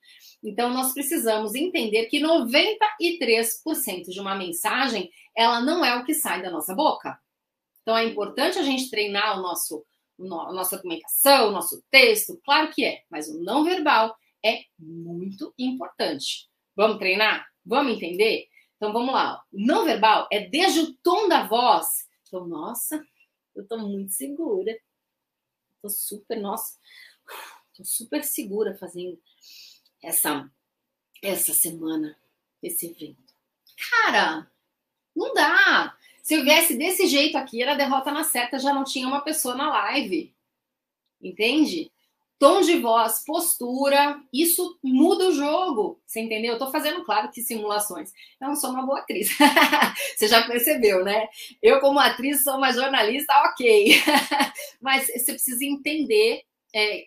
Então, 0.42 0.70
nós 0.70 0.92
precisamos 0.92 1.54
entender 1.54 2.06
que 2.06 2.18
93% 2.18 4.04
de 4.08 4.20
uma 4.20 4.34
mensagem, 4.34 5.10
ela 5.36 5.60
não 5.60 5.84
é 5.84 5.94
o 5.96 6.04
que 6.04 6.14
sai 6.14 6.42
da 6.42 6.50
nossa 6.50 6.74
boca. 6.74 7.18
Então, 7.82 7.96
é 7.96 8.04
importante 8.04 8.58
a 8.58 8.62
gente 8.62 8.88
treinar 8.88 9.38
o 9.38 9.42
nosso, 9.42 9.84
a 10.18 10.52
nossa 10.52 10.78
comunicação, 10.78 11.48
o 11.48 11.52
nosso 11.52 11.82
texto, 11.90 12.40
claro 12.44 12.72
que 12.72 12.84
é, 12.84 13.02
mas 13.10 13.28
o 13.28 13.42
não 13.42 13.64
verbal 13.64 14.16
é 14.44 14.64
muito 14.78 15.52
importante. 15.58 16.48
Vamos 16.74 16.98
treinar? 16.98 17.46
Vamos 17.64 17.94
entender? 17.94 18.48
Então, 18.76 18.92
vamos 18.92 19.12
lá. 19.12 19.42
Não 19.52 19.84
verbal 19.84 20.26
é 20.32 20.40
desde 20.40 20.80
o 20.80 20.94
tom 21.02 21.28
da 21.28 21.46
voz. 21.46 22.08
Então, 22.26 22.46
nossa, 22.46 23.04
eu 23.54 23.66
tô 23.66 23.76
muito 23.76 24.12
segura. 24.12 24.74
Tô 25.82 25.88
super, 25.88 26.40
nossa, 26.40 26.78
tô 27.74 27.84
super 27.84 28.22
segura 28.24 28.74
fazendo 28.76 29.18
essa 30.02 30.50
essa 31.22 31.52
semana 31.52 32.16
esse 32.62 32.86
evento. 32.86 33.34
Cara, 33.90 34.50
não 35.14 35.32
dá. 35.34 35.94
Se 36.22 36.34
eu 36.34 36.44
viesse 36.44 36.76
desse 36.76 37.06
jeito 37.06 37.36
aqui, 37.36 37.62
era 37.62 37.74
derrota 37.74 38.10
na 38.10 38.24
certa, 38.24 38.58
já 38.58 38.72
não 38.72 38.84
tinha 38.84 39.06
uma 39.06 39.22
pessoa 39.22 39.54
na 39.54 39.70
live. 39.70 40.34
Entende? 41.20 41.90
Tom 42.38 42.62
de 42.62 42.78
voz, 42.78 43.22
postura, 43.24 44.22
isso 44.32 44.78
muda 44.82 45.28
o 45.28 45.32
jogo. 45.32 46.00
Você 46.06 46.20
entendeu? 46.20 46.54
Eu 46.54 46.58
tô 46.58 46.70
fazendo, 46.70 47.04
claro, 47.04 47.30
que 47.30 47.42
simulações. 47.42 48.12
Eu 48.40 48.48
não 48.48 48.56
sou 48.56 48.70
uma 48.70 48.84
boa 48.84 49.00
atriz. 49.00 49.28
você 50.16 50.26
já 50.26 50.46
percebeu, 50.46 51.04
né? 51.04 51.28
Eu, 51.62 51.80
como 51.80 51.98
atriz, 51.98 52.42
sou 52.42 52.56
uma 52.56 52.72
jornalista, 52.72 53.34
ok. 53.46 53.94
Mas 54.80 55.06
você 55.06 55.32
precisa 55.32 55.64
entender. 55.64 56.42
É, 56.74 57.04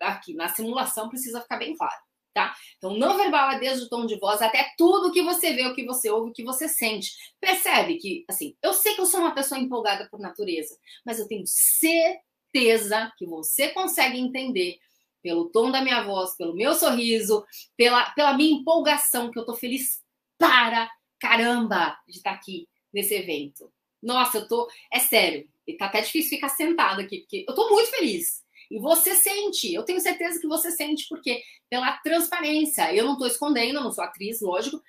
aqui 0.00 0.34
na 0.34 0.48
simulação 0.48 1.08
precisa 1.08 1.40
ficar 1.40 1.58
bem 1.58 1.76
claro 1.76 2.05
tá? 2.36 2.54
Então, 2.76 2.94
não 2.98 3.16
verbal 3.16 3.50
é 3.52 3.58
desde 3.58 3.86
o 3.86 3.88
tom 3.88 4.04
de 4.04 4.18
voz 4.18 4.42
até 4.42 4.74
tudo 4.76 5.10
que 5.10 5.22
você 5.22 5.54
vê, 5.54 5.66
o 5.66 5.74
que 5.74 5.86
você 5.86 6.10
ouve, 6.10 6.30
o 6.30 6.34
que 6.34 6.44
você 6.44 6.68
sente. 6.68 7.10
Percebe 7.40 7.96
que, 7.96 8.26
assim, 8.28 8.54
eu 8.62 8.74
sei 8.74 8.94
que 8.94 9.00
eu 9.00 9.06
sou 9.06 9.20
uma 9.20 9.34
pessoa 9.34 9.58
empolgada 9.58 10.06
por 10.10 10.20
natureza, 10.20 10.76
mas 11.02 11.18
eu 11.18 11.26
tenho 11.26 11.44
certeza 11.46 13.10
que 13.16 13.24
você 13.24 13.70
consegue 13.70 14.18
entender 14.18 14.76
pelo 15.22 15.48
tom 15.48 15.70
da 15.70 15.80
minha 15.80 16.02
voz, 16.02 16.36
pelo 16.36 16.54
meu 16.54 16.74
sorriso, 16.74 17.42
pela, 17.74 18.10
pela 18.10 18.34
minha 18.34 18.60
empolgação, 18.60 19.30
que 19.30 19.38
eu 19.38 19.46
tô 19.46 19.54
feliz 19.54 20.02
para 20.36 20.90
caramba 21.18 21.98
de 22.06 22.18
estar 22.18 22.32
aqui 22.32 22.68
nesse 22.92 23.14
evento. 23.14 23.72
Nossa, 24.02 24.38
eu 24.38 24.46
tô. 24.46 24.68
É 24.92 24.98
sério. 24.98 25.48
Tá 25.78 25.86
até 25.86 26.02
difícil 26.02 26.36
ficar 26.36 26.50
sentado 26.50 27.00
aqui, 27.00 27.20
porque 27.20 27.46
eu 27.48 27.54
tô 27.54 27.70
muito 27.70 27.90
feliz. 27.90 28.44
E 28.70 28.78
você 28.78 29.14
sente, 29.14 29.72
eu 29.72 29.84
tenho 29.84 30.00
certeza 30.00 30.40
que 30.40 30.46
você 30.46 30.70
sente, 30.70 31.06
porque 31.08 31.42
pela 31.70 31.92
transparência, 31.98 32.94
eu 32.94 33.04
não 33.04 33.18
tô 33.18 33.26
escondendo, 33.26 33.76
eu 33.76 33.84
não 33.84 33.92
sou 33.92 34.04
atriz, 34.04 34.40
lógico, 34.40 34.80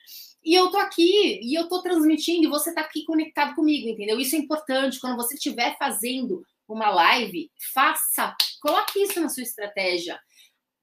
e 0.43 0.53
eu 0.53 0.69
tô 0.69 0.77
aqui, 0.77 1.39
e 1.41 1.53
eu 1.53 1.67
tô 1.67 1.81
transmitindo, 1.81 2.45
e 2.45 2.49
você 2.49 2.73
tá 2.73 2.81
aqui 2.81 3.03
conectado 3.03 3.55
comigo, 3.55 3.89
entendeu? 3.89 4.19
Isso 4.19 4.35
é 4.35 4.39
importante, 4.39 4.99
quando 4.99 5.15
você 5.15 5.35
estiver 5.35 5.77
fazendo 5.77 6.43
uma 6.67 6.89
live, 6.89 7.51
faça, 7.73 8.35
coloque 8.61 9.01
isso 9.01 9.19
na 9.19 9.29
sua 9.29 9.43
estratégia. 9.43 10.19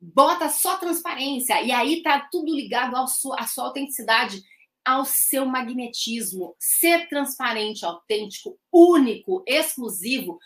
Bota 0.00 0.48
só 0.48 0.76
transparência, 0.76 1.62
e 1.62 1.72
aí 1.72 2.02
tá 2.02 2.28
tudo 2.30 2.54
ligado 2.54 2.96
à 2.96 3.06
sua, 3.06 3.40
à 3.40 3.46
sua 3.46 3.64
autenticidade 3.64 4.42
ao 4.84 5.04
seu 5.04 5.46
magnetismo. 5.46 6.54
Ser 6.58 7.08
transparente, 7.08 7.86
autêntico, 7.86 8.58
único, 8.70 9.42
exclusivo, 9.46 10.38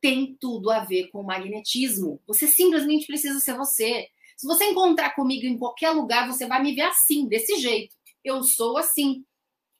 tem 0.00 0.36
tudo 0.40 0.70
a 0.70 0.80
ver 0.80 1.08
com 1.08 1.20
o 1.20 1.26
magnetismo. 1.26 2.20
Você 2.26 2.46
simplesmente 2.46 3.06
precisa 3.06 3.38
ser 3.40 3.56
você. 3.56 4.08
Se 4.36 4.46
você 4.46 4.64
encontrar 4.66 5.14
comigo 5.14 5.46
em 5.46 5.58
qualquer 5.58 5.90
lugar, 5.90 6.26
você 6.26 6.46
vai 6.46 6.62
me 6.62 6.74
ver 6.74 6.82
assim, 6.82 7.26
desse 7.26 7.56
jeito. 7.58 7.94
Eu 8.24 8.42
sou 8.42 8.76
assim. 8.76 9.24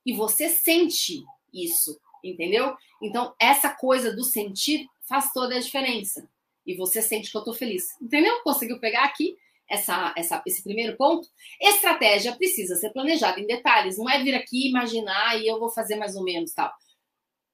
E 0.04 0.12
você 0.12 0.48
sente 0.48 1.22
isso, 1.52 1.98
entendeu? 2.22 2.74
Então, 3.02 3.34
essa 3.40 3.70
coisa 3.70 4.14
do 4.14 4.24
sentir 4.24 4.86
faz 5.08 5.32
toda 5.32 5.56
a 5.56 5.60
diferença. 5.60 6.28
E 6.64 6.76
você 6.76 7.02
sente 7.02 7.30
que 7.30 7.36
eu 7.36 7.44
tô 7.44 7.52
feliz. 7.52 7.84
Entendeu? 8.00 8.40
Conseguiu 8.42 8.80
pegar 8.80 9.04
aqui? 9.04 9.36
essa, 9.68 10.14
essa, 10.16 10.42
esse 10.46 10.62
primeiro 10.62 10.96
ponto, 10.96 11.28
estratégia 11.60 12.36
precisa 12.36 12.76
ser 12.76 12.90
planejada 12.90 13.40
em 13.40 13.46
detalhes. 13.46 13.98
Não 13.98 14.08
é 14.08 14.22
vir 14.22 14.34
aqui 14.34 14.68
imaginar 14.68 15.40
e 15.40 15.46
eu 15.46 15.58
vou 15.58 15.70
fazer 15.70 15.96
mais 15.96 16.14
ou 16.16 16.24
menos 16.24 16.52
tal. 16.52 16.72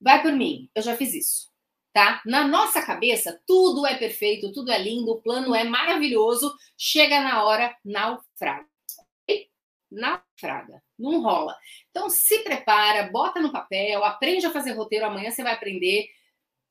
Vai 0.01 0.21
por 0.21 0.33
mim, 0.33 0.69
eu 0.75 0.83
já 0.83 0.97
fiz 0.97 1.15
isso, 1.15 1.52
tá? 1.93 2.23
Na 2.25 2.47
nossa 2.47 2.83
cabeça, 2.83 3.41
tudo 3.47 3.87
é 3.87 3.97
perfeito, 3.97 4.53
tudo 4.53 4.73
é 4.73 4.79
lindo, 4.79 5.13
o 5.13 5.21
plano 5.21 5.55
é 5.55 5.65
maravilhoso. 5.65 6.55
Chega 6.77 7.21
na 7.21 7.45
hora, 7.45 7.77
naufraga. 7.85 8.67
Naufraga, 9.91 10.83
não 10.99 11.21
rola. 11.21 11.55
Então 11.91 12.09
se 12.09 12.39
prepara, 12.39 13.11
bota 13.11 13.41
no 13.41 13.53
papel, 13.53 14.03
aprende 14.05 14.47
a 14.47 14.51
fazer 14.51 14.73
roteiro. 14.73 15.05
Amanhã 15.05 15.31
você 15.31 15.43
vai 15.43 15.53
aprender. 15.53 16.09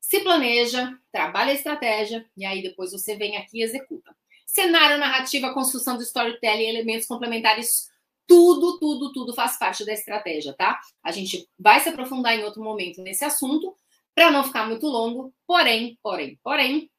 Se 0.00 0.20
planeja, 0.20 0.98
trabalha 1.12 1.52
a 1.52 1.54
estratégia 1.54 2.28
e 2.36 2.44
aí 2.44 2.60
depois 2.60 2.90
você 2.90 3.14
vem 3.16 3.36
aqui 3.36 3.60
e 3.60 3.62
executa. 3.62 4.14
Cenário, 4.44 4.98
narrativa, 4.98 5.54
construção 5.54 5.96
do 5.96 6.02
storytelling, 6.02 6.64
elementos 6.66 7.06
complementares, 7.06 7.88
tudo, 8.26 8.78
tudo, 8.78 9.12
tudo 9.12 9.34
faz 9.34 9.56
parte 9.58 9.84
da 9.84 9.92
estratégia, 9.92 10.52
tá? 10.52 10.80
A 11.02 11.12
gente 11.12 11.48
vai 11.58 11.80
se 11.80 11.88
aprofundar 11.88 12.36
em 12.36 12.44
outro 12.44 12.62
momento 12.62 13.00
nesse 13.00 13.24
assunto, 13.24 13.74
para 14.14 14.30
não 14.30 14.44
ficar 14.44 14.66
muito 14.66 14.86
longo. 14.86 15.34
Porém, 15.46 15.98
porém, 16.02 16.38
porém, 16.42 16.90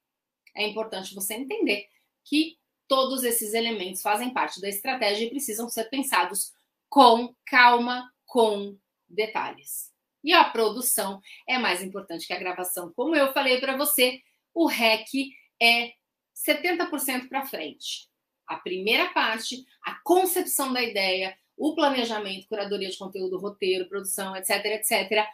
é 0.55 0.67
importante 0.67 1.15
você 1.15 1.35
entender 1.35 1.87
que 2.23 2.57
todos 2.87 3.23
esses 3.23 3.53
elementos 3.53 4.01
fazem 4.01 4.33
parte 4.33 4.61
da 4.61 4.69
estratégia 4.69 5.25
e 5.25 5.29
precisam 5.29 5.69
ser 5.69 5.85
pensados 5.85 6.53
com 6.89 7.35
calma, 7.45 8.11
com 8.25 8.77
detalhes. 9.09 9.91
E 10.23 10.31
a 10.31 10.43
produção 10.43 11.19
é 11.47 11.57
mais 11.57 11.81
importante 11.83 12.25
que 12.25 12.33
a 12.33 12.39
gravação. 12.39 12.93
Como 12.95 13.15
eu 13.15 13.33
falei 13.33 13.59
para 13.59 13.75
você, 13.75 14.21
o 14.53 14.67
REC 14.67 15.31
é 15.61 15.93
70% 16.35 17.27
para 17.27 17.45
frente. 17.45 18.07
A 18.47 18.57
primeira 18.57 19.09
parte, 19.09 19.65
a 19.83 19.99
concepção 20.03 20.71
da 20.71 20.81
ideia, 20.81 21.37
o 21.57 21.75
planejamento, 21.75 22.47
curadoria 22.47 22.89
de 22.89 22.97
conteúdo, 22.97 23.39
roteiro, 23.39 23.87
produção, 23.87 24.35
etc, 24.35 24.65
etc, 24.65 25.27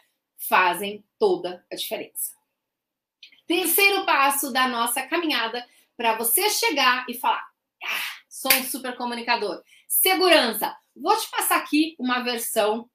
fazem 0.48 1.04
toda 1.18 1.64
a 1.70 1.76
diferença. 1.76 2.32
Terceiro 3.46 4.06
passo 4.06 4.52
da 4.52 4.68
nossa 4.68 5.02
caminhada 5.02 5.66
para 5.96 6.16
você 6.16 6.48
chegar 6.48 7.04
e 7.08 7.14
falar: 7.14 7.46
ah, 7.84 8.20
sou 8.28 8.52
um 8.52 8.64
super 8.64 8.96
comunicador. 8.96 9.62
Segurança. 9.86 10.76
Vou 10.94 11.16
te 11.16 11.30
passar 11.30 11.56
aqui 11.56 11.94
uma 11.98 12.20
versão 12.20 12.88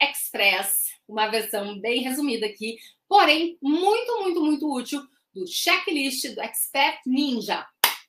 express, 0.00 0.86
uma 1.06 1.28
versão 1.28 1.80
bem 1.80 2.02
resumida 2.02 2.46
aqui, 2.46 2.78
porém 3.08 3.58
muito, 3.60 4.20
muito, 4.22 4.40
muito 4.40 4.72
útil 4.72 5.02
do 5.34 5.46
checklist 5.46 6.34
do 6.34 6.40
Expert 6.40 7.00
Ninja. 7.06 7.66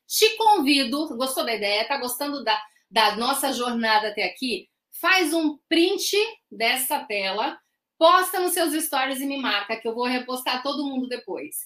Te 0.07 0.35
convido, 0.37 1.15
gostou 1.17 1.45
da 1.45 1.53
ideia? 1.53 1.87
Tá 1.87 1.97
gostando 1.97 2.43
da, 2.43 2.59
da 2.89 3.15
nossa 3.15 3.53
jornada 3.53 4.09
até 4.09 4.23
aqui? 4.23 4.69
Faz 4.91 5.33
um 5.33 5.57
print 5.69 6.15
dessa 6.51 6.99
tela, 7.05 7.59
posta 7.99 8.39
nos 8.39 8.53
seus 8.53 8.73
stories 8.85 9.19
e 9.19 9.25
me 9.25 9.37
marca 9.37 9.75
que 9.75 9.87
eu 9.87 9.93
vou 9.93 10.05
repostar 10.05 10.63
todo 10.63 10.87
mundo 10.87 11.07
depois. 11.07 11.57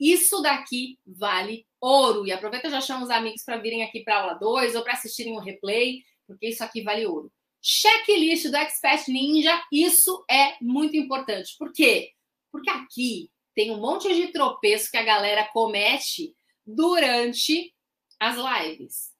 Isso 0.00 0.40
daqui 0.40 0.98
vale 1.06 1.66
ouro. 1.78 2.26
E 2.26 2.32
aproveita 2.32 2.70
já 2.70 2.80
chama 2.80 3.04
os 3.04 3.10
amigos 3.10 3.44
para 3.44 3.58
virem 3.58 3.84
aqui 3.84 4.02
para 4.02 4.16
aula 4.16 4.34
2 4.34 4.74
ou 4.74 4.82
para 4.82 4.94
assistirem 4.94 5.36
o 5.36 5.40
replay, 5.40 6.02
porque 6.26 6.48
isso 6.48 6.64
aqui 6.64 6.82
vale 6.82 7.06
ouro. 7.06 7.30
Checklist 7.60 8.48
do 8.48 8.56
Expert 8.56 9.06
Ninja, 9.06 9.62
isso 9.70 10.24
é 10.28 10.56
muito 10.60 10.96
importante. 10.96 11.54
Por 11.58 11.72
quê? 11.72 12.10
Porque 12.50 12.70
aqui 12.70 13.30
tem 13.54 13.70
um 13.70 13.80
monte 13.80 14.12
de 14.12 14.32
tropeço 14.32 14.90
que 14.90 14.96
a 14.96 15.04
galera 15.04 15.48
comete 15.52 16.34
durante 16.66 17.72
as 18.18 18.36
lives, 18.36 19.12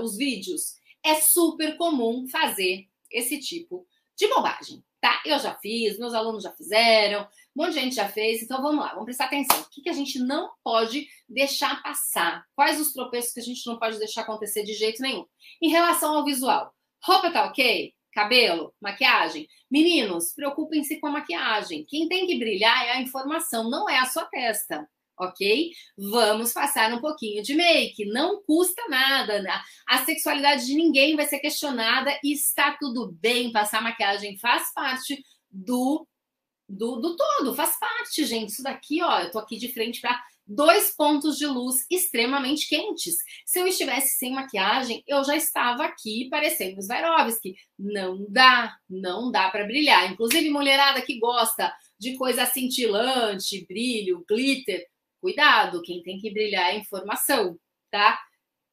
os 0.00 0.16
vídeos. 0.16 0.74
É 1.04 1.16
super 1.16 1.76
comum 1.76 2.26
fazer 2.28 2.86
esse 3.10 3.38
tipo 3.40 3.86
de 4.16 4.28
bobagem, 4.28 4.82
tá? 5.00 5.22
Eu 5.24 5.38
já 5.38 5.54
fiz, 5.54 5.98
meus 5.98 6.14
alunos 6.14 6.42
já 6.42 6.52
fizeram, 6.52 7.22
um 7.56 7.62
monte 7.62 7.74
de 7.74 7.80
gente 7.80 7.94
já 7.96 8.08
fez, 8.08 8.42
então 8.42 8.62
vamos 8.62 8.84
lá, 8.84 8.90
vamos 8.90 9.06
prestar 9.06 9.26
atenção. 9.26 9.60
O 9.60 9.68
que, 9.70 9.82
que 9.82 9.88
a 9.88 9.94
gente 9.94 10.18
não 10.18 10.50
pode 10.62 11.08
deixar 11.28 11.82
passar? 11.82 12.44
Quais 12.54 12.80
os 12.80 12.92
tropeços 12.92 13.32
que 13.32 13.40
a 13.40 13.44
gente 13.44 13.66
não 13.66 13.78
pode 13.78 13.98
deixar 13.98 14.22
acontecer 14.22 14.62
de 14.62 14.74
jeito 14.74 15.02
nenhum? 15.02 15.24
Em 15.60 15.68
relação 15.68 16.16
ao 16.16 16.24
visual, 16.24 16.72
roupa 17.02 17.30
tá 17.30 17.46
ok? 17.46 17.94
cabelo, 18.12 18.74
maquiagem. 18.80 19.48
Meninos, 19.70 20.32
preocupem-se 20.34 20.98
com 20.98 21.06
a 21.06 21.12
maquiagem. 21.12 21.84
Quem 21.88 22.08
tem 22.08 22.26
que 22.26 22.38
brilhar 22.38 22.86
é 22.86 22.92
a 22.92 23.00
informação, 23.00 23.70
não 23.70 23.88
é 23.88 23.98
a 23.98 24.06
sua 24.06 24.24
testa, 24.24 24.88
ok? 25.20 25.70
Vamos 25.96 26.52
passar 26.52 26.92
um 26.92 27.00
pouquinho 27.00 27.42
de 27.42 27.54
make, 27.54 28.04
não 28.06 28.42
custa 28.42 28.82
nada. 28.88 29.42
Né? 29.42 29.52
A 29.86 30.04
sexualidade 30.04 30.66
de 30.66 30.74
ninguém 30.74 31.16
vai 31.16 31.26
ser 31.26 31.38
questionada 31.38 32.18
e 32.24 32.32
está 32.32 32.76
tudo 32.78 33.12
bem. 33.20 33.52
Passar 33.52 33.82
maquiagem 33.82 34.38
faz 34.38 34.72
parte 34.72 35.22
do, 35.50 36.06
do, 36.68 36.96
do 36.96 37.16
todo, 37.16 37.54
faz 37.54 37.78
parte, 37.78 38.24
gente. 38.24 38.50
Isso 38.50 38.62
daqui, 38.62 39.02
ó, 39.02 39.20
eu 39.20 39.30
tô 39.30 39.38
aqui 39.38 39.56
de 39.56 39.72
frente 39.72 40.00
para 40.00 40.20
dois 40.50 40.94
pontos 40.96 41.38
de 41.38 41.46
luz 41.46 41.86
extremamente 41.88 42.68
quentes. 42.68 43.16
Se 43.46 43.60
eu 43.60 43.66
estivesse 43.66 44.16
sem 44.18 44.32
maquiagem, 44.32 45.02
eu 45.06 45.22
já 45.22 45.36
estava 45.36 45.84
aqui 45.84 46.28
parecendo 46.28 46.82
Swarovski. 46.82 47.54
Não 47.78 48.26
dá, 48.28 48.74
não 48.88 49.30
dá 49.30 49.48
para 49.48 49.64
brilhar. 49.64 50.10
Inclusive, 50.10 50.50
mulherada 50.50 51.00
que 51.02 51.18
gosta 51.18 51.72
de 51.98 52.16
coisa 52.16 52.46
cintilante, 52.46 53.64
brilho, 53.66 54.24
glitter, 54.28 54.84
cuidado, 55.20 55.82
quem 55.82 56.02
tem 56.02 56.18
que 56.18 56.32
brilhar 56.32 56.70
é 56.70 56.78
informação, 56.78 57.58
tá? 57.90 58.20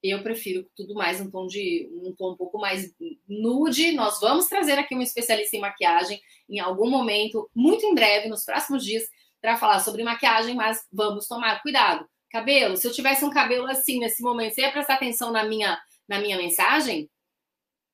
Eu 0.01 0.21
prefiro 0.21 0.69
tudo 0.75 0.93
mais 0.93 1.19
um 1.19 1.29
tom 1.29 1.47
de 1.47 1.89
um 2.03 2.13
tom 2.15 2.33
um 2.33 2.37
pouco 2.37 2.59
mais 2.59 2.93
nude. 3.27 3.91
Nós 3.93 4.19
vamos 4.19 4.47
trazer 4.47 4.73
aqui 4.73 4.95
um 4.95 5.01
especialista 5.01 5.55
em 5.55 5.59
maquiagem 5.59 6.21
em 6.47 6.59
algum 6.59 6.89
momento, 6.89 7.49
muito 7.53 7.85
em 7.85 7.95
breve, 7.95 8.29
nos 8.29 8.45
próximos 8.45 8.85
dias, 8.85 9.03
para 9.41 9.57
falar 9.57 9.79
sobre 9.79 10.03
maquiagem, 10.03 10.55
mas 10.55 10.85
vamos 10.91 11.27
tomar 11.27 11.61
cuidado. 11.61 12.07
Cabelo, 12.29 12.77
se 12.77 12.87
eu 12.87 12.91
tivesse 12.91 13.25
um 13.25 13.29
cabelo 13.29 13.65
assim 13.67 13.99
nesse 13.99 14.21
momento, 14.21 14.53
você 14.53 14.61
ia 14.61 14.71
prestar 14.71 14.95
atenção 14.95 15.31
na 15.31 15.43
minha, 15.43 15.79
na 16.07 16.19
minha 16.19 16.37
mensagem? 16.37 17.09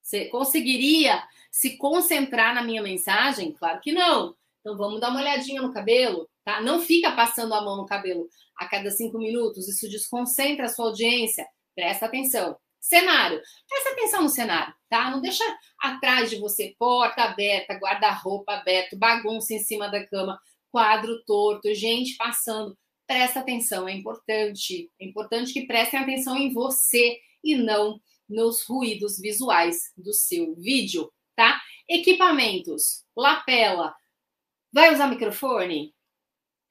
Você 0.01 0.25
conseguiria 0.25 1.23
se 1.49 1.77
concentrar 1.77 2.53
na 2.53 2.61
minha 2.61 2.81
mensagem? 2.81 3.53
Claro 3.53 3.79
que 3.79 3.91
não. 3.91 4.35
Então 4.59 4.75
vamos 4.75 4.99
dar 4.99 5.09
uma 5.09 5.21
olhadinha 5.21 5.61
no 5.61 5.73
cabelo, 5.73 6.29
tá? 6.43 6.61
Não 6.61 6.81
fica 6.81 7.11
passando 7.11 7.53
a 7.53 7.61
mão 7.61 7.77
no 7.77 7.85
cabelo 7.85 8.27
a 8.57 8.67
cada 8.67 8.91
cinco 8.91 9.17
minutos, 9.17 9.67
isso 9.67 9.89
desconcentra 9.89 10.65
a 10.65 10.69
sua 10.69 10.87
audiência. 10.87 11.45
Presta 11.75 12.05
atenção. 12.05 12.57
Cenário. 12.79 13.41
Presta 13.67 13.89
atenção 13.91 14.23
no 14.23 14.29
cenário, 14.29 14.73
tá? 14.89 15.09
Não 15.09 15.21
deixa 15.21 15.43
atrás 15.79 16.29
de 16.29 16.35
você 16.35 16.75
porta 16.77 17.23
aberta, 17.23 17.75
guarda-roupa 17.75 18.53
aberto, 18.53 18.97
bagunça 18.97 19.53
em 19.53 19.59
cima 19.59 19.89
da 19.89 20.05
cama 20.05 20.37
quadro 20.69 21.23
torto, 21.23 21.73
gente 21.73 22.17
passando. 22.17 22.77
Presta 23.07 23.39
atenção, 23.39 23.87
é 23.87 23.93
importante. 23.93 24.91
É 24.99 25.05
importante 25.05 25.53
que 25.53 25.67
prestem 25.67 25.99
atenção 25.99 26.35
em 26.35 26.51
você 26.51 27.19
e 27.43 27.55
não 27.55 28.01
nos 28.27 28.65
ruídos 28.65 29.19
visuais 29.19 29.91
do 29.95 30.13
seu 30.13 30.55
vídeo, 30.55 31.11
tá? 31.35 31.61
Equipamentos, 31.87 33.05
lapela. 33.15 33.93
Vai 34.73 34.93
usar 34.93 35.07
microfone? 35.07 35.93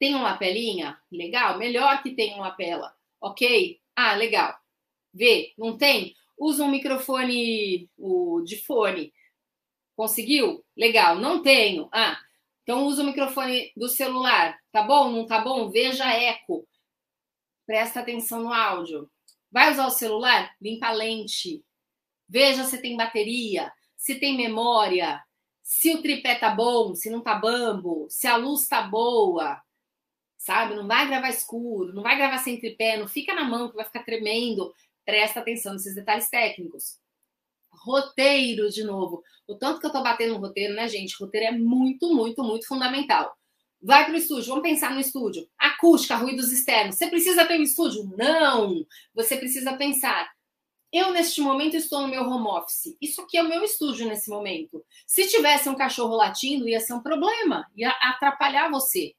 Tem 0.03 0.13
uma 0.13 0.31
lapelinha? 0.31 0.99
Legal, 1.09 1.57
melhor 1.57 2.03
que 2.03 2.13
tenha 2.13 2.35
uma 2.35 2.47
lapela, 2.49 2.93
ok? 3.21 3.79
Ah, 3.95 4.13
legal. 4.15 4.53
Vê, 5.13 5.53
não 5.57 5.77
tem? 5.77 6.13
Usa 6.37 6.65
um 6.65 6.69
microfone 6.69 7.89
o, 7.97 8.41
de 8.41 8.57
fone. 8.65 9.13
Conseguiu? 9.95 10.61
Legal, 10.75 11.15
não 11.15 11.41
tenho. 11.41 11.87
Ah, 11.93 12.19
Então 12.63 12.85
usa 12.85 13.01
o 13.01 13.05
microfone 13.05 13.71
do 13.77 13.87
celular. 13.87 14.59
Tá 14.73 14.83
bom? 14.83 15.09
Não 15.09 15.25
tá 15.25 15.39
bom? 15.39 15.69
Veja 15.69 16.03
eco. 16.11 16.67
Presta 17.65 18.01
atenção 18.01 18.43
no 18.43 18.51
áudio. 18.51 19.09
Vai 19.49 19.71
usar 19.71 19.87
o 19.87 19.89
celular? 19.89 20.53
Limpa 20.61 20.87
a 20.87 20.91
lente. 20.91 21.63
Veja 22.27 22.65
se 22.65 22.81
tem 22.81 22.97
bateria, 22.97 23.71
se 23.95 24.15
tem 24.15 24.35
memória, 24.35 25.23
se 25.61 25.95
o 25.95 26.01
tripé 26.01 26.35
tá 26.35 26.53
bom, 26.53 26.93
se 26.93 27.09
não 27.09 27.21
tá 27.21 27.35
bambo, 27.35 28.05
se 28.09 28.27
a 28.27 28.35
luz 28.35 28.67
tá 28.67 28.81
boa. 28.81 29.63
Sabe? 30.43 30.75
Não 30.75 30.85
vai 30.85 31.07
gravar 31.07 31.29
escuro, 31.29 31.93
não 31.93 32.03
vai 32.03 32.17
gravar 32.17 32.37
sem 32.39 32.59
tripé, 32.59 32.97
não 32.97 33.07
fica 33.07 33.33
na 33.33 33.45
mão 33.45 33.69
que 33.69 33.77
vai 33.77 33.85
ficar 33.85 34.03
tremendo. 34.03 34.73
Presta 35.05 35.39
atenção 35.39 35.71
nesses 35.71 35.95
detalhes 35.95 36.29
técnicos. 36.29 36.99
Roteiro, 37.71 38.69
de 38.69 38.83
novo. 38.83 39.23
O 39.47 39.55
tanto 39.55 39.79
que 39.79 39.85
eu 39.85 39.91
tô 39.91 40.03
batendo 40.03 40.33
no 40.33 40.41
roteiro, 40.41 40.73
né, 40.73 40.85
gente? 40.89 41.15
Roteiro 41.17 41.47
é 41.47 41.51
muito, 41.57 42.13
muito, 42.13 42.43
muito 42.43 42.67
fundamental. 42.67 43.33
Vai 43.81 44.03
para 44.03 44.15
o 44.15 44.17
estúdio, 44.17 44.49
vamos 44.49 44.63
pensar 44.63 44.91
no 44.91 44.99
estúdio. 44.99 45.47
Acústica, 45.57 46.17
ruídos 46.17 46.51
externos. 46.51 46.97
Você 46.97 47.07
precisa 47.07 47.45
ter 47.45 47.57
um 47.57 47.63
estúdio? 47.63 48.03
Não! 48.17 48.85
Você 49.15 49.37
precisa 49.37 49.77
pensar. 49.77 50.29
Eu, 50.91 51.13
neste 51.13 51.39
momento, 51.39 51.77
estou 51.77 52.01
no 52.01 52.09
meu 52.09 52.23
home 52.23 52.47
office. 52.47 52.97
Isso 53.01 53.21
aqui 53.21 53.37
é 53.37 53.43
o 53.43 53.47
meu 53.47 53.63
estúdio 53.63 54.09
nesse 54.09 54.29
momento. 54.29 54.83
Se 55.07 55.25
tivesse 55.29 55.69
um 55.69 55.75
cachorro 55.75 56.17
latindo, 56.17 56.67
ia 56.67 56.81
ser 56.81 56.93
um 56.95 57.01
problema, 57.01 57.65
ia 57.77 57.91
atrapalhar 57.91 58.69
você. 58.69 59.13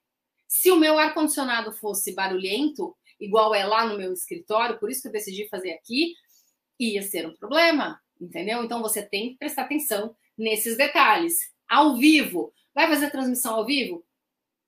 Se 0.57 0.71
o 0.71 0.77
meu 0.77 0.97
ar-condicionado 0.97 1.73
fosse 1.73 2.15
barulhento, 2.15 2.97
igual 3.19 3.53
é 3.53 3.67
lá 3.67 3.89
no 3.89 3.99
meu 3.99 4.13
escritório, 4.13 4.79
por 4.79 4.89
isso 4.89 5.03
que 5.03 5.09
eu 5.09 5.13
decidi 5.13 5.49
fazer 5.49 5.73
aqui, 5.73 6.15
ia 6.79 7.03
ser 7.03 7.27
um 7.27 7.35
problema, 7.35 8.01
entendeu? 8.21 8.63
Então 8.63 8.81
você 8.81 9.03
tem 9.03 9.31
que 9.31 9.39
prestar 9.39 9.63
atenção 9.63 10.15
nesses 10.39 10.77
detalhes. 10.77 11.53
Ao 11.69 11.97
vivo, 11.97 12.53
vai 12.73 12.87
fazer 12.87 13.11
transmissão 13.11 13.57
ao 13.57 13.67
vivo? 13.67 14.07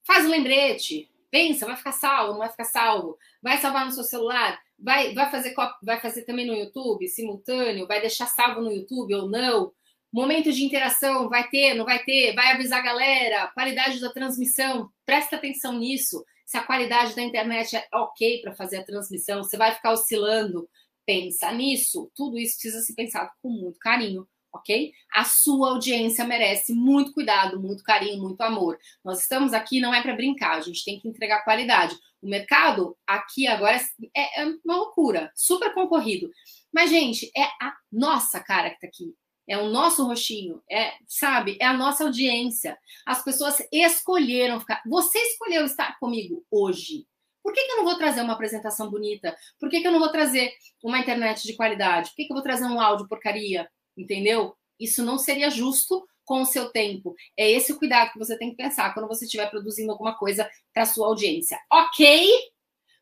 Faz 0.05 0.27
o 0.27 0.29
lembrete, 0.29 1.09
pensa, 1.31 1.65
vai 1.65 1.77
ficar 1.77 1.93
salvo, 1.93 2.33
não 2.33 2.41
vai 2.41 2.51
ficar 2.51 2.65
salvo, 2.65 3.17
vai 3.41 3.57
salvar 3.59 3.87
no 3.87 3.93
seu 3.93 4.03
celular, 4.03 4.61
vai, 4.77 5.15
vai, 5.15 5.31
fazer, 5.31 5.55
vai 5.81 6.01
fazer 6.01 6.25
também 6.25 6.49
no 6.49 6.55
YouTube, 6.57 7.07
simultâneo, 7.07 7.87
vai 7.87 8.01
deixar 8.01 8.27
salvo 8.27 8.61
no 8.61 8.73
YouTube 8.73 9.15
ou 9.15 9.31
não. 9.31 9.73
Momento 10.13 10.53
de 10.53 10.65
interação, 10.65 11.29
vai 11.29 11.49
ter, 11.49 11.75
não 11.75 11.85
vai 11.85 12.03
ter, 12.05 12.35
vai 12.35 12.53
avisar 12.53 12.81
a 12.81 12.85
galera, 12.85 13.49
qualidade 13.49 14.01
da 14.01 14.13
transmissão, 14.13 14.91
presta 15.05 15.37
atenção 15.37 15.79
nisso. 15.79 16.25
Se 16.45 16.57
a 16.57 16.63
qualidade 16.63 17.15
da 17.15 17.23
internet 17.23 17.77
é 17.77 17.87
ok 17.93 18.41
para 18.41 18.55
fazer 18.55 18.79
a 18.79 18.85
transmissão, 18.85 19.43
você 19.43 19.57
vai 19.57 19.75
ficar 19.75 19.93
oscilando, 19.93 20.69
pensa 21.05 21.53
nisso. 21.53 22.11
Tudo 22.15 22.39
isso 22.39 22.55
precisa 22.55 22.81
ser 22.81 22.95
pensado 22.95 23.31
com 23.43 23.51
muito 23.51 23.79
carinho 23.79 24.27
ok? 24.57 24.93
A 25.13 25.25
sua 25.25 25.71
audiência 25.71 26.25
merece 26.25 26.73
muito 26.75 27.13
cuidado, 27.13 27.61
muito 27.61 27.83
carinho, 27.83 28.23
muito 28.23 28.41
amor. 28.41 28.79
Nós 29.05 29.21
estamos 29.21 29.53
aqui 29.53 29.81
não 29.81 29.95
é 29.95 30.03
para 30.03 30.15
brincar, 30.15 30.57
a 30.57 30.61
gente 30.61 30.85
tem 30.85 30.99
que 30.99 31.09
entregar 31.09 31.45
qualidade. 31.45 31.97
O 32.21 32.29
mercado 32.29 32.97
aqui 33.07 33.47
agora 33.47 33.81
é, 34.17 34.43
é 34.43 34.47
uma 34.65 34.77
loucura, 34.77 35.31
super 35.35 35.73
concorrido. 35.73 36.31
Mas, 36.73 36.91
gente, 36.91 37.31
é 37.37 37.45
a 37.45 37.75
nossa 37.93 38.41
cara 38.41 38.71
que 38.71 38.81
tá 38.81 38.87
aqui. 38.87 39.15
É 39.49 39.57
o 39.59 39.69
nosso 39.69 40.05
rostinho, 40.05 40.63
é, 40.71 40.95
sabe? 41.07 41.57
É 41.61 41.67
a 41.67 41.73
nossa 41.73 42.05
audiência. 42.05 42.77
As 43.07 43.23
pessoas 43.23 43.63
escolheram 43.73 44.59
ficar. 44.61 44.83
Você 44.87 45.19
escolheu 45.19 45.65
estar 45.65 45.99
comigo 45.99 46.45
hoje. 46.51 47.07
Por 47.43 47.53
que, 47.53 47.63
que, 47.63 47.73
eu 47.73 47.77
não 47.77 47.85
vou 47.85 47.97
trazer 47.97 48.23
uma 48.23 48.33
apresentação 48.33 48.91
bonita? 48.91 49.37
Por 49.61 49.69
que, 49.69 49.81
que 49.81 49.87
eu 49.87 49.93
não 49.93 50.01
vou 50.01 50.11
trazer 50.11 50.53
uma 50.83 50.99
internet 50.99 51.45
de 51.45 51.55
qualidade? 51.55 52.11
Por 52.11 52.17
que, 52.17 52.25
que 52.25 52.33
eu 52.33 52.37
vou 52.37 52.43
trazer 52.43 52.65
um 52.65 52.81
áudio 52.81 53.09
porcaria? 53.09 53.69
entendeu? 53.97 54.55
Isso 54.79 55.03
não 55.03 55.19
seria 55.19 55.49
justo 55.51 56.07
com 56.25 56.43
o 56.43 56.47
seu 56.47 56.71
tempo. 56.71 57.15
É 57.37 57.51
esse 57.51 57.73
o 57.73 57.79
cuidado 57.79 58.13
que 58.13 58.19
você 58.19 58.37
tem 58.37 58.51
que 58.51 58.57
pensar 58.57 58.93
quando 58.93 59.09
você 59.09 59.25
estiver 59.25 59.49
produzindo 59.49 59.91
alguma 59.91 60.17
coisa 60.17 60.49
para 60.75 60.85
sua 60.85 61.07
audiência. 61.07 61.59
Ok? 61.73 62.31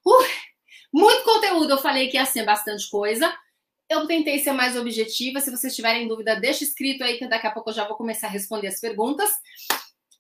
Uh, 0.07 0.25
muito 0.93 1.25
conteúdo, 1.25 1.71
eu 1.71 1.79
falei 1.79 2.09
que 2.09 2.17
ia 2.17 2.27
ser 2.27 2.45
bastante 2.45 2.89
coisa. 2.89 3.35
Eu 3.89 4.07
tentei 4.07 4.39
ser 4.39 4.53
mais 4.53 4.77
objetiva. 4.77 5.41
Se 5.41 5.51
vocês 5.51 5.75
tiverem 5.75 6.09
dúvida, 6.09 6.41
deixa 6.41 6.65
escrito 6.65 7.05
aí 7.05 7.19
que 7.19 7.29
daqui 7.29 7.47
a 7.47 7.51
pouco 7.51 7.71
eu 7.71 7.75
já 7.75 7.87
vou 7.87 7.97
começar 7.97 8.29
a 8.29 8.31
responder 8.31 8.69
as 8.69 8.81
perguntas. 8.81 9.31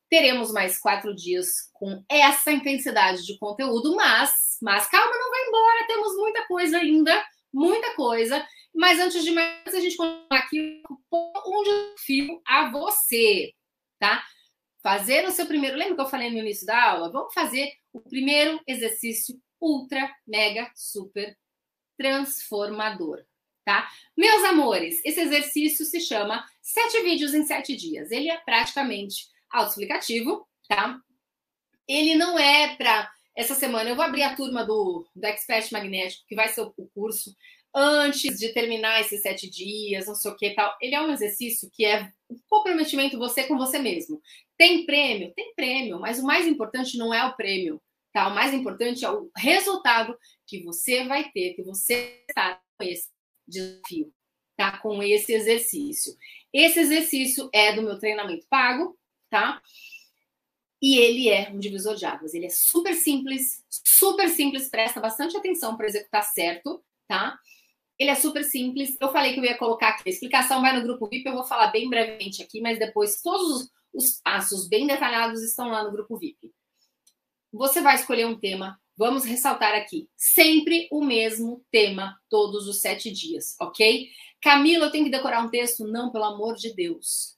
Teremos 0.08 0.52
mais 0.52 0.78
quatro 0.78 1.14
dias 1.14 1.70
com 1.72 2.04
essa 2.08 2.52
intensidade 2.52 3.24
de 3.24 3.38
conteúdo, 3.38 3.96
mas, 3.96 4.58
mas 4.62 4.86
calma, 4.88 5.12
não 5.12 5.30
vai 5.30 5.48
embora. 5.48 5.86
Temos 5.86 6.16
muita 6.16 6.46
coisa 6.46 6.78
ainda, 6.78 7.26
muita 7.52 7.94
coisa. 7.94 8.46
Mas 8.74 8.98
antes 9.00 9.24
de 9.24 9.30
mais, 9.30 9.74
a 9.74 9.80
gente 9.80 9.96
colocar 9.96 10.36
aqui 10.36 10.82
um 11.12 11.62
desafio 11.62 12.42
a 12.46 12.70
você, 12.70 13.52
tá? 13.98 14.24
Fazer 14.82 15.26
o 15.26 15.30
seu 15.30 15.46
primeiro. 15.46 15.76
Lembra 15.76 15.94
que 15.94 16.00
eu 16.00 16.06
falei 16.06 16.30
no 16.30 16.38
início 16.38 16.66
da 16.66 16.90
aula? 16.90 17.10
Vamos 17.10 17.32
fazer 17.32 17.72
o 17.92 18.00
primeiro 18.00 18.60
exercício 18.66 19.40
ultra, 19.60 20.12
mega, 20.26 20.70
super 20.74 21.36
transformador, 21.96 23.24
tá? 23.64 23.88
Meus 24.16 24.44
amores, 24.44 25.00
esse 25.04 25.20
exercício 25.20 25.84
se 25.84 26.00
chama 26.00 26.44
Sete 26.60 27.02
Vídeos 27.02 27.34
em 27.34 27.44
Sete 27.44 27.76
Dias. 27.76 28.10
Ele 28.10 28.30
é 28.30 28.36
praticamente 28.38 29.26
autoexplicativo, 29.50 30.46
tá? 30.68 30.98
Ele 31.88 32.14
não 32.14 32.38
é 32.38 32.76
para 32.76 33.10
essa 33.36 33.54
semana. 33.54 33.90
Eu 33.90 33.96
vou 33.96 34.04
abrir 34.04 34.22
a 34.22 34.34
turma 34.34 34.64
do, 34.64 35.06
do 35.14 35.24
Expert 35.24 35.70
Magnético, 35.72 36.24
que 36.26 36.34
vai 36.34 36.48
ser 36.48 36.62
o 36.62 36.88
curso 36.94 37.34
antes 37.74 38.38
de 38.38 38.52
terminar 38.52 39.00
esses 39.00 39.20
sete 39.20 39.50
dias, 39.50 40.06
não 40.06 40.14
sei 40.14 40.30
o 40.30 40.36
que 40.36 40.50
tal. 40.50 40.76
Ele 40.80 40.94
é 40.94 41.00
um 41.00 41.10
exercício 41.10 41.68
que 41.72 41.84
é 41.84 42.08
um 42.30 42.38
comprometimento 42.48 43.18
você 43.18 43.44
com 43.44 43.58
você 43.58 43.78
mesmo. 43.78 44.20
Tem 44.56 44.86
prêmio? 44.86 45.32
Tem 45.34 45.52
prêmio, 45.54 45.98
mas 45.98 46.20
o 46.20 46.24
mais 46.24 46.46
importante 46.46 46.96
não 46.96 47.12
é 47.12 47.26
o 47.26 47.34
prêmio, 47.34 47.82
tá? 48.12 48.28
O 48.28 48.34
mais 48.34 48.54
importante 48.54 49.04
é 49.04 49.10
o 49.10 49.28
resultado 49.36 50.16
que 50.46 50.62
você 50.62 51.04
vai 51.04 51.30
ter, 51.32 51.54
que 51.54 51.64
você 51.64 52.22
está 52.28 52.60
com 52.78 52.84
esse 52.84 53.08
desafio, 53.46 54.12
tá? 54.56 54.78
Com 54.78 55.02
esse 55.02 55.32
exercício. 55.32 56.16
Esse 56.52 56.80
exercício 56.80 57.48
é 57.52 57.72
do 57.72 57.82
meu 57.82 57.98
treinamento 57.98 58.46
pago, 58.48 58.98
tá? 59.28 59.60
E 60.80 60.98
ele 60.98 61.28
é 61.28 61.50
um 61.50 61.58
divisor 61.58 61.96
de 61.96 62.04
águas. 62.04 62.34
Ele 62.34 62.46
é 62.46 62.50
super 62.50 62.94
simples, 62.94 63.64
super 63.68 64.28
simples, 64.28 64.68
presta 64.68 65.00
bastante 65.00 65.36
atenção 65.36 65.76
para 65.76 65.86
executar 65.86 66.22
certo, 66.22 66.84
tá? 67.08 67.38
Ele 67.98 68.10
é 68.10 68.14
super 68.14 68.44
simples. 68.44 68.96
Eu 69.00 69.10
falei 69.10 69.32
que 69.32 69.40
eu 69.40 69.44
ia 69.44 69.56
colocar 69.56 69.88
aqui. 69.88 70.02
A 70.06 70.10
explicação 70.10 70.60
vai 70.60 70.76
no 70.76 70.82
grupo 70.82 71.08
VIP, 71.08 71.26
eu 71.26 71.34
vou 71.34 71.44
falar 71.44 71.68
bem 71.68 71.88
brevemente 71.88 72.42
aqui, 72.42 72.60
mas 72.60 72.78
depois 72.78 73.22
todos 73.22 73.70
os 73.94 74.20
passos 74.20 74.68
bem 74.68 74.86
detalhados 74.86 75.42
estão 75.42 75.68
lá 75.68 75.84
no 75.84 75.92
grupo 75.92 76.18
VIP. 76.18 76.52
Você 77.52 77.80
vai 77.80 77.94
escolher 77.94 78.26
um 78.26 78.38
tema. 78.38 78.78
Vamos 78.96 79.24
ressaltar 79.24 79.74
aqui. 79.74 80.08
Sempre 80.16 80.86
o 80.90 81.04
mesmo 81.04 81.64
tema, 81.70 82.16
todos 82.30 82.68
os 82.68 82.80
sete 82.80 83.10
dias, 83.10 83.56
ok? 83.60 84.08
Camila, 84.40 84.86
eu 84.86 84.90
tenho 84.90 85.04
que 85.04 85.10
decorar 85.10 85.42
um 85.42 85.50
texto? 85.50 85.84
Não, 85.84 86.12
pelo 86.12 86.24
amor 86.24 86.54
de 86.54 86.72
Deus. 86.72 87.36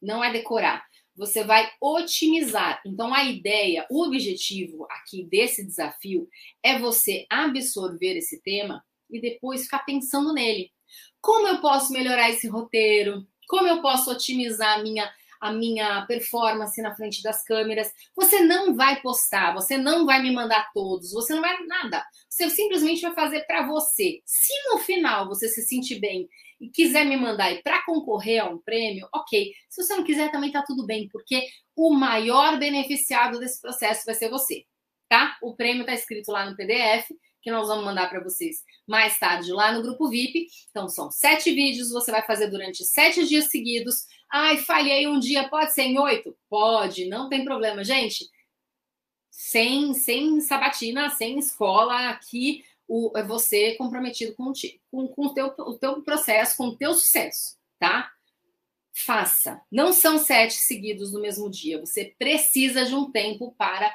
Não 0.00 0.24
é 0.24 0.32
decorar. 0.32 0.86
Você 1.14 1.44
vai 1.44 1.70
otimizar. 1.80 2.80
Então, 2.86 3.12
a 3.12 3.24
ideia, 3.24 3.86
o 3.90 4.04
objetivo 4.04 4.86
aqui 4.90 5.22
desse 5.24 5.64
desafio 5.66 6.28
é 6.62 6.78
você 6.78 7.26
absorver 7.28 8.16
esse 8.16 8.40
tema 8.40 8.82
e 9.10 9.20
depois 9.20 9.64
ficar 9.64 9.80
pensando 9.80 10.32
nele. 10.32 10.72
Como 11.20 11.46
eu 11.46 11.60
posso 11.60 11.92
melhorar 11.92 12.30
esse 12.30 12.48
roteiro? 12.48 13.26
Como 13.48 13.68
eu 13.68 13.82
posso 13.82 14.10
otimizar 14.10 14.78
a 14.78 14.82
minha 14.82 15.10
a 15.40 15.52
minha 15.52 16.04
performance 16.06 16.80
na 16.80 16.94
frente 16.94 17.22
das 17.22 17.42
câmeras. 17.42 17.92
Você 18.14 18.40
não 18.40 18.74
vai 18.74 19.00
postar, 19.00 19.54
você 19.54 19.76
não 19.76 20.06
vai 20.06 20.22
me 20.22 20.30
mandar 20.30 20.70
todos, 20.72 21.12
você 21.12 21.34
não 21.34 21.40
vai 21.40 21.56
nada. 21.66 22.04
Você 22.28 22.50
simplesmente 22.50 23.02
vai 23.02 23.14
fazer 23.14 23.46
para 23.46 23.66
você. 23.66 24.20
Se 24.24 24.52
no 24.70 24.78
final 24.78 25.26
você 25.28 25.48
se 25.48 25.62
sentir 25.62 25.98
bem 25.98 26.28
e 26.60 26.68
quiser 26.68 27.04
me 27.04 27.16
mandar 27.16 27.52
e 27.52 27.62
para 27.62 27.84
concorrer 27.84 28.42
a 28.42 28.48
um 28.48 28.58
prêmio, 28.58 29.08
ok. 29.14 29.52
Se 29.68 29.82
você 29.82 29.94
não 29.94 30.04
quiser, 30.04 30.30
também 30.30 30.50
tá 30.50 30.62
tudo 30.66 30.86
bem, 30.86 31.08
porque 31.08 31.46
o 31.74 31.92
maior 31.92 32.58
beneficiado 32.58 33.38
desse 33.38 33.60
processo 33.60 34.04
vai 34.06 34.14
ser 34.14 34.30
você, 34.30 34.64
tá? 35.08 35.36
O 35.42 35.54
prêmio 35.54 35.84
tá 35.84 35.92
escrito 35.92 36.32
lá 36.32 36.48
no 36.48 36.56
PDF 36.56 37.10
que 37.46 37.50
nós 37.52 37.68
vamos 37.68 37.84
mandar 37.84 38.10
para 38.10 38.18
vocês 38.18 38.64
mais 38.88 39.20
tarde 39.20 39.52
lá 39.52 39.70
no 39.70 39.80
grupo 39.80 40.08
VIP. 40.08 40.48
Então, 40.68 40.88
são 40.88 41.12
sete 41.12 41.52
vídeos, 41.52 41.92
você 41.92 42.10
vai 42.10 42.20
fazer 42.22 42.48
durante 42.48 42.84
sete 42.84 43.24
dias 43.24 43.52
seguidos. 43.52 44.04
Ai, 44.28 44.56
falhei 44.56 45.06
um 45.06 45.20
dia, 45.20 45.48
pode 45.48 45.72
ser 45.72 45.82
em 45.82 45.96
oito? 45.96 46.36
Pode, 46.50 47.06
não 47.06 47.28
tem 47.28 47.44
problema, 47.44 47.84
gente. 47.84 48.28
Sem, 49.30 49.94
sem 49.94 50.40
sabatina, 50.40 51.08
sem 51.10 51.38
escola, 51.38 52.08
aqui 52.08 52.64
o, 52.88 53.16
é 53.16 53.22
você 53.22 53.76
comprometido 53.76 54.34
com, 54.34 54.52
com, 54.90 55.06
com 55.06 55.26
o, 55.26 55.32
teu, 55.32 55.54
o 55.56 55.78
teu 55.78 56.02
processo, 56.02 56.56
com 56.56 56.66
o 56.66 56.76
teu 56.76 56.94
sucesso, 56.94 57.56
tá? 57.78 58.10
Faça. 58.92 59.62
Não 59.70 59.92
são 59.92 60.18
sete 60.18 60.54
seguidos 60.54 61.12
no 61.12 61.20
mesmo 61.20 61.48
dia. 61.48 61.78
Você 61.78 62.12
precisa 62.18 62.84
de 62.84 62.94
um 62.96 63.08
tempo 63.08 63.54
para 63.56 63.94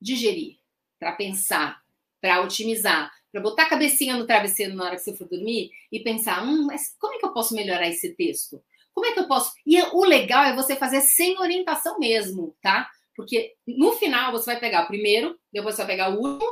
digerir, 0.00 0.58
para 0.98 1.12
pensar, 1.12 1.83
para 2.24 2.40
otimizar, 2.40 3.12
para 3.30 3.42
botar 3.42 3.64
a 3.64 3.68
cabecinha 3.68 4.16
no 4.16 4.26
travesseiro 4.26 4.74
na 4.74 4.84
hora 4.84 4.96
que 4.96 5.02
você 5.02 5.14
for 5.14 5.28
dormir 5.28 5.70
e 5.92 6.00
pensar, 6.00 6.42
hum, 6.42 6.64
mas 6.64 6.96
como 6.98 7.12
é 7.12 7.18
que 7.18 7.26
eu 7.26 7.34
posso 7.34 7.54
melhorar 7.54 7.86
esse 7.86 8.14
texto? 8.14 8.64
Como 8.94 9.04
é 9.04 9.12
que 9.12 9.20
eu 9.20 9.28
posso? 9.28 9.52
E 9.66 9.78
o 9.92 10.02
legal 10.04 10.42
é 10.42 10.56
você 10.56 10.74
fazer 10.74 11.02
sem 11.02 11.38
orientação 11.38 11.98
mesmo, 11.98 12.56
tá? 12.62 12.90
Porque 13.14 13.52
no 13.68 13.92
final 13.92 14.32
você 14.32 14.46
vai 14.46 14.58
pegar 14.58 14.84
o 14.84 14.86
primeiro, 14.86 15.38
depois 15.52 15.74
você 15.74 15.82
vai 15.82 15.96
pegar 15.96 16.14
o 16.14 16.18
último, 16.18 16.50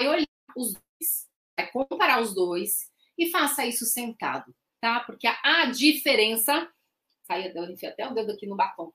vai 0.00 0.08
olhar 0.08 0.26
os 0.56 0.72
dois, 0.72 1.28
vai 1.58 1.70
comparar 1.70 2.22
os 2.22 2.34
dois 2.34 2.90
e 3.18 3.28
faça 3.28 3.66
isso 3.66 3.84
sentado, 3.84 4.50
tá? 4.80 5.00
Porque 5.00 5.26
a, 5.26 5.66
diferença. 5.66 6.66
Sai, 7.26 7.52
eu 7.54 7.64
enfiei 7.64 7.92
até 7.92 8.08
o 8.08 8.14
dedo 8.14 8.32
aqui 8.32 8.46
no 8.46 8.56
batom. 8.56 8.90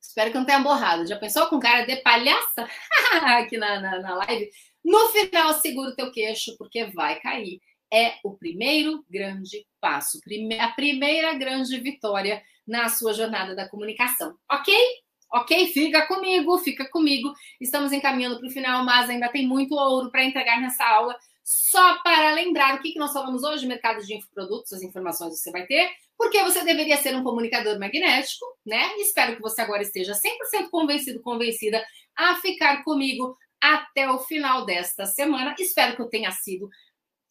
Espero 0.00 0.30
que 0.30 0.38
não 0.38 0.46
tenha 0.46 0.60
borrado. 0.60 1.06
Já 1.06 1.18
pensou 1.18 1.48
com 1.48 1.60
cara 1.60 1.84
de 1.84 1.96
palhaça 1.96 2.66
aqui 3.36 3.58
na, 3.58 3.78
na, 3.78 4.00
na 4.00 4.14
live? 4.14 4.50
No 4.84 5.08
final, 5.08 5.52
segura 5.54 5.90
o 5.90 5.94
teu 5.96 6.10
queixo, 6.10 6.56
porque 6.58 6.84
vai 6.86 7.20
cair 7.20 7.60
é 7.92 8.14
o 8.24 8.34
primeiro 8.34 9.04
grande 9.08 9.66
passo, 9.78 10.18
a 10.58 10.68
primeira 10.68 11.34
grande 11.34 11.78
vitória 11.78 12.42
na 12.66 12.88
sua 12.88 13.12
jornada 13.12 13.54
da 13.54 13.68
comunicação. 13.68 14.34
Ok? 14.50 14.74
Ok? 15.30 15.66
Fica 15.68 16.06
comigo, 16.06 16.58
fica 16.58 16.88
comigo. 16.88 17.30
Estamos 17.60 17.92
encaminhando 17.92 18.38
para 18.38 18.48
o 18.48 18.50
final, 18.50 18.82
mas 18.82 19.10
ainda 19.10 19.28
tem 19.28 19.46
muito 19.46 19.74
ouro 19.74 20.10
para 20.10 20.24
entregar 20.24 20.58
nessa 20.58 20.84
aula. 20.86 21.14
Só 21.44 21.98
para 22.02 22.32
lembrar 22.32 22.76
o 22.76 22.80
que, 22.80 22.92
que 22.92 22.98
nós 22.98 23.12
falamos 23.12 23.42
hoje, 23.42 23.66
mercado 23.66 24.02
de 24.06 24.14
infoprodutos, 24.14 24.72
as 24.72 24.82
informações 24.82 25.38
você 25.38 25.50
vai 25.50 25.66
ter, 25.66 25.90
porque 26.16 26.42
você 26.42 26.64
deveria 26.64 26.96
ser 26.96 27.14
um 27.16 27.24
comunicador 27.24 27.78
magnético, 27.78 28.46
né? 28.64 28.96
Espero 28.98 29.36
que 29.36 29.42
você 29.42 29.60
agora 29.60 29.82
esteja 29.82 30.12
100% 30.12 30.70
convencido, 30.70 31.20
convencida 31.20 31.84
a 32.16 32.36
ficar 32.36 32.84
comigo 32.84 33.36
até 33.62 34.10
o 34.10 34.18
final 34.18 34.66
desta 34.66 35.06
semana. 35.06 35.54
Espero 35.58 35.94
que 35.94 36.02
eu 36.02 36.08
tenha 36.08 36.32
sido 36.32 36.68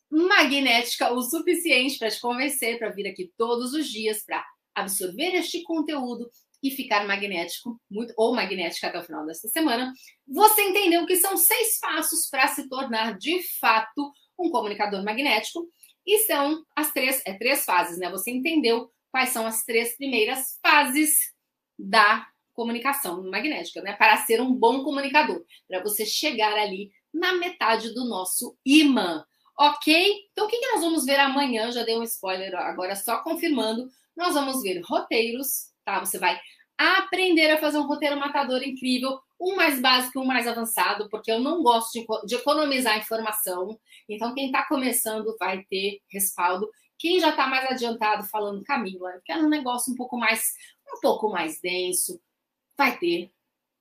magnética 0.09 1.11
o 1.11 1.21
suficiente 1.21 1.99
para 1.99 2.09
te 2.09 2.19
convencer 2.21 2.79
para 2.79 2.89
vir 2.89 3.07
aqui 3.07 3.31
todos 3.37 3.73
os 3.73 3.87
dias 3.87 4.23
para 4.25 4.45
absorver 4.73 5.35
este 5.35 5.61
conteúdo 5.63 6.29
e 6.63 6.71
ficar 6.71 7.05
magnético 7.05 7.79
muito 7.89 8.13
ou 8.15 8.33
magnética 8.33 8.87
até 8.87 8.99
o 8.99 9.03
final 9.03 9.25
desta 9.25 9.47
semana. 9.49 9.93
Você 10.27 10.61
entendeu 10.61 11.05
que 11.05 11.17
são 11.17 11.35
seis 11.35 11.79
passos 11.79 12.29
para 12.29 12.47
se 12.47 12.69
tornar 12.69 13.17
de 13.17 13.41
fato 13.59 14.11
um 14.39 14.49
comunicador 14.49 15.03
magnético 15.03 15.67
e 16.05 16.19
são 16.19 16.63
as 16.75 16.91
três 16.91 17.21
é 17.25 17.33
três 17.33 17.65
fases, 17.65 17.97
né? 17.97 18.09
Você 18.09 18.31
entendeu 18.31 18.91
quais 19.11 19.29
são 19.29 19.45
as 19.45 19.63
três 19.63 19.97
primeiras 19.97 20.59
fases 20.61 21.33
da 21.77 22.27
comunicação 22.61 23.23
magnética, 23.23 23.81
né? 23.81 23.93
Para 23.93 24.17
ser 24.17 24.39
um 24.39 24.53
bom 24.53 24.83
comunicador, 24.83 25.43
para 25.67 25.81
você 25.81 26.05
chegar 26.05 26.53
ali 26.53 26.91
na 27.11 27.33
metade 27.33 27.91
do 27.91 28.05
nosso 28.05 28.55
imã. 28.63 29.25
Ok? 29.57 30.27
Então, 30.31 30.45
o 30.45 30.47
que, 30.47 30.59
que 30.59 30.71
nós 30.71 30.81
vamos 30.81 31.03
ver 31.03 31.19
amanhã? 31.19 31.71
Já 31.71 31.83
dei 31.83 31.97
um 31.97 32.03
spoiler, 32.03 32.53
agora 32.55 32.95
só 32.95 33.17
confirmando. 33.23 33.89
Nós 34.15 34.35
vamos 34.35 34.61
ver 34.61 34.79
roteiros, 34.85 35.71
tá? 35.83 35.99
Você 35.99 36.19
vai 36.19 36.39
aprender 36.77 37.49
a 37.49 37.59
fazer 37.59 37.79
um 37.79 37.87
roteiro 37.87 38.19
matador 38.19 38.61
incrível, 38.61 39.19
um 39.39 39.55
mais 39.55 39.81
básico 39.81 40.19
e 40.19 40.21
um 40.21 40.25
mais 40.25 40.47
avançado, 40.47 41.09
porque 41.09 41.31
eu 41.31 41.39
não 41.39 41.63
gosto 41.63 41.93
de, 41.93 42.05
de 42.27 42.35
economizar 42.35 42.99
informação. 42.99 43.79
Então, 44.07 44.35
quem 44.35 44.47
está 44.47 44.67
começando 44.67 45.35
vai 45.39 45.63
ter 45.63 45.99
respaldo. 46.11 46.69
Quem 46.97 47.19
já 47.19 47.29
está 47.31 47.47
mais 47.47 47.69
adiantado 47.71 48.27
falando, 48.27 48.63
Camila, 48.63 49.09
eu 49.09 49.21
quero 49.25 49.45
um 49.45 49.49
negócio 49.49 49.91
um 49.91 49.95
pouco 49.95 50.15
mais, 50.15 50.53
um 50.95 50.99
pouco 51.01 51.31
mais 51.31 51.59
denso, 51.59 52.21
vai 52.81 52.97
ter, 52.97 53.31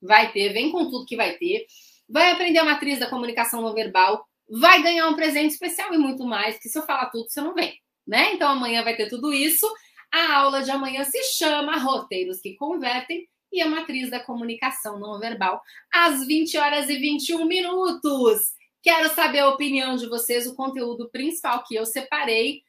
vai 0.03 0.31
ter, 0.31 0.53
vem 0.53 0.71
com 0.71 0.91
tudo 0.91 1.07
que 1.07 1.17
vai 1.17 1.39
ter. 1.39 1.67
Vai 2.07 2.33
aprender 2.33 2.59
a 2.59 2.65
matriz 2.65 2.99
da 2.99 3.09
comunicação 3.09 3.63
não 3.63 3.73
verbal, 3.73 4.27
vai 4.51 4.83
ganhar 4.83 5.09
um 5.09 5.15
presente 5.15 5.53
especial 5.53 5.95
e 5.95 5.99
muito 5.99 6.25
mais, 6.25 6.59
que 6.59 6.69
se 6.69 6.79
eu 6.79 6.83
falar 6.83 7.07
tudo, 7.07 7.31
você 7.31 7.41
não 7.41 7.55
vem, 7.55 7.79
né? 8.07 8.35
Então 8.35 8.51
amanhã 8.51 8.83
vai 8.83 8.97
ter 8.97 9.09
tudo 9.09 9.33
isso. 9.33 9.67
A 10.13 10.35
aula 10.39 10.63
de 10.63 10.71
amanhã 10.71 11.05
se 11.05 11.23
chama 11.35 11.79
Roteiros 11.79 12.41
que 12.41 12.57
Convertem 12.57 13.27
e 13.53 13.63
a 13.63 13.69
Matriz 13.69 14.11
da 14.11 14.21
Comunicação 14.21 14.99
Não 14.99 15.19
Verbal, 15.19 15.63
às 15.93 16.27
20 16.27 16.59
horas 16.59 16.91
e 16.91 16.97
21 16.99 17.47
minutos. 17.47 18.53
Quero 18.83 19.09
saber 19.15 19.41
a 19.41 19.49
opinião 19.49 19.97
de 19.97 20.09
vocês, 20.09 20.47
o 20.47 20.55
conteúdo 20.55 21.09
principal 21.11 21.65
que 21.65 21.75
eu 21.75 21.87
separei, 21.87 22.63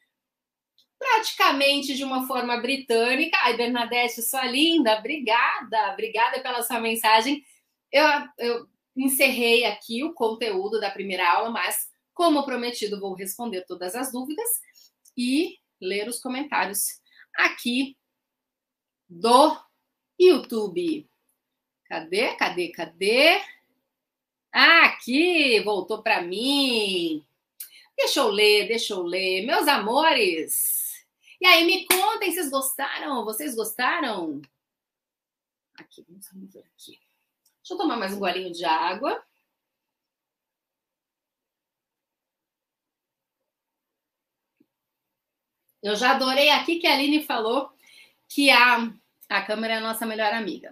praticamente 1.02 1.95
de 1.95 2.04
uma 2.04 2.28
forma 2.28 2.58
britânica. 2.62 3.36
Ai, 3.41 3.58
Bernadette, 3.58 4.22
sua 4.22 4.45
linda, 4.45 4.99
obrigada, 4.99 5.93
obrigada 5.93 6.39
pela 6.41 6.62
sua 6.62 6.80
mensagem. 6.80 7.43
Eu, 7.91 8.06
eu 8.38 8.68
encerrei 8.95 9.66
aqui 9.66 10.04
o 10.04 10.14
conteúdo 10.14 10.80
da 10.80 10.91
primeira 10.91 11.28
aula, 11.28 11.49
mas, 11.49 11.89
como 12.14 12.45
prometido, 12.45 12.99
vou 12.99 13.16
responder 13.16 13.66
todas 13.66 13.95
as 13.95 14.12
dúvidas 14.12 14.47
e 15.18 15.58
ler 15.82 16.08
os 16.08 16.20
comentários 16.20 17.02
aqui 17.36 17.97
do 19.10 19.58
YouTube. 20.20 21.10
Cadê? 21.86 22.36
Cadê? 22.36 22.68
Cadê? 22.70 23.41
Aqui, 24.52 25.60
voltou 25.62 26.04
para 26.04 26.22
mim. 26.22 27.26
Deixa 27.97 28.20
eu 28.20 28.28
ler, 28.28 28.68
deixa 28.68 28.93
eu 28.93 29.02
ler. 29.02 29.47
Meus 29.47 29.68
amores. 29.68 30.80
E 31.41 31.45
aí, 31.47 31.65
me 31.65 31.87
contem, 31.87 32.31
vocês 32.31 32.51
gostaram? 32.51 33.25
Vocês 33.25 33.55
gostaram? 33.55 34.39
Aqui, 35.73 36.05
vamos 36.07 36.53
ver 36.53 36.59
aqui. 36.59 36.99
Deixa 37.57 37.73
eu 37.73 37.77
tomar 37.77 37.97
mais 37.97 38.13
um 38.13 38.19
golinho 38.19 38.51
de 38.53 38.63
água. 38.63 39.25
Eu 45.81 45.95
já 45.95 46.11
adorei 46.11 46.51
aqui 46.51 46.77
que 46.77 46.85
a 46.85 46.93
Aline 46.93 47.23
falou 47.23 47.73
que 48.29 48.51
a, 48.51 48.93
a 49.27 49.41
câmera 49.43 49.73
é 49.73 49.77
a 49.77 49.81
nossa 49.81 50.05
melhor 50.05 50.31
amiga. 50.33 50.71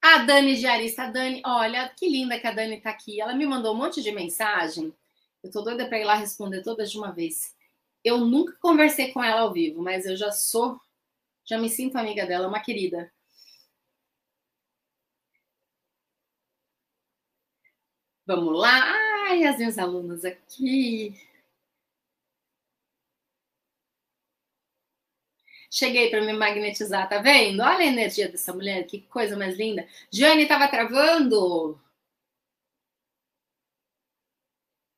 A 0.00 0.18
Dani 0.24 0.56
Diarista, 0.56 1.02
a 1.02 1.10
Dani, 1.10 1.42
olha 1.44 1.86
que 1.90 2.08
linda 2.08 2.40
que 2.40 2.46
a 2.46 2.52
Dani 2.52 2.80
tá 2.80 2.88
aqui. 2.88 3.20
Ela 3.20 3.34
me 3.34 3.44
mandou 3.44 3.74
um 3.74 3.78
monte 3.78 4.02
de 4.02 4.10
mensagem. 4.10 4.90
Eu 5.42 5.50
tô 5.50 5.60
doida 5.60 5.86
para 5.86 5.98
ir 5.98 6.04
lá 6.04 6.14
responder 6.14 6.62
todas 6.62 6.90
de 6.90 6.96
uma 6.96 7.12
vez. 7.12 7.57
Eu 8.04 8.18
nunca 8.18 8.56
conversei 8.60 9.12
com 9.12 9.22
ela 9.22 9.42
ao 9.42 9.52
vivo, 9.52 9.82
mas 9.82 10.04
eu 10.06 10.16
já 10.16 10.30
sou, 10.32 10.80
já 11.46 11.58
me 11.58 11.68
sinto 11.70 11.96
amiga 11.98 12.26
dela, 12.26 12.48
uma 12.48 12.60
querida. 12.60 13.12
Vamos 18.26 18.56
lá. 18.58 18.70
Ai, 19.28 19.44
as 19.44 19.56
minhas 19.58 19.76
alunas 19.78 20.24
aqui. 20.24 21.14
Cheguei 25.70 26.10
para 26.10 26.20
me 26.22 26.32
magnetizar, 26.34 27.08
tá 27.08 27.20
vendo? 27.22 27.60
Olha 27.62 27.78
a 27.78 27.86
energia 27.86 28.28
dessa 28.28 28.52
mulher, 28.52 28.84
que 28.86 29.00
coisa 29.02 29.34
mais 29.36 29.56
linda. 29.56 29.86
Jane 30.10 30.42
estava 30.42 30.68
travando. 30.68 31.78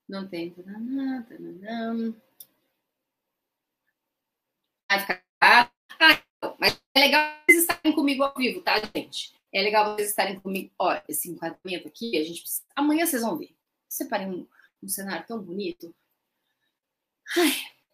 Não 0.08 0.26
tem. 0.28 0.54
Vai 4.90 4.98
ficar. 4.98 5.22
Ah, 5.40 5.70
mas 6.58 6.82
é 6.94 7.00
legal 7.00 7.32
vocês 7.48 7.60
estarem 7.60 7.92
comigo 7.92 8.24
ao 8.24 8.34
vivo, 8.34 8.60
tá, 8.60 8.74
gente? 8.92 9.32
É 9.52 9.62
legal 9.62 9.94
vocês 9.94 10.08
estarem 10.08 10.40
comigo. 10.40 10.74
Olha, 10.76 11.04
esse 11.08 11.30
enquadramento 11.30 11.86
aqui, 11.86 12.18
a 12.18 12.24
gente 12.24 12.40
precisa... 12.40 12.64
Amanhã 12.74 13.06
vocês 13.06 13.22
vão 13.22 13.38
ver. 13.38 13.54
Separei 13.88 14.26
um, 14.26 14.48
um 14.82 14.88
cenário 14.88 15.24
tão 15.28 15.40
bonito. 15.40 15.94
Ai, 17.36 17.52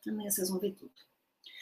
amanhã 0.08 0.30
vocês 0.30 0.48
vão 0.48 0.58
ver 0.58 0.72
tudo. 0.72 0.90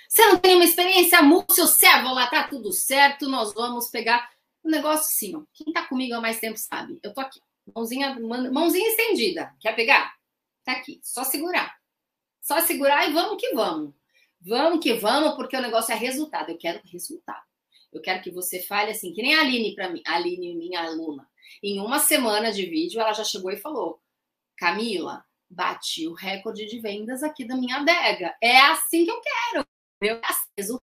Você 0.09 0.25
não 0.27 0.39
tem 0.39 0.55
uma 0.55 0.65
experiência 0.65 1.21
múcio, 1.21 1.65
lá 1.83 2.29
tá 2.29 2.47
tudo 2.47 2.71
certo. 2.73 3.29
Nós 3.29 3.53
vamos 3.53 3.89
pegar 3.89 4.31
um 4.63 4.71
negócio 4.71 5.07
assim, 5.07 5.35
ó. 5.35 5.43
Quem 5.53 5.73
tá 5.73 5.85
comigo 5.89 6.15
há 6.15 6.21
mais 6.21 6.39
tempo 6.39 6.57
sabe. 6.57 7.01
Eu 7.03 7.13
tô 7.13 7.21
aqui. 7.21 7.41
Mãozinha, 7.75 8.17
mãozinha 8.21 8.89
estendida. 8.89 9.53
Quer 9.59 9.75
pegar? 9.75 10.15
Tá 10.63 10.73
aqui. 10.73 11.01
Só 11.03 11.25
segurar. 11.25 11.77
Só 12.41 12.61
segurar 12.61 13.09
e 13.09 13.13
vamos 13.13 13.41
que 13.41 13.53
vamos. 13.53 13.93
Vamos 14.47 14.81
que 14.81 14.95
vamos, 14.95 15.35
porque 15.37 15.57
o 15.57 15.63
negócio 15.63 15.93
é 15.93 15.97
resultado. 15.97 16.51
Eu 16.51 16.59
quero 16.59 16.81
resultado. 16.85 17.43
Eu 17.93 18.01
quero 18.01 18.23
que 18.23 18.31
você 18.31 18.61
fale 18.61 18.91
assim, 18.91 19.13
que 19.13 19.23
nem 19.23 19.35
a 19.35 19.41
Aline 19.41 19.75
para 19.75 19.89
mim, 19.89 20.03
a 20.07 20.17
Aline, 20.17 20.55
minha 20.55 20.83
aluna. 20.83 21.27
Em 21.63 21.81
uma 21.81 21.99
semana 21.99 22.53
de 22.53 22.67
vídeo, 22.67 23.01
ela 23.01 23.13
já 23.13 23.25
chegou 23.25 23.51
e 23.51 23.57
falou: 23.57 24.03
Camila, 24.59 25.25
bati 25.49 26.07
o 26.09 26.13
recorde 26.13 26.67
de 26.67 26.81
vendas 26.81 27.23
aqui 27.23 27.47
da 27.47 27.57
minha 27.57 27.77
adega. 27.77 28.37
É 28.43 28.59
assim 28.61 29.05
que 29.05 29.11
eu 29.11 29.21
quero. 29.21 29.67
Eu 30.01 30.21
aceso, 30.25 30.83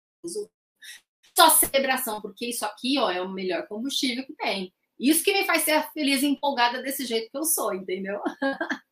só 1.35 1.49
celebração, 1.49 2.21
porque 2.21 2.47
isso 2.47 2.65
aqui 2.65 2.97
ó, 2.99 3.09
é 3.09 3.21
o 3.21 3.29
melhor 3.29 3.67
combustível 3.67 4.25
que 4.25 4.33
tem. 4.35 4.73
Isso 4.99 5.23
que 5.23 5.33
me 5.33 5.45
faz 5.45 5.63
ser 5.63 5.81
feliz 5.91 6.23
e 6.23 6.27
empolgada 6.27 6.81
desse 6.81 7.05
jeito 7.05 7.29
que 7.31 7.37
eu 7.37 7.43
sou, 7.43 7.73
entendeu? 7.73 8.19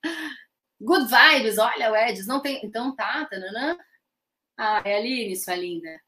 Good 0.79 1.07
vibes, 1.09 1.57
olha, 1.57 1.91
o 1.91 2.27
não 2.27 2.41
tem. 2.41 2.63
Então 2.63 2.95
tá, 2.95 3.25
tananã. 3.25 3.77
Ah, 4.57 4.81
é 4.85 4.95
Aline, 4.97 5.35
sua 5.35 5.55
linda. 5.55 6.01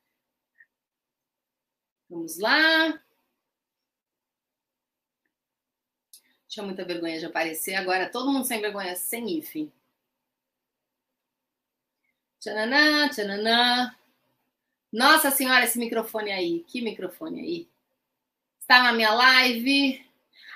Vamos 2.10 2.38
lá. 2.40 3.02
Tinha 6.48 6.66
muita 6.66 6.86
vergonha 6.86 7.20
de 7.20 7.26
aparecer, 7.26 7.76
agora 7.76 8.10
todo 8.10 8.32
mundo 8.32 8.46
sem 8.46 8.62
vergonha, 8.62 8.96
sem 8.96 9.38
if. 9.38 9.70
Tchananã, 12.40 13.10
tchananã. 13.10 13.96
Nossa 14.92 15.30
senhora, 15.32 15.66
esse 15.66 15.78
microfone 15.78 16.32
aí. 16.32 16.64
Que 16.64 16.82
microfone 16.82 17.42
aí? 17.42 17.70
Está 18.60 18.84
na 18.84 18.94
minha 18.94 19.14
live. 19.14 20.06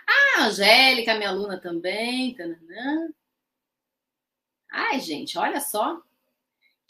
Ah, 0.08 0.46
Angélica, 0.46 1.16
minha 1.16 1.30
aluna 1.30 1.60
também. 1.60 2.34
Tananã. 2.36 3.10
Ai, 4.72 5.00
gente, 5.00 5.38
olha 5.38 5.60
só. 5.60 6.02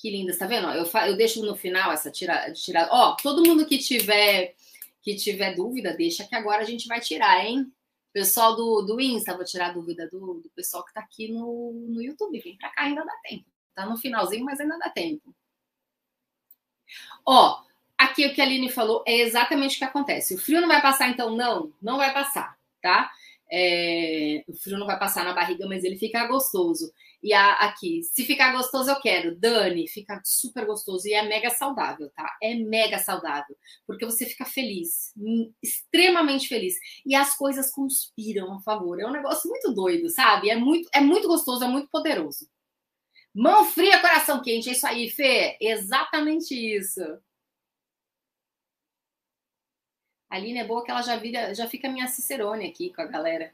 Que 0.02 0.10
linda, 0.10 0.36
tá 0.36 0.47
vendo? 0.47 0.68
Eu, 0.70 0.89
eu 1.08 1.16
deixo 1.16 1.45
no 1.45 1.56
final 1.56 1.91
essa 1.91 2.10
tirada. 2.10 2.52
Tira... 2.54 2.89
Ó, 2.91 3.16
todo 3.22 3.45
mundo 3.47 3.68
que 3.68 3.78
tiver 3.78 4.56
que 4.99 5.16
tiver 5.16 5.56
dúvida, 5.56 5.95
deixa 5.95 6.28
que 6.28 6.36
agora 6.36 6.62
a 6.62 6.66
gente 6.66 6.88
vai 6.88 6.99
tirar, 6.99 7.43
hein? 7.45 7.72
Pessoal 8.12 8.56
do, 8.56 8.82
do 8.82 8.99
Insta, 8.99 9.36
vou 9.36 9.45
tirar 9.45 9.70
a 9.70 9.74
dúvida 9.74 10.08
do, 10.08 10.41
do 10.41 10.49
pessoal 10.56 10.84
que 10.84 10.93
tá 10.93 11.02
aqui 11.02 11.28
no, 11.32 11.72
no 11.88 12.02
YouTube. 12.02 12.39
Vem 12.39 12.58
pra 12.58 12.70
cá, 12.70 12.84
ainda 12.84 13.06
dá 13.06 13.14
tempo. 13.24 13.45
Tá 13.76 13.86
no 13.86 13.97
finalzinho, 13.97 14.43
mas 14.43 14.60
ainda 14.60 14.78
dá 14.80 14.89
tempo. 14.89 15.36
Ó, 17.26 17.64
aqui 17.97 18.26
o 18.26 18.34
que 18.34 18.41
a 18.41 18.43
Aline 18.43 18.70
falou 18.70 19.04
é 19.08 19.20
exatamente 19.20 19.76
o 19.76 19.78
que 19.80 19.86
acontece. 19.86 20.34
O 20.34 20.38
frio 20.39 20.62
não 20.62 20.68
vai 20.68 20.82
passar, 20.82 21.10
então? 21.10 21.36
Não, 21.36 21.72
não 21.82 21.97
vai 21.97 22.12
passar, 22.12 22.58
tá? 22.82 23.12
É, 23.52 24.43
o 24.47 24.54
frio 24.54 24.78
não 24.78 24.88
vai 24.88 24.97
passar 24.97 25.24
na 25.24 25.34
barriga, 25.34 25.68
mas 25.68 25.84
ele 25.84 25.97
fica 25.97 26.28
gostoso. 26.28 26.91
E 27.24 27.34
a, 27.34 27.53
aqui, 27.53 28.01
se 28.03 28.26
ficar 28.26 28.51
gostoso, 28.51 28.89
eu 28.89 28.99
quero. 28.99 29.36
Dani, 29.36 29.88
fica 29.88 30.19
super 30.26 30.65
gostoso 30.65 31.07
e 31.07 31.13
é 31.13 31.22
mega 31.24 31.49
saudável, 31.51 32.09
tá? 32.11 32.36
É 32.41 32.55
mega 32.55 32.97
saudável, 32.97 33.55
porque 33.86 34.05
você 34.05 34.26
fica 34.26 34.45
feliz, 34.45 35.13
hum, 35.15 35.53
extremamente 35.61 36.47
feliz. 36.47 36.76
E 37.05 37.13
as 37.15 37.36
coisas 37.38 37.72
conspiram 37.72 38.53
a 38.55 38.61
favor. 38.61 38.99
É 38.99 39.05
um 39.05 39.11
negócio 39.11 39.49
muito 39.49 39.74
doido, 39.74 40.09
sabe? 40.09 40.49
É 40.49 40.55
muito, 40.55 40.89
é 40.93 41.01
muito 41.01 41.28
gostoso, 41.28 41.63
é 41.63 41.67
muito 41.67 41.89
poderoso. 41.89 42.49
Mão 43.34 43.65
fria, 43.65 44.01
coração 44.01 44.41
quente, 44.41 44.69
é 44.69 44.74
isso 44.74 44.88
aí, 44.88 45.09
Fê. 45.09 45.57
Exatamente 45.61 46.53
isso. 46.55 47.01
A 50.30 50.38
Aline 50.38 50.59
é 50.59 50.63
boa 50.65 50.84
que 50.84 50.89
ela 50.89 51.01
já, 51.01 51.17
vira, 51.17 51.53
já 51.53 51.67
fica 51.67 51.89
minha 51.89 52.07
cicerone 52.07 52.65
aqui 52.67 52.91
com 52.93 53.01
a 53.01 53.05
galera. 53.05 53.53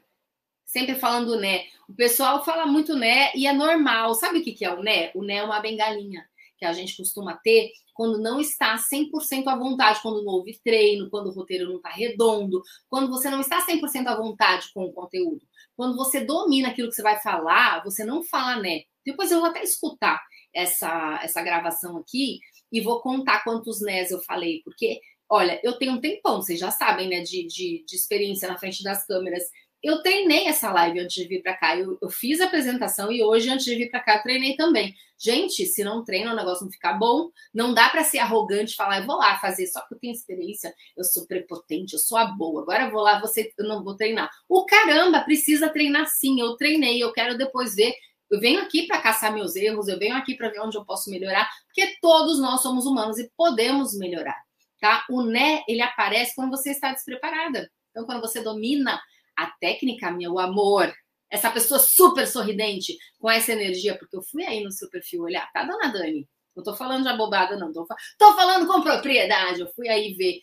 Sempre 0.68 0.96
falando 0.96 1.40
né. 1.40 1.64
O 1.88 1.94
pessoal 1.94 2.44
fala 2.44 2.66
muito 2.66 2.94
né 2.94 3.32
e 3.34 3.46
é 3.46 3.52
normal. 3.54 4.14
Sabe 4.14 4.38
o 4.38 4.44
que, 4.44 4.52
que 4.52 4.66
é 4.66 4.72
o 4.72 4.82
né? 4.82 5.10
O 5.14 5.24
né 5.24 5.36
é 5.36 5.42
uma 5.42 5.60
bengalinha 5.60 6.28
que 6.58 6.64
a 6.66 6.72
gente 6.74 6.94
costuma 6.94 7.34
ter 7.36 7.72
quando 7.94 8.18
não 8.18 8.38
está 8.38 8.76
100% 8.76 9.48
à 9.48 9.56
vontade, 9.56 10.00
quando 10.02 10.22
não 10.22 10.34
houve 10.34 10.60
treino, 10.62 11.08
quando 11.08 11.28
o 11.28 11.32
roteiro 11.32 11.68
não 11.68 11.76
está 11.76 11.88
redondo, 11.88 12.62
quando 12.88 13.08
você 13.08 13.30
não 13.30 13.40
está 13.40 13.64
100% 13.64 14.06
à 14.06 14.14
vontade 14.14 14.68
com 14.74 14.84
o 14.84 14.92
conteúdo. 14.92 15.40
Quando 15.74 15.96
você 15.96 16.20
domina 16.20 16.68
aquilo 16.68 16.88
que 16.88 16.94
você 16.94 17.02
vai 17.02 17.18
falar, 17.18 17.82
você 17.82 18.04
não 18.04 18.22
fala 18.22 18.60
né. 18.60 18.82
Depois 19.04 19.32
eu 19.32 19.40
vou 19.40 19.48
até 19.48 19.62
escutar 19.62 20.20
essa, 20.54 21.18
essa 21.22 21.42
gravação 21.42 21.96
aqui 21.96 22.40
e 22.70 22.80
vou 22.80 23.00
contar 23.00 23.42
quantos 23.42 23.80
nés 23.80 24.10
eu 24.10 24.20
falei, 24.20 24.60
porque 24.64 25.00
Olha, 25.30 25.60
eu 25.62 25.74
tenho 25.76 25.92
um 25.92 26.00
tempão, 26.00 26.40
vocês 26.40 26.58
já 26.58 26.70
sabem, 26.70 27.06
né, 27.06 27.20
de, 27.20 27.46
de, 27.46 27.84
de 27.86 27.96
experiência 27.96 28.48
na 28.48 28.56
frente 28.56 28.82
das 28.82 29.06
câmeras. 29.06 29.42
Eu 29.82 30.02
treinei 30.02 30.46
essa 30.46 30.72
live 30.72 31.00
antes 31.00 31.14
de 31.14 31.28
vir 31.28 31.42
para 31.42 31.54
cá. 31.54 31.76
Eu, 31.76 31.98
eu, 32.02 32.10
fiz 32.10 32.40
a 32.40 32.46
apresentação 32.46 33.12
e 33.12 33.22
hoje, 33.22 33.48
antes 33.48 33.64
de 33.64 33.74
vir 33.76 33.90
para 33.90 34.00
cá, 34.00 34.18
treinei 34.18 34.56
também. 34.56 34.94
Gente, 35.16 35.66
se 35.66 35.84
não 35.84 36.04
treina, 36.04 36.32
o 36.32 36.36
negócio 36.36 36.64
não 36.64 36.72
fica 36.72 36.92
bom. 36.92 37.30
Não 37.54 37.72
dá 37.72 37.88
para 37.88 38.02
ser 38.02 38.18
arrogante 38.18 38.72
e 38.72 38.76
falar, 38.76 39.00
eu 39.00 39.06
vou 39.06 39.16
lá 39.16 39.38
fazer 39.38 39.66
só 39.66 39.80
que 39.86 39.94
eu 39.94 39.98
tenho 39.98 40.12
experiência, 40.12 40.74
eu 40.96 41.04
sou 41.04 41.26
prepotente, 41.26 41.94
eu 41.94 41.98
sou 41.98 42.18
a 42.18 42.24
boa. 42.24 42.62
Agora 42.62 42.90
vou 42.90 43.02
lá, 43.02 43.20
você, 43.20 43.52
eu 43.56 43.66
não 43.66 43.84
vou 43.84 43.94
treinar. 43.96 44.30
O 44.48 44.64
caramba, 44.66 45.20
precisa 45.20 45.68
treinar 45.68 46.06
sim. 46.06 46.40
Eu 46.40 46.56
treinei, 46.56 47.02
eu 47.02 47.12
quero 47.12 47.36
depois 47.36 47.74
ver 47.74 47.94
eu 48.30 48.38
venho 48.38 48.60
aqui 48.60 48.86
para 48.86 49.00
caçar 49.00 49.32
meus 49.32 49.56
erros, 49.56 49.88
eu 49.88 49.98
venho 49.98 50.14
aqui 50.14 50.34
para 50.34 50.50
ver 50.50 50.60
onde 50.60 50.76
eu 50.76 50.84
posso 50.84 51.08
melhorar, 51.08 51.48
porque 51.64 51.96
todos 51.98 52.38
nós 52.38 52.60
somos 52.60 52.84
humanos 52.84 53.18
e 53.18 53.30
podemos 53.34 53.96
melhorar 53.96 54.36
tá? 54.80 55.04
O 55.10 55.22
né, 55.22 55.62
ele 55.68 55.82
aparece 55.82 56.34
quando 56.34 56.50
você 56.50 56.70
está 56.70 56.92
despreparada. 56.92 57.70
Então, 57.90 58.04
quando 58.04 58.20
você 58.20 58.40
domina 58.40 59.00
a 59.38 59.46
técnica, 59.60 60.10
meu 60.10 60.38
amor, 60.38 60.92
essa 61.30 61.50
pessoa 61.50 61.78
super 61.78 62.26
sorridente, 62.26 62.96
com 63.18 63.30
essa 63.30 63.52
energia, 63.52 63.96
porque 63.96 64.16
eu 64.16 64.22
fui 64.22 64.44
aí 64.44 64.62
no 64.62 64.72
seu 64.72 64.90
perfil 64.90 65.22
olhar, 65.22 65.50
tá, 65.52 65.64
dona 65.64 65.92
Dani? 65.92 66.28
Não 66.56 66.64
tô 66.64 66.74
falando 66.74 67.04
de 67.04 67.08
abobada, 67.08 67.56
não. 67.56 67.72
Tô, 67.72 67.86
tô 68.18 68.34
falando 68.34 68.66
com 68.66 68.82
propriedade. 68.82 69.60
Eu 69.60 69.68
fui 69.74 69.88
aí 69.88 70.14
ver. 70.14 70.40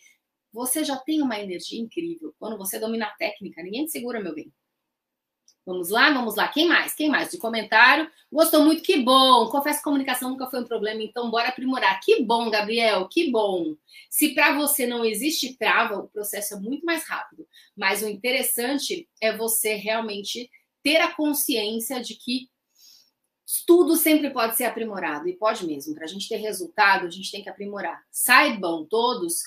Você 0.50 0.82
já 0.82 0.96
tem 0.96 1.20
uma 1.20 1.38
energia 1.38 1.78
incrível. 1.78 2.34
Quando 2.38 2.56
você 2.56 2.78
domina 2.78 3.04
a 3.04 3.14
técnica, 3.16 3.62
ninguém 3.62 3.84
te 3.84 3.92
segura, 3.92 4.18
meu 4.18 4.34
bem. 4.34 4.50
Vamos 5.66 5.90
lá, 5.90 6.12
vamos 6.12 6.36
lá. 6.36 6.46
Quem 6.46 6.68
mais? 6.68 6.94
Quem 6.94 7.08
mais? 7.08 7.28
De 7.28 7.38
comentário. 7.38 8.08
Gostou 8.30 8.64
muito, 8.64 8.82
que 8.82 8.98
bom. 9.02 9.50
Confesso 9.50 9.78
que 9.78 9.84
comunicação 9.84 10.30
nunca 10.30 10.46
foi 10.46 10.60
um 10.60 10.64
problema, 10.64 11.02
então 11.02 11.28
bora 11.28 11.48
aprimorar. 11.48 12.00
Que 12.00 12.22
bom, 12.22 12.48
Gabriel, 12.48 13.08
que 13.08 13.32
bom. 13.32 13.74
Se 14.08 14.32
para 14.32 14.56
você 14.56 14.86
não 14.86 15.04
existe 15.04 15.56
trava, 15.58 15.98
o 15.98 16.08
processo 16.08 16.54
é 16.54 16.60
muito 16.60 16.86
mais 16.86 17.02
rápido. 17.08 17.44
Mas 17.76 18.00
o 18.00 18.08
interessante 18.08 19.08
é 19.20 19.36
você 19.36 19.74
realmente 19.74 20.48
ter 20.84 20.98
a 20.98 21.12
consciência 21.12 22.00
de 22.00 22.14
que 22.14 22.48
tudo 23.66 23.96
sempre 23.96 24.30
pode 24.30 24.56
ser 24.56 24.64
aprimorado, 24.64 25.28
e 25.28 25.36
pode 25.36 25.66
mesmo. 25.66 25.94
Para 25.94 26.04
a 26.04 26.08
gente 26.08 26.28
ter 26.28 26.36
resultado, 26.36 27.06
a 27.06 27.10
gente 27.10 27.30
tem 27.30 27.42
que 27.42 27.48
aprimorar. 27.48 28.04
Saibam 28.10 28.84
todos 28.84 29.42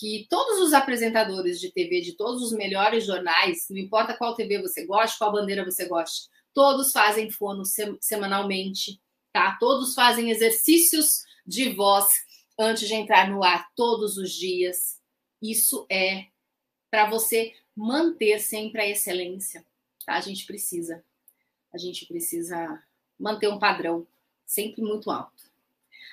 que 0.00 0.26
todos 0.30 0.58
os 0.60 0.72
apresentadores 0.72 1.60
de 1.60 1.70
TV 1.70 2.00
de 2.00 2.14
todos 2.14 2.42
os 2.42 2.52
melhores 2.52 3.04
jornais, 3.04 3.66
não 3.68 3.76
importa 3.76 4.16
qual 4.16 4.34
TV 4.34 4.58
você 4.58 4.86
gosta, 4.86 5.18
qual 5.18 5.30
bandeira 5.30 5.62
você 5.62 5.86
gosta, 5.86 6.26
todos 6.54 6.90
fazem 6.90 7.30
fono 7.30 7.64
semanalmente, 8.00 8.98
tá? 9.30 9.58
Todos 9.60 9.92
fazem 9.92 10.30
exercícios 10.30 11.22
de 11.46 11.74
voz 11.74 12.08
antes 12.58 12.88
de 12.88 12.94
entrar 12.94 13.28
no 13.28 13.44
ar 13.44 13.68
todos 13.76 14.16
os 14.16 14.32
dias. 14.32 14.98
Isso 15.42 15.86
é 15.90 16.28
para 16.90 17.10
você 17.10 17.52
manter 17.76 18.38
sempre 18.40 18.80
a 18.80 18.88
excelência, 18.88 19.66
tá? 20.06 20.14
A 20.14 20.20
gente 20.22 20.46
precisa. 20.46 21.04
A 21.74 21.76
gente 21.76 22.06
precisa 22.06 22.82
manter 23.18 23.48
um 23.48 23.58
padrão 23.58 24.06
sempre 24.46 24.80
muito 24.80 25.10
alto. 25.10 25.44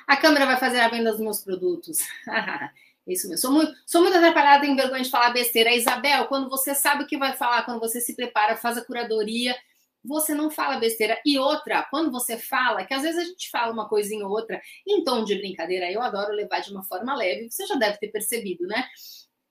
A 0.06 0.18
câmera 0.18 0.46
vai 0.46 0.58
fazer 0.58 0.82
a 0.82 0.90
venda 0.90 1.12
dos 1.12 1.22
meus 1.22 1.42
produtos. 1.42 2.00
Isso 3.08 3.30
mesmo. 3.30 3.42
Sou 3.42 3.52
muito, 3.52 3.74
sou 3.86 4.02
muito 4.02 4.18
atrapalhada, 4.18 4.66
em 4.66 4.76
vergonha 4.76 5.02
de 5.02 5.10
falar 5.10 5.30
besteira. 5.30 5.74
Isabel, 5.74 6.26
quando 6.26 6.50
você 6.50 6.76
sabe 6.76 7.04
o 7.04 7.08
que 7.08 7.18
vai 7.18 7.34
falar, 7.34 7.64
quando 7.64 7.80
você 7.80 8.02
se 8.02 8.16
prepara, 8.16 8.58
faz 8.58 8.78
a 8.78 8.84
curadoria, 8.84 9.56
você 10.04 10.36
não 10.36 10.50
fala 10.50 10.78
besteira. 10.78 11.20
E 11.26 11.40
outra, 11.40 11.84
quando 11.90 12.12
você 12.12 12.38
fala, 12.38 12.84
que 12.86 12.94
às 12.94 13.04
vezes 13.04 13.20
a 13.20 13.24
gente 13.24 13.50
fala 13.50 13.72
uma 13.72 13.88
coisinha 13.88 14.26
ou 14.26 14.32
outra 14.32 14.62
em 14.86 15.04
tom 15.04 15.24
de 15.24 15.36
brincadeira, 15.36 15.90
eu 15.92 16.02
adoro 16.02 16.34
levar 16.34 16.60
de 16.60 16.72
uma 16.72 16.84
forma 16.84 17.16
leve, 17.16 17.50
você 17.50 17.66
já 17.66 17.76
deve 17.76 17.98
ter 17.98 18.10
percebido, 18.10 18.68
né? 18.68 18.86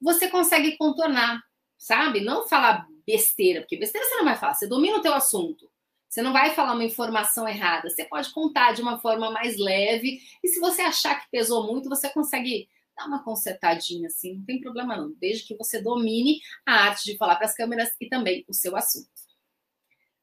Você 0.00 0.28
consegue 0.28 0.76
contornar, 0.76 1.42
sabe? 1.78 2.20
Não 2.20 2.46
falar 2.46 2.86
besteira, 3.06 3.60
porque 3.60 3.78
besteira 3.78 4.06
você 4.06 4.16
não 4.16 4.24
vai 4.24 4.36
falar, 4.36 4.54
você 4.54 4.66
domina 4.66 4.98
o 4.98 5.02
teu 5.02 5.14
assunto. 5.14 5.70
Você 6.08 6.22
não 6.22 6.32
vai 6.32 6.54
falar 6.54 6.74
uma 6.74 6.84
informação 6.84 7.48
errada, 7.48 7.90
você 7.90 8.04
pode 8.04 8.30
contar 8.32 8.72
de 8.72 8.80
uma 8.80 8.98
forma 8.98 9.30
mais 9.30 9.58
leve, 9.58 10.20
e 10.42 10.48
se 10.48 10.60
você 10.60 10.82
achar 10.82 11.20
que 11.20 11.30
pesou 11.30 11.66
muito, 11.66 11.88
você 11.88 12.08
consegue 12.10 12.68
dá 12.96 13.04
uma 13.04 13.22
consertadinha 13.22 14.06
assim, 14.06 14.36
não 14.36 14.44
tem 14.44 14.60
problema 14.60 14.96
não, 14.96 15.12
desde 15.20 15.44
que 15.44 15.56
você 15.56 15.80
domine 15.80 16.40
a 16.64 16.86
arte 16.86 17.04
de 17.04 17.16
falar 17.16 17.36
para 17.36 17.46
as 17.46 17.54
câmeras 17.54 17.94
e 18.00 18.08
também 18.08 18.44
o 18.48 18.54
seu 18.54 18.74
assunto. 18.76 19.08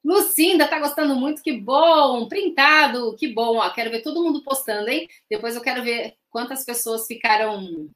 Lucinda 0.04 0.68
tá 0.68 0.78
gostando 0.78 1.14
muito, 1.14 1.42
que 1.42 1.52
bom! 1.58 2.28
Printado, 2.28 3.16
que 3.16 3.32
bom! 3.32 3.56
Ó, 3.56 3.70
quero 3.70 3.90
ver 3.90 4.02
todo 4.02 4.22
mundo 4.22 4.42
postando, 4.42 4.90
hein? 4.90 5.08
Depois 5.30 5.54
eu 5.54 5.62
quero 5.62 5.82
ver 5.82 6.16
quantas 6.28 6.62
pessoas 6.62 7.06
ficaram 7.06 7.88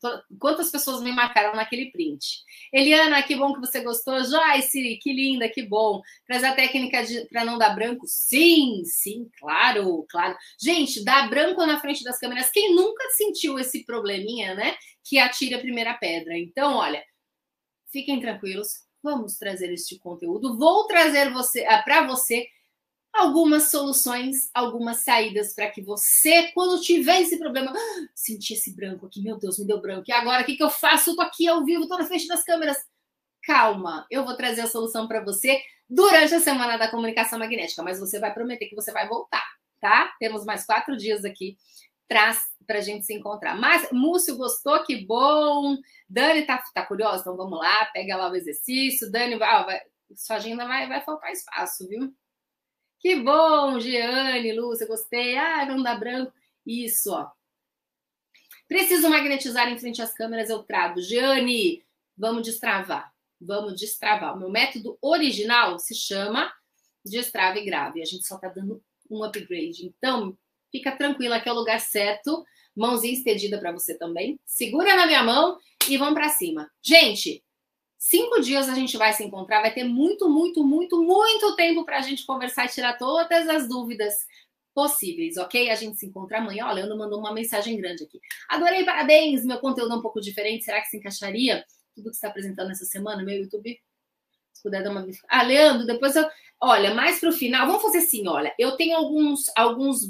Tô... 0.00 0.22
Quantas 0.38 0.70
pessoas 0.70 1.02
me 1.02 1.12
marcaram 1.12 1.54
naquele 1.54 1.90
print? 1.90 2.42
Eliana, 2.72 3.22
que 3.22 3.36
bom 3.36 3.52
que 3.52 3.60
você 3.60 3.82
gostou. 3.82 4.22
Joyce, 4.24 4.98
que 5.02 5.12
linda, 5.12 5.48
que 5.48 5.62
bom. 5.62 6.00
Traz 6.26 6.42
a 6.42 6.54
técnica 6.54 7.02
para 7.30 7.44
não 7.44 7.58
dar 7.58 7.74
branco? 7.74 8.06
Sim, 8.06 8.82
sim, 8.84 9.28
claro, 9.38 10.06
claro. 10.08 10.36
Gente, 10.60 11.04
dar 11.04 11.28
branco 11.28 11.64
na 11.66 11.80
frente 11.80 12.02
das 12.02 12.18
câmeras. 12.18 12.50
Quem 12.50 12.74
nunca 12.74 13.04
sentiu 13.10 13.58
esse 13.58 13.84
probleminha, 13.84 14.54
né? 14.54 14.76
Que 15.02 15.18
atire 15.18 15.54
a 15.54 15.60
primeira 15.60 15.94
pedra. 15.94 16.36
Então, 16.38 16.76
olha, 16.76 17.04
fiquem 17.92 18.20
tranquilos. 18.20 18.84
Vamos 19.02 19.36
trazer 19.36 19.70
este 19.70 19.98
conteúdo. 19.98 20.56
Vou 20.56 20.86
trazer 20.86 21.30
você 21.30 21.64
ah, 21.66 21.82
para 21.82 22.06
você 22.06 22.46
algumas 23.14 23.70
soluções, 23.70 24.50
algumas 24.52 24.98
saídas 24.98 25.54
para 25.54 25.70
que 25.70 25.80
você, 25.80 26.50
quando 26.52 26.82
tiver 26.82 27.22
esse 27.22 27.38
problema, 27.38 27.72
ah, 27.72 28.08
senti 28.14 28.54
esse 28.54 28.74
branco 28.74 29.06
aqui, 29.06 29.22
meu 29.22 29.38
Deus, 29.38 29.58
me 29.58 29.66
deu 29.66 29.80
branco. 29.80 30.04
E 30.08 30.12
agora 30.12 30.42
o 30.42 30.44
que, 30.44 30.56
que 30.56 30.62
eu 30.62 30.70
faço? 30.70 31.14
Tô 31.14 31.22
aqui 31.22 31.46
ao 31.46 31.64
vivo, 31.64 31.86
tô 31.86 31.96
na 31.96 32.04
frente 32.04 32.26
das 32.26 32.42
câmeras. 32.42 32.76
Calma, 33.44 34.06
eu 34.10 34.24
vou 34.24 34.36
trazer 34.36 34.62
a 34.62 34.66
solução 34.66 35.06
para 35.06 35.22
você 35.22 35.62
durante 35.88 36.34
a 36.34 36.40
semana 36.40 36.76
da 36.76 36.90
comunicação 36.90 37.38
magnética, 37.38 37.82
mas 37.82 38.00
você 38.00 38.18
vai 38.18 38.34
prometer 38.34 38.66
que 38.66 38.74
você 38.74 38.90
vai 38.90 39.06
voltar, 39.06 39.44
tá? 39.80 40.12
Temos 40.18 40.44
mais 40.44 40.66
quatro 40.66 40.96
dias 40.96 41.24
aqui 41.24 41.56
para 42.08 42.36
a 42.70 42.80
gente 42.80 43.06
se 43.06 43.14
encontrar. 43.14 43.56
Mas, 43.56 43.88
Múcio 43.92 44.36
gostou, 44.36 44.82
que 44.82 45.04
bom. 45.06 45.76
Dani 46.08 46.42
tá, 46.42 46.62
tá 46.74 46.84
curiosa? 46.84 47.20
Então 47.20 47.36
vamos 47.36 47.58
lá, 47.58 47.84
pega 47.86 48.16
lá 48.16 48.30
o 48.30 48.36
exercício. 48.36 49.10
Dani, 49.10 49.36
vai, 49.36 49.64
vai 49.64 49.80
sua 50.16 50.36
agenda 50.36 50.66
vai, 50.66 50.88
vai 50.88 51.00
faltar 51.02 51.32
espaço, 51.32 51.88
viu? 51.88 52.14
Que 53.04 53.16
bom, 53.16 53.78
Giane, 53.78 54.50
Lúcia, 54.54 54.86
gostei. 54.86 55.36
Ah, 55.36 55.66
não 55.66 55.82
dá 55.82 55.94
branco. 55.94 56.32
Isso, 56.66 57.12
ó. 57.12 57.30
Preciso 58.66 59.10
magnetizar 59.10 59.70
em 59.70 59.78
frente 59.78 60.00
às 60.00 60.14
câmeras, 60.14 60.48
eu 60.48 60.62
trago. 60.62 61.02
Jeane, 61.02 61.84
vamos 62.16 62.44
destravar. 62.44 63.12
Vamos 63.38 63.78
destravar. 63.78 64.34
O 64.34 64.38
meu 64.38 64.48
método 64.48 64.96
original 65.02 65.78
se 65.78 65.94
chama 65.94 66.50
destrava 67.04 67.58
e 67.58 67.66
grave. 67.66 68.00
A 68.00 68.06
gente 68.06 68.26
só 68.26 68.38
tá 68.38 68.48
dando 68.48 68.82
um 69.10 69.22
upgrade. 69.22 69.84
Então, 69.84 70.34
fica 70.72 70.96
tranquila 70.96 71.38
que 71.38 71.48
é 71.50 71.52
o 71.52 71.56
lugar 71.56 71.80
certo. 71.80 72.42
Mãozinha 72.74 73.12
estendida 73.12 73.58
para 73.58 73.70
você 73.70 73.98
também. 73.98 74.40
Segura 74.46 74.96
na 74.96 75.06
minha 75.06 75.22
mão 75.22 75.58
e 75.90 75.98
vamos 75.98 76.14
para 76.14 76.30
cima. 76.30 76.70
Gente, 76.82 77.44
cinco 78.04 78.40
dias 78.40 78.68
a 78.68 78.74
gente 78.74 78.96
vai 78.96 79.12
se 79.12 79.24
encontrar. 79.24 79.62
Vai 79.62 79.72
ter 79.72 79.84
muito, 79.84 80.28
muito, 80.28 80.62
muito, 80.62 81.02
muito 81.02 81.56
tempo 81.56 81.84
para 81.84 81.98
a 81.98 82.02
gente 82.02 82.26
conversar 82.26 82.66
e 82.66 82.68
tirar 82.68 82.98
todas 82.98 83.48
as 83.48 83.66
dúvidas 83.66 84.26
possíveis, 84.74 85.36
ok? 85.36 85.70
A 85.70 85.74
gente 85.74 85.96
se 85.96 86.06
encontra 86.06 86.38
amanhã. 86.38 86.66
Olha, 86.66 86.74
Leandro 86.74 86.98
mandou 86.98 87.18
uma 87.18 87.32
mensagem 87.32 87.76
grande 87.76 88.04
aqui. 88.04 88.20
Adorei, 88.48 88.84
parabéns! 88.84 89.44
Meu 89.44 89.58
conteúdo 89.58 89.94
é 89.94 89.96
um 89.96 90.02
pouco 90.02 90.20
diferente. 90.20 90.64
Será 90.64 90.80
que 90.80 90.88
se 90.88 90.98
encaixaria 90.98 91.64
tudo 91.94 92.10
que 92.10 92.16
está 92.16 92.28
apresentando 92.28 92.72
essa 92.72 92.84
semana 92.84 93.20
no 93.20 93.24
meu 93.24 93.40
YouTube? 93.40 93.80
Se 94.52 94.62
puder 94.62 94.82
dar 94.82 94.90
uma. 94.90 95.06
Ah, 95.28 95.42
Leandro, 95.42 95.86
depois 95.86 96.14
eu. 96.14 96.28
Olha, 96.60 96.94
mais 96.94 97.20
para 97.20 97.30
o 97.30 97.32
final, 97.32 97.66
vamos 97.66 97.82
fazer 97.82 97.98
assim: 97.98 98.28
olha, 98.28 98.54
eu 98.58 98.76
tenho 98.76 98.96
alguns, 98.96 99.44
alguns 99.56 100.00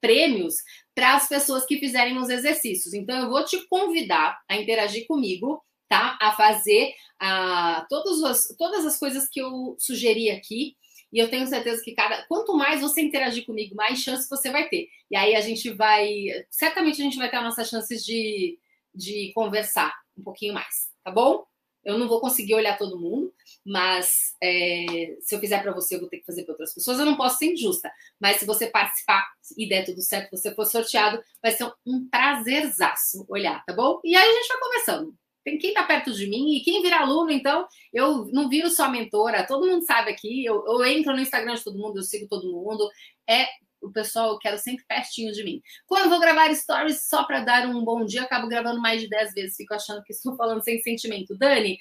prêmios 0.00 0.56
para 0.94 1.16
as 1.16 1.28
pessoas 1.28 1.64
que 1.64 1.78
fizerem 1.78 2.16
os 2.18 2.28
exercícios. 2.28 2.94
Então, 2.94 3.18
eu 3.18 3.28
vou 3.28 3.44
te 3.44 3.66
convidar 3.66 4.40
a 4.48 4.56
interagir 4.56 5.06
comigo, 5.06 5.64
tá? 5.88 6.16
A 6.20 6.32
fazer 6.32 6.92
uh, 7.20 7.86
todas, 7.88 8.22
as, 8.22 8.56
todas 8.56 8.86
as 8.86 8.98
coisas 8.98 9.28
que 9.28 9.40
eu 9.40 9.76
sugeri 9.78 10.30
aqui 10.30 10.76
e 11.12 11.18
eu 11.18 11.28
tenho 11.28 11.46
certeza 11.46 11.82
que 11.82 11.94
cada 11.94 12.24
quanto 12.26 12.54
mais 12.54 12.80
você 12.80 13.00
interagir 13.00 13.44
comigo, 13.44 13.74
mais 13.74 13.98
chance 13.98 14.28
você 14.28 14.50
vai 14.50 14.68
ter. 14.68 14.88
E 15.10 15.16
aí 15.16 15.34
a 15.34 15.40
gente 15.40 15.70
vai, 15.70 16.06
certamente 16.50 17.00
a 17.00 17.04
gente 17.04 17.18
vai 17.18 17.28
ter 17.28 17.36
as 17.36 17.44
nossas 17.44 17.68
chances 17.68 18.04
de, 18.04 18.58
de 18.94 19.32
conversar 19.34 19.92
um 20.16 20.22
pouquinho 20.22 20.54
mais, 20.54 20.90
tá 21.02 21.10
bom? 21.10 21.44
Eu 21.82 21.98
não 21.98 22.06
vou 22.06 22.20
conseguir 22.20 22.54
olhar 22.54 22.76
todo 22.76 23.00
mundo, 23.00 23.32
mas 23.64 24.34
é, 24.42 25.16
se 25.20 25.34
eu 25.34 25.40
fizer 25.40 25.62
para 25.62 25.72
você, 25.72 25.96
eu 25.96 26.00
vou 26.00 26.08
ter 26.10 26.18
que 26.18 26.26
fazer 26.26 26.44
para 26.44 26.52
outras 26.52 26.74
pessoas. 26.74 26.98
Eu 26.98 27.06
não 27.06 27.16
posso 27.16 27.38
ser 27.38 27.52
injusta, 27.52 27.90
mas 28.20 28.36
se 28.36 28.44
você 28.44 28.66
participar 28.66 29.26
e 29.56 29.66
der 29.66 29.86
tudo 29.86 30.02
certo, 30.02 30.30
você 30.30 30.54
for 30.54 30.66
sorteado, 30.66 31.22
vai 31.42 31.52
ser 31.52 31.72
um 31.86 32.06
prazerzaço 32.08 33.24
olhar, 33.28 33.64
tá 33.64 33.72
bom? 33.72 33.98
E 34.04 34.14
aí 34.14 34.28
a 34.28 34.32
gente 34.32 34.48
vai 34.48 34.60
conversando 34.60 35.16
tem 35.44 35.58
quem 35.58 35.70
está 35.70 35.82
perto 35.84 36.12
de 36.12 36.26
mim 36.26 36.54
e 36.54 36.62
quem 36.62 36.82
vira 36.82 36.98
aluno, 37.00 37.30
então 37.30 37.66
eu 37.92 38.26
não 38.26 38.48
viro 38.48 38.70
só 38.70 38.90
mentora, 38.90 39.46
todo 39.46 39.66
mundo 39.66 39.84
sabe 39.84 40.10
aqui, 40.10 40.44
eu, 40.44 40.64
eu 40.66 40.84
entro 40.84 41.12
no 41.12 41.20
Instagram 41.20 41.54
de 41.54 41.64
todo 41.64 41.78
mundo, 41.78 41.98
eu 41.98 42.02
sigo 42.02 42.28
todo 42.28 42.50
mundo, 42.50 42.88
é 43.28 43.46
o 43.80 43.90
pessoal, 43.90 44.32
eu 44.32 44.38
quero 44.38 44.58
sempre 44.58 44.84
pertinho 44.86 45.32
de 45.32 45.42
mim. 45.42 45.62
Quando 45.86 46.04
eu 46.04 46.10
vou 46.10 46.20
gravar 46.20 46.54
stories 46.54 47.08
só 47.08 47.24
para 47.24 47.40
dar 47.40 47.66
um 47.66 47.82
bom 47.82 48.04
dia, 48.04 48.22
acabo 48.22 48.46
gravando 48.46 48.80
mais 48.80 49.00
de 49.00 49.08
10 49.08 49.32
vezes, 49.32 49.56
fico 49.56 49.74
achando 49.74 50.02
que 50.02 50.12
estou 50.12 50.36
falando 50.36 50.62
sem 50.62 50.80
sentimento. 50.82 51.36
Dani, 51.36 51.78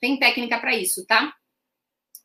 tem 0.00 0.18
técnica 0.18 0.58
para 0.58 0.76
isso, 0.76 1.06
tá? 1.06 1.32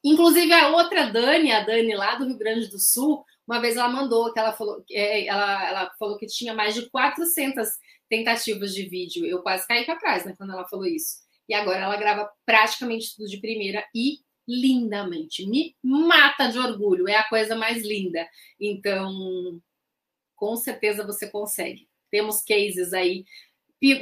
Inclusive 0.04 0.52
a 0.52 0.70
outra 0.70 1.12
Dani, 1.12 1.52
a 1.52 1.64
Dani 1.64 1.96
lá 1.96 2.16
do 2.16 2.26
Rio 2.26 2.38
Grande 2.38 2.68
do 2.68 2.80
Sul, 2.80 3.24
uma 3.48 3.60
vez 3.60 3.78
ela 3.78 3.90
mandou 3.90 4.34
que 4.34 4.40
ela 4.40 4.54
falou, 4.54 4.84
é, 4.90 5.28
ela, 5.28 5.70
ela 5.70 5.92
falou 6.00 6.18
que 6.18 6.26
tinha 6.26 6.54
mais 6.54 6.74
de 6.74 6.90
400 6.90 7.68
tentativas 8.14 8.76
de 8.76 8.88
vídeo. 8.88 9.26
Eu 9.26 9.42
quase 9.42 9.68
caí 9.68 9.86
para 9.86 9.96
trás, 9.96 10.24
né, 10.24 10.36
quando 10.38 10.54
ela 10.54 10.68
falou 10.68 10.86
isso. 10.86 11.24
E 11.50 11.54
agora 11.56 11.80
ela 11.80 11.98
grava 11.98 12.30
praticamente 12.46 13.16
tudo 13.16 13.28
de 13.28 13.42
primeira 13.42 13.84
e 13.94 14.20
lindamente. 14.48 15.48
Me 15.48 15.74
mata 15.84 16.48
de 16.48 16.60
orgulho, 16.60 17.08
é 17.08 17.16
a 17.16 17.28
coisa 17.28 17.56
mais 17.56 17.84
linda. 17.84 18.28
Então, 18.60 19.60
com 20.36 20.56
certeza 20.56 21.04
você 21.04 21.28
consegue. 21.28 21.90
Temos 22.12 22.44
cases 22.44 22.94
aí 22.94 23.26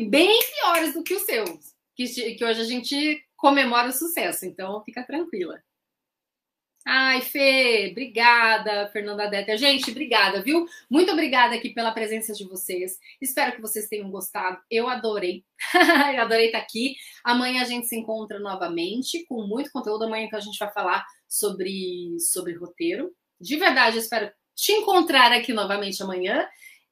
bem 0.09 0.39
piores 0.59 0.93
do 0.93 1.03
que 1.03 1.14
os 1.14 1.24
seus, 1.24 1.74
que, 1.95 2.36
que 2.36 2.43
hoje 2.43 2.62
a 2.62 2.66
gente 2.66 3.26
comemora 3.38 3.89
o 3.89 3.93
sucesso, 3.93 4.45
então 4.45 4.84
fica 4.84 5.03
tranquila. 5.03 5.64
Ai, 6.86 7.21
Fê, 7.21 7.89
obrigada, 7.91 8.89
Fernanda 8.91 9.27
Detter. 9.27 9.55
Gente, 9.57 9.91
obrigada, 9.91 10.41
viu? 10.41 10.65
Muito 10.89 11.11
obrigada 11.11 11.55
aqui 11.55 11.69
pela 11.69 11.91
presença 11.91 12.34
de 12.34 12.43
vocês. 12.43 12.97
Espero 13.21 13.55
que 13.55 13.61
vocês 13.61 13.88
tenham 13.88 14.09
gostado. 14.09 14.59
Eu 14.69 14.89
adorei. 14.89 15.45
Eu 16.15 16.21
adorei 16.23 16.47
estar 16.47 16.57
aqui. 16.57 16.95
Amanhã 17.23 17.61
a 17.61 17.65
gente 17.65 17.88
se 17.88 17.95
encontra 17.95 18.39
novamente 18.39 19.23
com 19.27 19.43
muito 19.45 19.71
conteúdo. 19.71 20.05
Amanhã 20.05 20.25
então 20.25 20.39
a 20.39 20.41
gente 20.41 20.57
vai 20.57 20.71
falar 20.73 21.05
sobre, 21.27 22.17
sobre 22.19 22.55
roteiro. 22.55 23.11
De 23.39 23.57
verdade, 23.57 23.99
espero 23.99 24.32
te 24.55 24.71
encontrar 24.71 25.32
aqui 25.32 25.53
novamente 25.53 26.01
amanhã. 26.01 26.47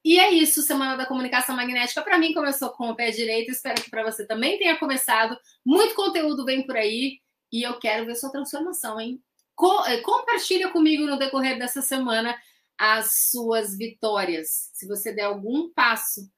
E 0.05 0.19
é 0.19 0.31
isso, 0.31 0.61
Semana 0.61 0.95
da 0.95 1.05
Comunicação 1.05 1.55
Magnética. 1.55 2.01
Para 2.03 2.17
mim 2.17 2.33
começou 2.33 2.69
com 2.69 2.89
o 2.89 2.95
pé 2.95 3.09
direito. 3.09 3.51
Espero 3.51 3.81
que 3.81 3.89
para 3.89 4.03
você 4.03 4.25
também 4.25 4.57
tenha 4.59 4.77
começado. 4.77 5.35
Muito 5.65 5.95
conteúdo 5.95 6.45
vem 6.45 6.65
por 6.65 6.77
aí. 6.77 7.19
E 7.51 7.63
eu 7.63 7.79
quero 7.79 8.05
ver 8.05 8.15
sua 8.15 8.31
transformação, 8.31 8.99
hein? 8.99 9.19
Co 9.59 9.85
eh, 9.87 9.99
compartilha 9.99 10.69
comigo 10.69 11.05
no 11.05 11.19
decorrer 11.19 11.59
dessa 11.59 11.81
semana 11.81 12.33
as 12.77 13.27
suas 13.29 13.77
vitórias. 13.77 14.71
Se 14.73 14.87
você 14.87 15.11
der 15.11 15.23
algum 15.23 15.69
passo 15.73 16.31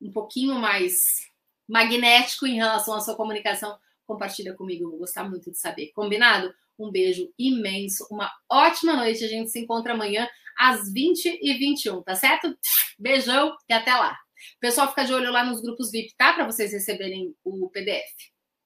um 0.00 0.12
pouquinho 0.12 0.54
mais 0.54 1.26
magnético 1.68 2.46
em 2.46 2.54
relação 2.54 2.94
à 2.94 3.00
sua 3.00 3.16
comunicação, 3.16 3.76
compartilha 4.06 4.54
comigo. 4.54 4.84
Eu 4.84 4.90
vou 4.90 5.00
gostar 5.00 5.28
muito 5.28 5.50
de 5.50 5.58
saber. 5.58 5.90
Combinado? 5.92 6.54
Um 6.78 6.88
beijo 6.88 7.28
imenso, 7.36 8.06
uma 8.12 8.30
ótima 8.48 8.94
noite. 8.94 9.24
A 9.24 9.28
gente 9.28 9.50
se 9.50 9.58
encontra 9.58 9.94
amanhã 9.94 10.28
às 10.56 10.88
20 10.92 11.36
e 11.42 11.54
21, 11.54 12.04
tá 12.04 12.14
certo? 12.14 12.56
Beijão 12.96 13.56
e 13.68 13.72
até 13.72 13.92
lá. 13.92 14.16
Pessoal, 14.60 14.88
fica 14.90 15.04
de 15.04 15.12
olho 15.12 15.32
lá 15.32 15.42
nos 15.42 15.60
grupos 15.60 15.90
VIP, 15.90 16.14
tá? 16.16 16.32
Para 16.32 16.46
vocês 16.46 16.72
receberem 16.72 17.34
o 17.42 17.68
PDF. 17.70 18.06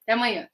Até 0.03 0.13
amanhã. 0.13 0.47